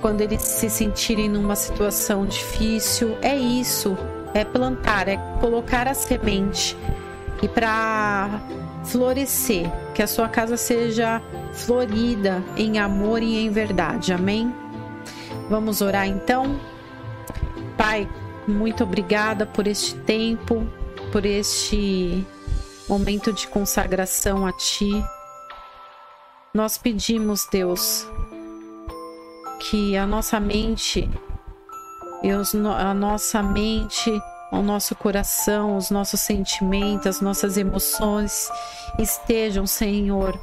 quando 0.00 0.22
eles 0.22 0.42
se 0.42 0.68
sentirem 0.68 1.28
numa 1.28 1.54
situação 1.54 2.26
difícil. 2.26 3.16
É 3.22 3.36
isso, 3.36 3.96
é 4.34 4.44
plantar, 4.44 5.06
é 5.06 5.16
colocar 5.40 5.86
a 5.86 5.94
semente 5.94 6.76
e 7.42 7.48
para 7.48 8.40
florescer, 8.84 9.70
que 9.94 10.02
a 10.02 10.06
sua 10.06 10.28
casa 10.28 10.56
seja 10.56 11.22
florida 11.52 12.42
em 12.56 12.78
amor 12.78 13.22
e 13.22 13.38
em 13.38 13.50
verdade. 13.50 14.12
Amém? 14.12 14.54
Vamos 15.48 15.80
orar 15.80 16.06
então? 16.06 16.60
Pai, 17.76 18.08
muito 18.46 18.84
obrigada 18.84 19.46
por 19.46 19.66
este 19.66 19.94
tempo, 20.00 20.66
por 21.10 21.24
este 21.24 22.26
momento 22.88 23.32
de 23.32 23.46
consagração 23.48 24.46
a 24.46 24.52
Ti. 24.52 25.02
Nós 26.52 26.76
pedimos, 26.76 27.46
Deus, 27.50 28.06
que 29.60 29.96
a 29.96 30.06
nossa 30.06 30.40
mente, 30.40 31.08
a 32.76 32.94
nossa 32.94 33.42
mente, 33.42 34.10
o 34.50 34.62
nosso 34.62 34.94
coração, 34.94 35.76
os 35.76 35.90
nossos 35.90 36.20
sentimentos, 36.20 37.06
as 37.06 37.20
nossas 37.20 37.56
emoções 37.56 38.50
estejam, 38.98 39.66
Senhor, 39.66 40.38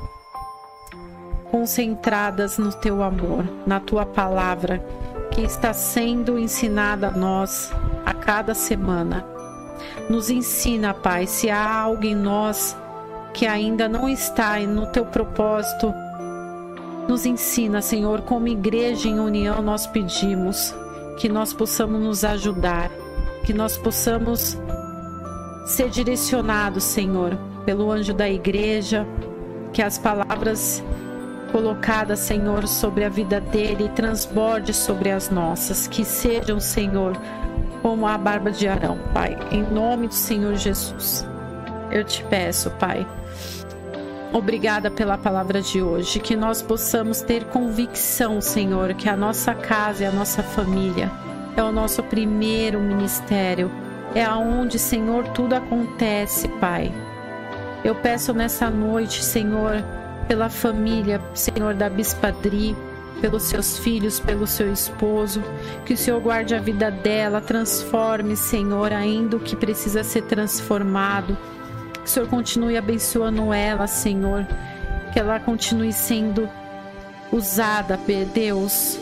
concentradas 1.52 2.58
no 2.58 2.72
Teu 2.72 3.04
amor, 3.04 3.46
na 3.66 3.80
Tua 3.80 4.06
palavra, 4.06 4.84
que 5.32 5.42
está 5.42 5.74
sendo 5.74 6.40
ensinada 6.40 7.08
a 7.08 7.12
nós 7.12 7.72
a 8.06 8.14
cada 8.14 8.54
semana. 8.54 9.26
Nos 10.10 10.30
ensina, 10.30 10.94
Pai, 10.94 11.28
se 11.28 11.50
há 11.50 11.80
algo 11.80 12.06
em 12.06 12.16
nós 12.16 12.76
que 13.34 13.46
ainda 13.46 13.88
não 13.88 14.10
está 14.10 14.60
no 14.62 14.88
teu 14.88 15.06
propósito. 15.06 15.94
Nos 17.08 17.26
ensina, 17.26 17.82
Senhor, 17.82 18.22
como 18.22 18.48
igreja 18.48 19.08
em 19.08 19.20
união 19.20 19.62
nós 19.62 19.86
pedimos 19.86 20.74
que 21.20 21.30
nós 21.30 21.54
possamos 21.54 22.02
nos 22.02 22.24
ajudar, 22.24 22.90
que 23.48 23.54
nós 23.54 23.78
possamos 23.78 24.58
ser 25.66 25.90
direcionados, 25.90 26.84
Senhor, 26.84 27.34
pelo 27.66 27.90
anjo 27.90 28.14
da 28.14 28.30
igreja, 28.30 29.08
que 29.72 29.82
as 29.82 29.98
palavras 29.98 30.84
colocadas, 31.54 32.20
Senhor, 32.20 32.68
sobre 32.68 33.06
a 33.06 33.10
vida 33.10 33.40
dele 33.40 33.90
transborde 33.96 34.74
sobre 34.74 35.12
as 35.12 35.30
nossas, 35.30 35.88
que 35.88 36.04
sejam, 36.04 36.60
Senhor, 36.60 37.14
como 37.82 38.06
a 38.06 38.18
barba 38.18 38.52
de 38.52 38.68
Arão, 38.68 39.00
Pai. 39.14 39.38
Em 39.50 39.64
nome 39.64 40.10
do 40.10 40.14
Senhor 40.14 40.56
Jesus, 40.56 41.26
eu 41.90 42.04
te 42.04 42.26
peço, 42.26 42.70
Pai. 42.72 43.08
Obrigada 44.34 44.92
pela 44.92 45.18
palavra 45.18 45.62
de 45.62 45.82
hoje, 45.82 46.20
que 46.20 46.36
nós 46.36 46.62
possamos 46.62 47.22
ter 47.22 47.46
convicção, 47.46 48.42
Senhor, 48.42 48.94
que 48.94 49.08
a 49.08 49.16
nossa 49.16 49.56
casa 49.56 50.04
e 50.04 50.06
a 50.06 50.12
nossa 50.12 50.44
família 50.44 51.10
é 51.58 51.64
o 51.64 51.72
nosso 51.72 52.04
primeiro 52.04 52.80
ministério, 52.80 53.72
é 54.14 54.24
aonde, 54.24 54.78
Senhor, 54.78 55.28
tudo 55.30 55.56
acontece, 55.56 56.48
Pai. 56.48 56.94
Eu 57.84 57.96
peço 57.96 58.32
nessa 58.32 58.70
noite, 58.70 59.24
Senhor, 59.24 59.84
pela 60.28 60.50
família, 60.50 61.20
Senhor, 61.34 61.74
da 61.74 61.90
Bispadri, 61.90 62.76
pelos 63.20 63.44
seus 63.44 63.78
filhos, 63.80 64.20
pelo 64.20 64.46
seu 64.46 64.72
esposo. 64.72 65.44
Que 65.84 65.94
o 65.94 65.98
Senhor 65.98 66.22
guarde 66.22 66.54
a 66.54 66.60
vida 66.60 66.92
dela, 66.92 67.42
transforme, 67.42 68.36
Senhor, 68.36 68.94
ainda 68.94 69.38
o 69.38 69.40
que 69.40 69.56
precisa 69.56 70.04
ser 70.04 70.24
transformado. 70.24 71.36
Que 71.94 72.06
o 72.06 72.08
Senhor 72.08 72.30
continue 72.30 72.78
abençoando 72.78 73.52
ela, 73.52 73.88
Senhor. 73.88 74.46
Que 75.12 75.20
ela 75.20 75.40
continue 75.40 75.92
sendo 75.92 76.48
usada, 77.32 78.00
Deus, 78.34 79.00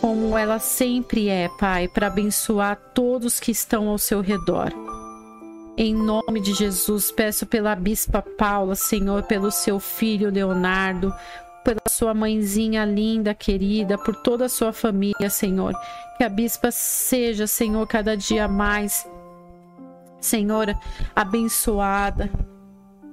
como 0.00 0.36
ela 0.36 0.58
sempre 0.58 1.28
é, 1.28 1.48
Pai, 1.48 1.88
para 1.88 2.06
abençoar 2.06 2.76
todos 2.94 3.40
que 3.40 3.50
estão 3.50 3.88
ao 3.88 3.98
seu 3.98 4.20
redor. 4.20 4.72
Em 5.76 5.94
nome 5.94 6.40
de 6.40 6.54
Jesus, 6.54 7.10
peço 7.10 7.44
pela 7.44 7.74
Bispa 7.74 8.22
Paula, 8.22 8.74
Senhor, 8.74 9.22
pelo 9.24 9.50
seu 9.50 9.78
filho 9.78 10.30
Leonardo, 10.30 11.12
pela 11.62 11.82
sua 11.88 12.14
mãezinha 12.14 12.84
linda, 12.84 13.34
querida, 13.34 13.98
por 13.98 14.14
toda 14.16 14.46
a 14.46 14.48
sua 14.48 14.72
família, 14.72 15.28
Senhor. 15.28 15.74
Que 16.16 16.24
a 16.24 16.28
bispa 16.28 16.70
seja, 16.70 17.46
Senhor, 17.46 17.86
cada 17.86 18.16
dia 18.16 18.48
mais, 18.48 19.06
Senhor, 20.20 20.74
abençoada. 21.14 22.30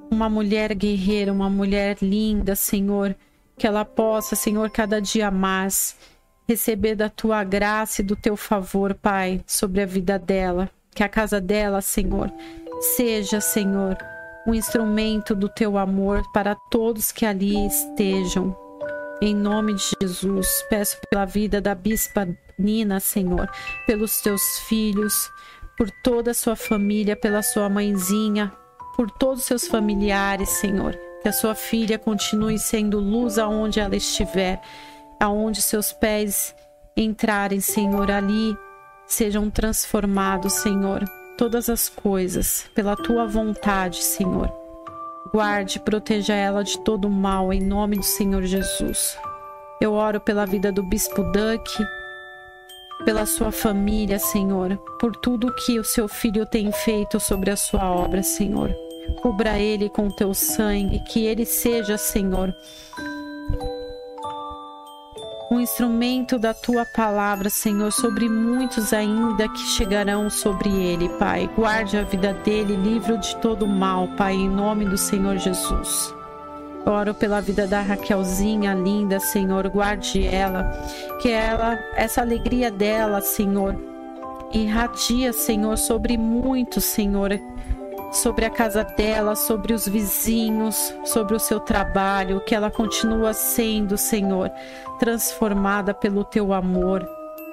Uma 0.09 0.29
mulher 0.29 0.73
guerreira, 0.73 1.33
uma 1.33 1.49
mulher 1.49 1.97
linda, 2.01 2.55
Senhor. 2.55 3.15
Que 3.57 3.67
ela 3.67 3.83
possa, 3.83 4.35
Senhor, 4.35 4.69
cada 4.69 5.01
dia 5.01 5.29
mais 5.29 5.97
receber 6.53 6.95
da 6.95 7.09
tua 7.09 7.43
graça 7.43 8.01
e 8.01 8.05
do 8.05 8.15
teu 8.15 8.37
favor, 8.37 8.93
Pai, 8.93 9.41
sobre 9.45 9.81
a 9.81 9.85
vida 9.85 10.17
dela. 10.17 10.69
Que 10.95 11.03
a 11.03 11.09
casa 11.09 11.41
dela, 11.41 11.81
Senhor, 11.81 12.31
seja, 12.95 13.41
Senhor, 13.41 13.97
um 14.45 14.53
instrumento 14.53 15.35
do 15.35 15.49
teu 15.49 15.77
amor 15.77 16.23
para 16.31 16.55
todos 16.69 17.11
que 17.11 17.25
ali 17.25 17.65
estejam. 17.65 18.55
Em 19.21 19.33
nome 19.33 19.73
de 19.73 19.83
Jesus, 20.01 20.63
peço 20.69 20.97
pela 21.09 21.25
vida 21.25 21.59
da 21.59 21.73
bispa 21.73 22.27
Nina, 22.59 22.99
Senhor, 22.99 23.49
pelos 23.87 24.21
teus 24.21 24.59
filhos, 24.67 25.31
por 25.77 25.89
toda 26.03 26.31
a 26.31 26.35
sua 26.35 26.55
família, 26.55 27.15
pela 27.15 27.41
sua 27.41 27.67
mãezinha, 27.69 28.53
por 28.95 29.09
todos 29.09 29.39
os 29.39 29.45
seus 29.45 29.67
familiares, 29.67 30.49
Senhor. 30.49 30.95
Que 31.21 31.29
a 31.29 31.33
sua 31.33 31.55
filha 31.55 31.97
continue 31.97 32.59
sendo 32.59 32.99
luz 32.99 33.39
aonde 33.39 33.79
ela 33.79 33.95
estiver, 33.95 34.61
aonde 35.23 35.61
seus 35.61 35.91
pés 35.93 36.53
entrarem, 36.95 37.59
Senhor, 37.59 38.11
ali 38.11 38.57
sejam 39.07 39.49
transformados, 39.49 40.53
Senhor 40.53 41.03
todas 41.37 41.69
as 41.69 41.89
coisas 41.89 42.65
pela 42.75 42.95
tua 42.95 43.25
vontade, 43.25 44.03
Senhor. 44.03 44.51
Guarde 45.33 45.77
e 45.77 45.81
proteja 45.81 46.33
ela 46.33 46.63
de 46.63 46.77
todo 46.79 47.09
mal, 47.09 47.51
em 47.51 47.61
nome 47.61 47.97
do 47.97 48.03
Senhor 48.03 48.43
Jesus. 48.43 49.17
Eu 49.81 49.93
oro 49.93 50.19
pela 50.19 50.45
vida 50.45 50.71
do 50.71 50.83
Bispo 50.83 51.23
Duck, 51.23 51.85
pela 53.03 53.25
sua 53.25 53.51
família, 53.51 54.19
Senhor, 54.19 54.77
por 54.99 55.15
tudo 55.15 55.53
que 55.53 55.79
o 55.79 55.83
seu 55.83 56.07
filho 56.07 56.45
tem 56.45 56.71
feito 56.71 57.19
sobre 57.19 57.49
a 57.49 57.57
sua 57.57 57.89
obra, 57.89 58.21
Senhor. 58.21 58.73
Cubra 59.21 59.59
ele 59.59 59.89
com 59.89 60.09
teu 60.09 60.33
sangue, 60.33 60.99
que 60.99 61.25
ele 61.25 61.45
seja, 61.45 61.97
Senhor, 61.97 62.55
um 65.53 65.59
instrumento 65.59 66.39
da 66.39 66.53
tua 66.53 66.83
palavra, 66.83 67.49
Senhor, 67.49 67.91
sobre 67.91 68.27
muitos 68.27 68.91
ainda 68.91 69.47
que 69.47 69.59
chegarão 69.59 70.29
sobre 70.29 70.69
ele, 70.69 71.07
Pai. 71.19 71.49
Guarde 71.55 71.97
a 71.97 72.03
vida 72.03 72.33
dele, 72.33 72.75
livre 72.75 73.17
de 73.17 73.35
todo 73.37 73.67
mal, 73.67 74.07
Pai, 74.17 74.33
em 74.33 74.49
nome 74.49 74.85
do 74.85 74.97
Senhor 74.97 75.37
Jesus. 75.37 76.13
Oro 76.85 77.13
pela 77.13 77.39
vida 77.39 77.67
da 77.67 77.81
Raquelzinha 77.81 78.73
linda, 78.73 79.19
Senhor, 79.19 79.69
guarde 79.69 80.25
ela, 80.25 80.71
que 81.21 81.29
ela, 81.29 81.79
essa 81.95 82.21
alegria 82.21 82.71
dela, 82.71 83.21
Senhor, 83.21 83.75
irradia, 84.51 85.31
Senhor, 85.31 85.77
sobre 85.77 86.17
muitos, 86.17 86.83
Senhor, 86.83 87.39
sobre 88.13 88.45
a 88.45 88.49
casa 88.49 88.83
dela, 88.83 89.35
sobre 89.35 89.73
os 89.73 89.87
vizinhos, 89.87 90.93
sobre 91.03 91.35
o 91.35 91.39
seu 91.39 91.59
trabalho, 91.59 92.39
que 92.41 92.53
ela 92.53 92.69
continua 92.69 93.33
sendo, 93.33 93.97
Senhor, 93.97 94.51
transformada 94.99 95.93
pelo 95.93 96.23
teu 96.23 96.53
amor. 96.53 97.05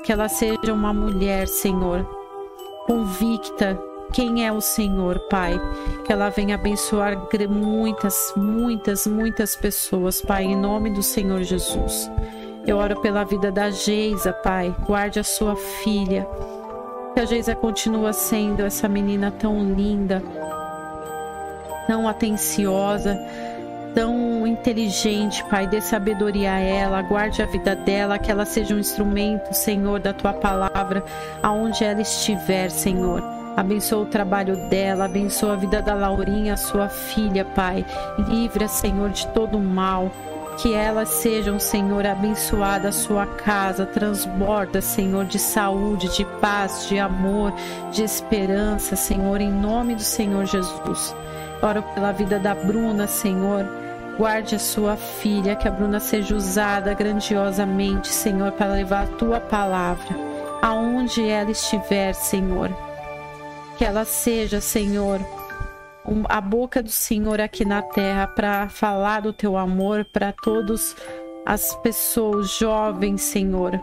Que 0.04 0.12
ela 0.12 0.28
seja 0.28 0.72
uma 0.72 0.92
mulher, 0.92 1.48
Senhor, 1.48 2.06
convicta 2.86 3.78
quem 4.12 4.46
é 4.46 4.52
o 4.52 4.60
Senhor, 4.60 5.18
Pai. 5.30 5.60
Que 6.04 6.12
ela 6.12 6.28
venha 6.28 6.54
abençoar 6.56 7.16
muitas, 7.48 8.32
muitas, 8.36 9.06
muitas 9.06 9.56
pessoas, 9.56 10.20
Pai, 10.20 10.44
em 10.44 10.56
nome 10.56 10.90
do 10.90 11.02
Senhor 11.02 11.42
Jesus. 11.42 12.10
Eu 12.66 12.76
oro 12.76 13.00
pela 13.00 13.24
vida 13.24 13.50
da 13.50 13.70
Geisa, 13.70 14.32
Pai. 14.32 14.74
Guarde 14.86 15.18
a 15.18 15.24
sua 15.24 15.56
filha. 15.56 16.26
Que 17.14 17.20
a 17.20 17.24
Geisa 17.24 17.54
continua 17.54 18.12
sendo 18.12 18.62
essa 18.62 18.88
menina 18.88 19.30
tão 19.30 19.62
linda, 19.72 20.22
tão 21.86 22.08
atenciosa, 22.08 23.18
tão 23.94 24.46
inteligente, 24.46 25.44
Pai. 25.44 25.66
Dê 25.66 25.80
sabedoria 25.80 26.52
a 26.52 26.58
ela, 26.58 27.02
guarde 27.02 27.42
a 27.42 27.46
vida 27.46 27.74
dela, 27.74 28.18
que 28.18 28.30
ela 28.30 28.44
seja 28.44 28.74
um 28.74 28.78
instrumento, 28.78 29.52
Senhor, 29.52 29.98
da 29.98 30.12
tua 30.12 30.32
palavra, 30.32 31.04
aonde 31.42 31.84
ela 31.84 32.00
estiver, 32.00 32.70
Senhor. 32.70 33.22
Abençoa 33.56 34.04
o 34.04 34.06
trabalho 34.06 34.68
dela, 34.68 35.06
abençoa 35.06 35.54
a 35.54 35.56
vida 35.56 35.82
da 35.82 35.94
Laurinha, 35.94 36.56
sua 36.56 36.88
filha, 36.88 37.44
Pai. 37.44 37.84
Livra, 38.28 38.68
Senhor, 38.68 39.10
de 39.10 39.26
todo 39.28 39.58
mal. 39.58 40.10
Que 40.60 40.74
elas 40.74 41.08
sejam, 41.08 41.58
Senhor, 41.58 42.04
abençoada 42.04 42.90
a 42.90 42.92
sua 42.92 43.24
casa, 43.24 43.86
transborda, 43.86 44.82
Senhor, 44.82 45.24
de 45.24 45.38
saúde, 45.38 46.14
de 46.14 46.24
paz, 46.38 46.86
de 46.86 46.98
amor, 46.98 47.54
de 47.90 48.04
esperança, 48.04 48.94
Senhor, 48.94 49.40
em 49.40 49.50
nome 49.50 49.94
do 49.94 50.02
Senhor 50.02 50.44
Jesus. 50.44 51.14
Oro 51.62 51.82
pela 51.94 52.12
vida 52.12 52.38
da 52.38 52.54
Bruna, 52.54 53.06
Senhor. 53.06 53.66
Guarde 54.18 54.56
a 54.56 54.58
sua 54.58 54.96
filha, 54.96 55.56
que 55.56 55.66
a 55.66 55.70
Bruna 55.70 55.98
seja 55.98 56.36
usada 56.36 56.92
grandiosamente, 56.92 58.08
Senhor, 58.08 58.52
para 58.52 58.74
levar 58.74 59.04
a 59.04 59.16
tua 59.16 59.40
palavra 59.40 60.14
aonde 60.60 61.26
ela 61.26 61.50
estiver, 61.50 62.12
Senhor. 62.12 62.70
Que 63.78 63.84
ela 63.86 64.04
seja, 64.04 64.60
Senhor, 64.60 65.20
a 66.28 66.40
boca 66.40 66.82
do 66.82 66.90
Senhor 66.90 67.40
aqui 67.40 67.64
na 67.64 67.82
terra 67.82 68.26
para 68.26 68.68
falar 68.68 69.20
do 69.20 69.32
teu 69.32 69.56
amor 69.56 70.04
para 70.04 70.32
todas 70.32 70.96
as 71.46 71.74
pessoas 71.76 72.50
jovens, 72.50 73.22
Senhor. 73.22 73.80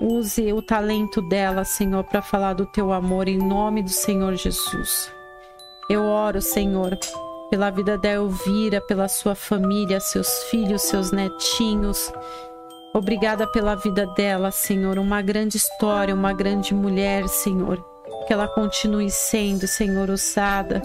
Use 0.00 0.52
o 0.52 0.60
talento 0.60 1.22
dela, 1.22 1.64
Senhor, 1.64 2.04
para 2.04 2.20
falar 2.20 2.54
do 2.54 2.66
teu 2.66 2.92
amor 2.92 3.28
em 3.28 3.38
nome 3.38 3.82
do 3.82 3.90
Senhor 3.90 4.34
Jesus. 4.34 5.12
Eu 5.88 6.02
oro, 6.02 6.40
Senhor, 6.42 6.98
pela 7.50 7.70
vida 7.70 7.96
da 7.96 8.10
Elvira, 8.10 8.80
pela 8.80 9.08
sua 9.08 9.34
família, 9.34 10.00
seus 10.00 10.44
filhos, 10.44 10.82
seus 10.82 11.12
netinhos. 11.12 12.12
Obrigada 12.92 13.46
pela 13.46 13.74
vida 13.74 14.06
dela, 14.14 14.50
Senhor. 14.50 14.98
Uma 14.98 15.20
grande 15.20 15.56
história, 15.56 16.14
uma 16.14 16.32
grande 16.32 16.74
mulher, 16.74 17.28
Senhor. 17.28 17.84
Que 18.26 18.32
ela 18.32 18.48
continue 18.48 19.10
sendo, 19.10 19.66
Senhor, 19.66 20.10
usada. 20.10 20.82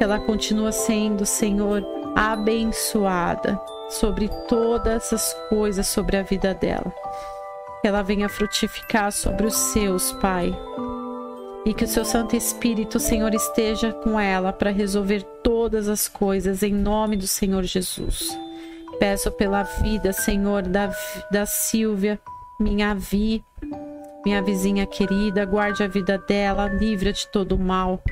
Ela 0.00 0.18
continue 0.20 0.72
sendo, 0.72 1.26
Senhor, 1.26 1.84
abençoada 2.14 3.60
sobre 3.90 4.28
todas 4.48 5.12
as 5.12 5.34
coisas 5.48 5.86
sobre 5.86 6.16
a 6.16 6.22
vida 6.22 6.54
dela. 6.54 6.92
Que 7.80 7.88
ela 7.88 8.02
venha 8.02 8.28
frutificar 8.28 9.12
sobre 9.12 9.46
os 9.46 9.54
seus, 9.54 10.12
Pai 10.14 10.52
e 11.68 11.74
que 11.74 11.84
o 11.84 11.88
seu 11.88 12.02
Santo 12.02 12.34
Espírito, 12.34 12.98
Senhor, 12.98 13.34
esteja 13.34 13.92
com 13.92 14.18
ela 14.18 14.54
para 14.54 14.70
resolver 14.70 15.22
todas 15.42 15.86
as 15.86 16.08
coisas 16.08 16.62
em 16.62 16.72
nome 16.72 17.14
do 17.14 17.26
Senhor 17.26 17.62
Jesus. 17.62 18.26
Peço 18.98 19.30
pela 19.30 19.64
vida, 19.64 20.10
Senhor, 20.14 20.62
da, 20.62 20.90
da 21.30 21.44
Silvia, 21.44 22.18
minha 22.58 22.94
Vi, 22.94 23.44
minha 24.24 24.40
vizinha 24.40 24.86
querida, 24.86 25.44
guarde 25.44 25.82
a 25.82 25.86
vida 25.86 26.16
dela, 26.16 26.68
livre 26.68 27.12
de 27.12 27.26
todo 27.28 27.58
mal. 27.58 28.02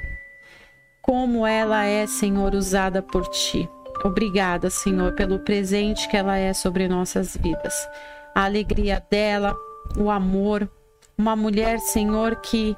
Como 1.06 1.46
ela 1.46 1.84
é, 1.84 2.06
Senhor, 2.06 2.52
usada 2.54 3.00
por 3.00 3.28
ti. 3.28 3.68
Obrigada, 4.04 4.68
Senhor, 4.68 5.12
pelo 5.14 5.38
presente 5.38 6.08
que 6.08 6.16
ela 6.16 6.36
é 6.36 6.52
sobre 6.52 6.88
nossas 6.88 7.36
vidas. 7.36 7.88
A 8.34 8.44
alegria 8.44 9.02
dela, 9.08 9.56
o 9.96 10.10
amor, 10.10 10.68
uma 11.16 11.36
mulher, 11.36 11.78
Senhor, 11.78 12.36
que 12.36 12.76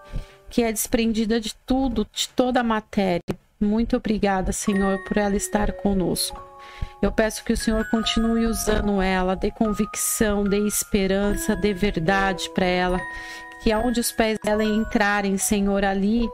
que 0.50 0.62
é 0.62 0.72
desprendida 0.72 1.40
de 1.40 1.54
tudo, 1.66 2.06
de 2.12 2.28
toda 2.28 2.60
a 2.60 2.64
matéria. 2.64 3.22
Muito 3.60 3.96
obrigada, 3.96 4.52
Senhor, 4.52 5.02
por 5.04 5.16
ela 5.16 5.36
estar 5.36 5.72
conosco. 5.72 6.42
Eu 7.02 7.10
peço 7.12 7.44
que 7.44 7.52
o 7.52 7.56
Senhor 7.56 7.88
continue 7.90 8.46
usando 8.46 9.00
ela, 9.02 9.34
dê 9.34 9.50
convicção, 9.50 10.44
dê 10.44 10.58
esperança, 10.66 11.56
dê 11.56 11.74
verdade 11.74 12.48
para 12.50 12.66
ela. 12.66 13.00
Que 13.62 13.72
aonde 13.72 14.00
os 14.00 14.12
pés 14.12 14.38
dela 14.42 14.64
entrarem, 14.64 15.36
Senhor, 15.36 15.84
ali 15.84 16.28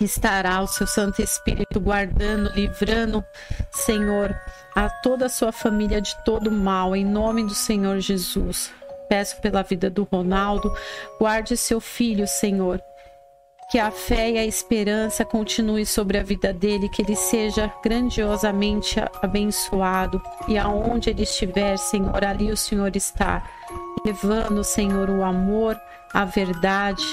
estará 0.00 0.60
o 0.60 0.66
seu 0.66 0.86
Santo 0.86 1.20
Espírito 1.20 1.80
guardando, 1.80 2.50
livrando, 2.54 3.24
Senhor, 3.70 4.34
a 4.74 4.88
toda 4.88 5.26
a 5.26 5.28
sua 5.28 5.52
família 5.52 6.00
de 6.00 6.14
todo 6.24 6.50
mal, 6.50 6.94
em 6.94 7.04
nome 7.04 7.44
do 7.44 7.54
Senhor 7.54 7.98
Jesus. 7.98 8.72
Peço 9.08 9.40
pela 9.40 9.62
vida 9.62 9.90
do 9.90 10.04
Ronaldo, 10.04 10.72
guarde 11.18 11.56
seu 11.56 11.80
filho, 11.80 12.26
Senhor. 12.26 12.80
Que 13.70 13.78
a 13.78 13.90
fé 13.90 14.30
e 14.30 14.38
a 14.38 14.46
esperança 14.46 15.24
continue 15.24 15.84
sobre 15.84 16.16
a 16.16 16.22
vida 16.22 16.54
dele, 16.54 16.88
que 16.88 17.02
ele 17.02 17.14
seja 17.14 17.70
grandiosamente 17.82 18.98
abençoado. 19.20 20.22
E 20.46 20.56
aonde 20.56 21.10
ele 21.10 21.22
estiver, 21.22 21.76
Senhor, 21.76 22.24
ali 22.24 22.50
o 22.50 22.56
Senhor 22.56 22.94
está, 22.96 23.46
levando, 24.06 24.64
Senhor, 24.64 25.10
o 25.10 25.22
amor, 25.22 25.78
a 26.14 26.24
verdade 26.24 27.04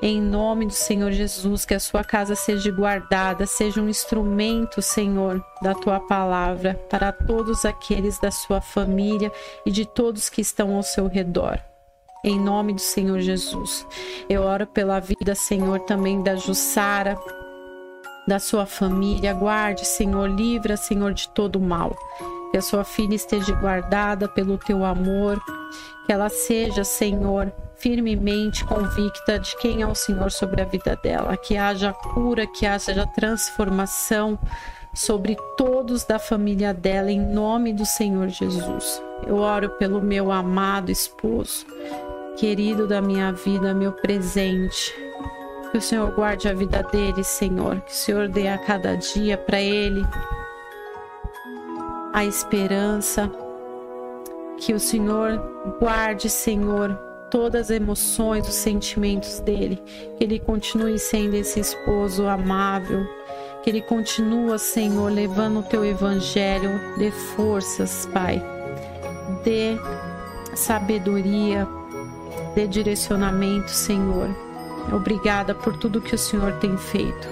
Em 0.00 0.20
nome 0.22 0.64
do 0.64 0.72
Senhor 0.72 1.10
Jesus, 1.10 1.64
que 1.64 1.74
a 1.74 1.80
sua 1.80 2.04
casa 2.04 2.36
seja 2.36 2.70
guardada, 2.70 3.46
seja 3.46 3.82
um 3.82 3.88
instrumento, 3.88 4.80
Senhor, 4.80 5.44
da 5.60 5.74
tua 5.74 5.98
palavra 5.98 6.74
para 6.88 7.10
todos 7.10 7.64
aqueles 7.64 8.16
da 8.20 8.30
sua 8.30 8.60
família 8.60 9.32
e 9.66 9.72
de 9.72 9.84
todos 9.84 10.28
que 10.28 10.40
estão 10.40 10.76
ao 10.76 10.84
seu 10.84 11.08
redor. 11.08 11.58
Em 12.22 12.38
nome 12.38 12.74
do 12.74 12.80
Senhor 12.80 13.18
Jesus. 13.18 13.84
Eu 14.28 14.42
oro 14.42 14.68
pela 14.68 15.00
vida, 15.00 15.34
Senhor, 15.34 15.80
também 15.80 16.22
da 16.22 16.36
Jussara, 16.36 17.18
da 18.24 18.38
sua 18.38 18.66
família. 18.66 19.34
Guarde, 19.34 19.84
Senhor, 19.84 20.28
livra, 20.30 20.76
Senhor, 20.76 21.12
de 21.12 21.28
todo 21.30 21.58
mal. 21.58 21.96
Que 22.52 22.58
a 22.58 22.62
sua 22.62 22.84
filha 22.84 23.16
esteja 23.16 23.52
guardada 23.52 24.28
pelo 24.28 24.58
teu 24.58 24.84
amor. 24.84 25.42
Que 26.06 26.12
ela 26.12 26.28
seja, 26.28 26.84
Senhor, 26.84 27.52
firmemente 27.78 28.64
convicta 28.64 29.38
de 29.38 29.56
quem 29.58 29.82
é 29.82 29.86
o 29.86 29.94
Senhor 29.94 30.30
sobre 30.30 30.60
a 30.60 30.64
vida 30.64 30.98
dela, 31.02 31.36
que 31.36 31.56
haja 31.56 31.92
cura, 31.92 32.46
que 32.46 32.66
haja 32.66 33.06
transformação 33.06 34.38
sobre 34.94 35.36
todos 35.56 36.04
da 36.04 36.18
família 36.18 36.74
dela, 36.74 37.10
em 37.10 37.20
nome 37.20 37.72
do 37.72 37.86
Senhor 37.86 38.28
Jesus. 38.28 39.02
Eu 39.26 39.36
oro 39.36 39.70
pelo 39.70 40.02
meu 40.02 40.32
amado 40.32 40.90
esposo, 40.90 41.66
querido 42.36 42.86
da 42.86 43.00
minha 43.00 43.32
vida, 43.32 43.72
meu 43.72 43.92
presente. 43.92 44.92
Que 45.70 45.78
o 45.78 45.82
Senhor 45.82 46.10
guarde 46.12 46.48
a 46.48 46.54
vida 46.54 46.82
dele, 46.82 47.22
Senhor. 47.22 47.80
Que 47.82 47.92
o 47.92 47.94
Senhor 47.94 48.28
dê 48.28 48.48
a 48.48 48.58
cada 48.58 48.96
dia 48.96 49.36
para 49.36 49.60
ele 49.60 50.04
a 52.12 52.24
esperança. 52.24 53.30
Que 54.56 54.72
o 54.72 54.80
Senhor 54.80 55.38
guarde, 55.78 56.28
Senhor, 56.28 56.98
todas 57.30 57.62
as 57.62 57.70
emoções, 57.70 58.48
os 58.48 58.54
sentimentos 58.54 59.40
dele, 59.40 59.82
que 60.16 60.24
ele 60.24 60.38
continue 60.38 60.98
sendo 60.98 61.34
esse 61.34 61.60
esposo 61.60 62.26
amável, 62.26 63.06
que 63.62 63.70
ele 63.70 63.82
continue, 63.82 64.58
Senhor, 64.58 65.10
levando 65.10 65.60
o 65.60 65.62
teu 65.62 65.84
evangelho, 65.84 66.80
dê 66.98 67.10
forças, 67.10 68.06
Pai, 68.12 68.42
dê 69.44 69.76
sabedoria, 70.54 71.66
dê 72.54 72.66
direcionamento, 72.66 73.70
Senhor. 73.70 74.28
Obrigada 74.92 75.54
por 75.54 75.76
tudo 75.76 76.00
que 76.00 76.14
o 76.14 76.18
Senhor 76.18 76.52
tem 76.54 76.76
feito. 76.76 77.28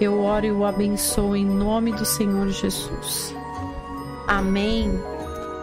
Eu 0.00 0.22
oro 0.22 0.46
e 0.46 0.52
o 0.52 0.64
abençoo 0.64 1.34
em 1.34 1.44
nome 1.44 1.92
do 1.92 2.04
Senhor 2.04 2.48
Jesus. 2.48 3.34
Amém. 4.26 4.92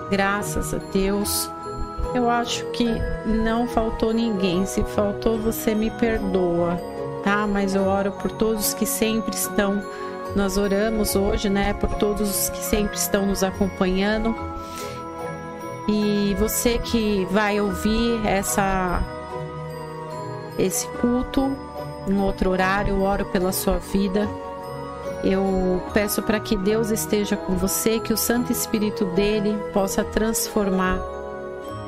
Graças 0.09 0.73
a 0.73 0.77
Deus. 0.77 1.49
Eu 2.15 2.29
acho 2.29 2.63
que 2.67 2.87
não 3.25 3.67
faltou 3.67 4.13
ninguém. 4.13 4.65
Se 4.65 4.81
faltou, 4.85 5.37
você 5.37 5.75
me 5.75 5.91
perdoa, 5.91 6.79
tá? 7.25 7.45
Mas 7.45 7.75
eu 7.75 7.83
oro 7.83 8.13
por 8.13 8.31
todos 8.31 8.73
que 8.73 8.85
sempre 8.85 9.35
estão. 9.35 9.83
Nós 10.33 10.57
oramos 10.57 11.13
hoje, 11.13 11.49
né? 11.49 11.73
Por 11.73 11.89
todos 11.95 12.49
que 12.51 12.63
sempre 12.63 12.95
estão 12.95 13.25
nos 13.25 13.43
acompanhando. 13.43 14.33
E 15.89 16.33
você 16.39 16.77
que 16.77 17.27
vai 17.31 17.59
ouvir 17.59 18.25
essa 18.25 19.03
esse 20.57 20.87
culto 21.01 21.53
em 22.07 22.17
outro 22.17 22.49
horário, 22.49 22.95
eu 22.95 23.01
oro 23.01 23.25
pela 23.25 23.51
sua 23.51 23.77
vida. 23.77 24.25
Eu 25.21 25.83
peço 25.93 26.23
para 26.23 26.39
que 26.39 26.55
Deus 26.55 26.91
esteja 26.91 27.35
com 27.35 27.57
você, 27.57 27.99
que 27.99 28.13
o 28.13 28.17
Santo 28.17 28.53
Espírito 28.53 29.03
dele 29.03 29.57
possa 29.73 30.01
transformar 30.01 31.14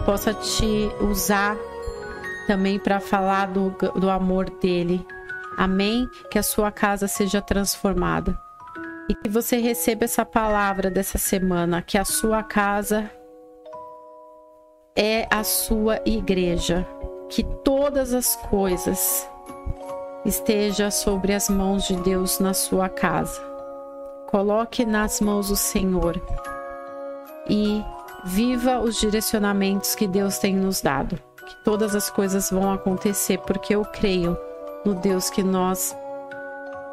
possa 0.07 0.33
te 0.33 0.89
usar 1.01 1.57
também 2.47 2.79
para 2.79 2.97
falar 2.97 3.47
do, 3.47 3.71
do 3.99 4.09
amor 4.09 4.49
dele. 4.49 5.05
Amém? 5.57 6.07
Que 6.31 6.39
a 6.39 6.43
sua 6.43 6.71
casa 6.71 7.09
seja 7.09 7.41
transformada. 7.41 8.39
E 9.09 9.15
que 9.15 9.27
você 9.27 9.57
receba 9.57 10.05
essa 10.05 10.23
palavra 10.23 10.89
dessa 10.89 11.17
semana, 11.17 11.81
que 11.81 11.97
a 11.97 12.05
sua 12.05 12.41
casa 12.41 13.11
é 14.95 15.27
a 15.29 15.43
sua 15.43 15.99
igreja. 16.05 16.87
Que 17.27 17.43
todas 17.43 18.13
as 18.13 18.33
coisas 18.37 19.29
esteja 20.23 20.89
sobre 20.89 21.33
as 21.33 21.49
mãos 21.49 21.85
de 21.85 21.97
Deus 21.97 22.39
na 22.39 22.53
sua 22.53 22.87
casa. 22.87 23.41
Coloque 24.27 24.85
nas 24.85 25.19
mãos 25.19 25.49
do 25.49 25.57
Senhor 25.57 26.15
e 27.49 27.83
Viva 28.27 28.79
os 28.79 28.99
direcionamentos 28.99 29.95
que 29.95 30.05
Deus 30.05 30.37
tem 30.37 30.53
nos 30.53 30.81
dado. 30.81 31.17
Que 31.37 31.63
todas 31.63 31.95
as 31.95 32.09
coisas 32.09 32.49
vão 32.51 32.71
acontecer 32.71 33.37
porque 33.39 33.73
eu 33.73 33.85
creio 33.85 34.37
no 34.85 34.93
Deus 34.93 35.29
que 35.29 35.41
nós 35.41 35.95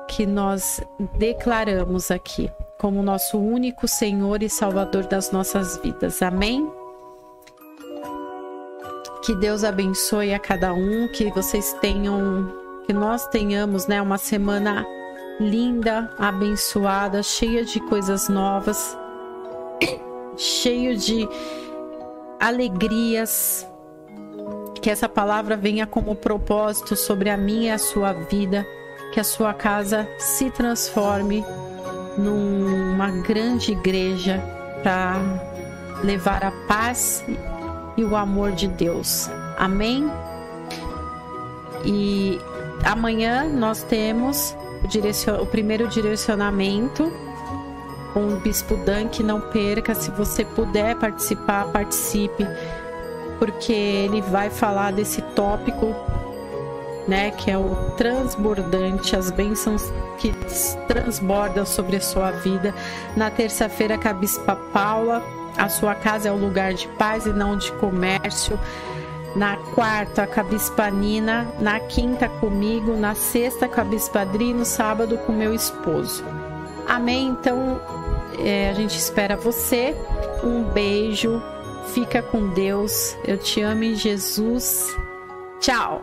que 0.07 0.27
nós 0.27 0.81
declaramos 1.19 2.11
aqui 2.11 2.51
como 2.79 3.03
nosso 3.03 3.39
único 3.39 3.89
Senhor 3.89 4.43
e 4.43 4.49
Salvador 4.49 5.07
das 5.07 5.33
nossas 5.33 5.79
vidas. 5.79 6.23
Amém? 6.23 6.71
Que 9.25 9.35
Deus 9.35 9.65
abençoe 9.65 10.35
a 10.35 10.39
cada 10.39 10.73
um, 10.73 11.09
que 11.09 11.31
vocês 11.31 11.73
tenham, 11.81 12.53
que 12.87 12.93
nós 12.93 13.27
tenhamos, 13.29 13.87
né, 13.87 14.01
uma 14.01 14.19
semana 14.19 14.87
linda, 15.41 16.11
abençoada, 16.19 17.23
cheia 17.23 17.65
de 17.65 17.81
coisas 17.89 18.29
novas 18.29 18.97
cheio 20.37 20.97
de 20.97 21.29
alegrias. 22.41 23.67
Que 24.81 24.91
essa 24.91 25.09
palavra 25.09 25.57
venha 25.57 25.87
como 25.87 26.15
propósito 26.15 26.95
sobre 26.95 27.31
a 27.31 27.37
minha 27.37 27.69
e 27.69 27.71
a 27.71 27.79
sua 27.79 28.13
vida, 28.13 28.67
que 29.13 29.21
a 29.21 29.25
sua 29.25 29.55
casa 29.55 30.07
se 30.19 30.51
transforme 30.51 31.43
numa 32.19 33.11
grande 33.23 33.73
igreja 33.73 34.43
para 34.83 35.17
levar 36.03 36.45
a 36.45 36.51
paz 36.69 37.25
e 37.97 38.05
o 38.05 38.15
amor 38.15 38.53
de 38.53 38.69
Deus. 38.69 39.31
Amém? 39.57 40.11
E 41.85 42.39
amanhã 42.85 43.49
nós 43.49 43.83
temos 43.83 44.57
o, 44.83 44.89
direcion... 44.89 45.41
o 45.41 45.47
primeiro 45.47 45.89
direcionamento 45.89 47.11
com 48.15 48.29
o 48.29 48.37
Bispo 48.37 48.77
Dunk. 48.77 49.23
Não 49.23 49.41
perca, 49.41 49.95
se 49.95 50.11
você 50.13 50.45
puder 50.45 50.95
participar, 50.95 51.67
participe, 51.67 52.47
porque 53.39 53.73
ele 53.73 54.23
vai 54.23 54.49
falar 54.49 54.93
desse 54.93 55.21
tópico, 55.21 55.95
né, 57.07 57.33
que 57.33 57.51
é 57.51 57.59
o 57.59 57.75
transbordante, 57.97 59.15
as 59.15 59.31
bênçãos 59.31 59.93
que 60.19 60.33
transbordam 60.87 61.67
sobre 61.67 61.97
a 61.97 62.01
sua 62.01 62.31
vida. 62.31 62.73
Na 63.15 63.31
terça-feira, 63.31 63.99
com 63.99 64.09
a 64.09 64.13
Bispa 64.15 64.57
Paula, 64.73 65.23
a 65.59 65.69
sua 65.69 65.95
casa 65.95 66.29
é 66.29 66.33
o 66.33 66.37
lugar 66.37 66.73
de 66.73 66.89
paz 66.89 67.27
e 67.27 67.33
não 67.33 67.57
de 67.57 67.71
comércio. 67.73 68.59
Na 69.37 69.57
quarta, 69.75 70.27
com 70.29 70.41
a 70.41 70.45
Bispa 70.45 70.89
Nina. 70.91 71.47
Na 71.61 71.81
quinta, 71.81 72.29
comigo. 72.29 72.97
Na 72.97 73.15
sexta, 73.15 73.69
com 73.69 73.81
a. 73.81 73.85
No 73.85 74.65
sábado, 74.65 75.19
com 75.19 75.33
meu 75.33 75.53
esposo. 75.53 76.25
Amém? 76.87 77.29
Então, 77.29 77.81
é, 78.39 78.71
a 78.71 78.75
gente 78.75 78.97
espera 78.97 79.37
você. 79.37 79.95
Um 80.43 80.65
beijo. 80.65 81.43
Fica 81.93 82.23
com 82.23 82.49
Deus. 82.49 83.17
Eu 83.25 83.39
te 83.39 83.61
amo, 83.61 83.95
Jesus. 83.95 84.97
Tchau. 85.61 86.03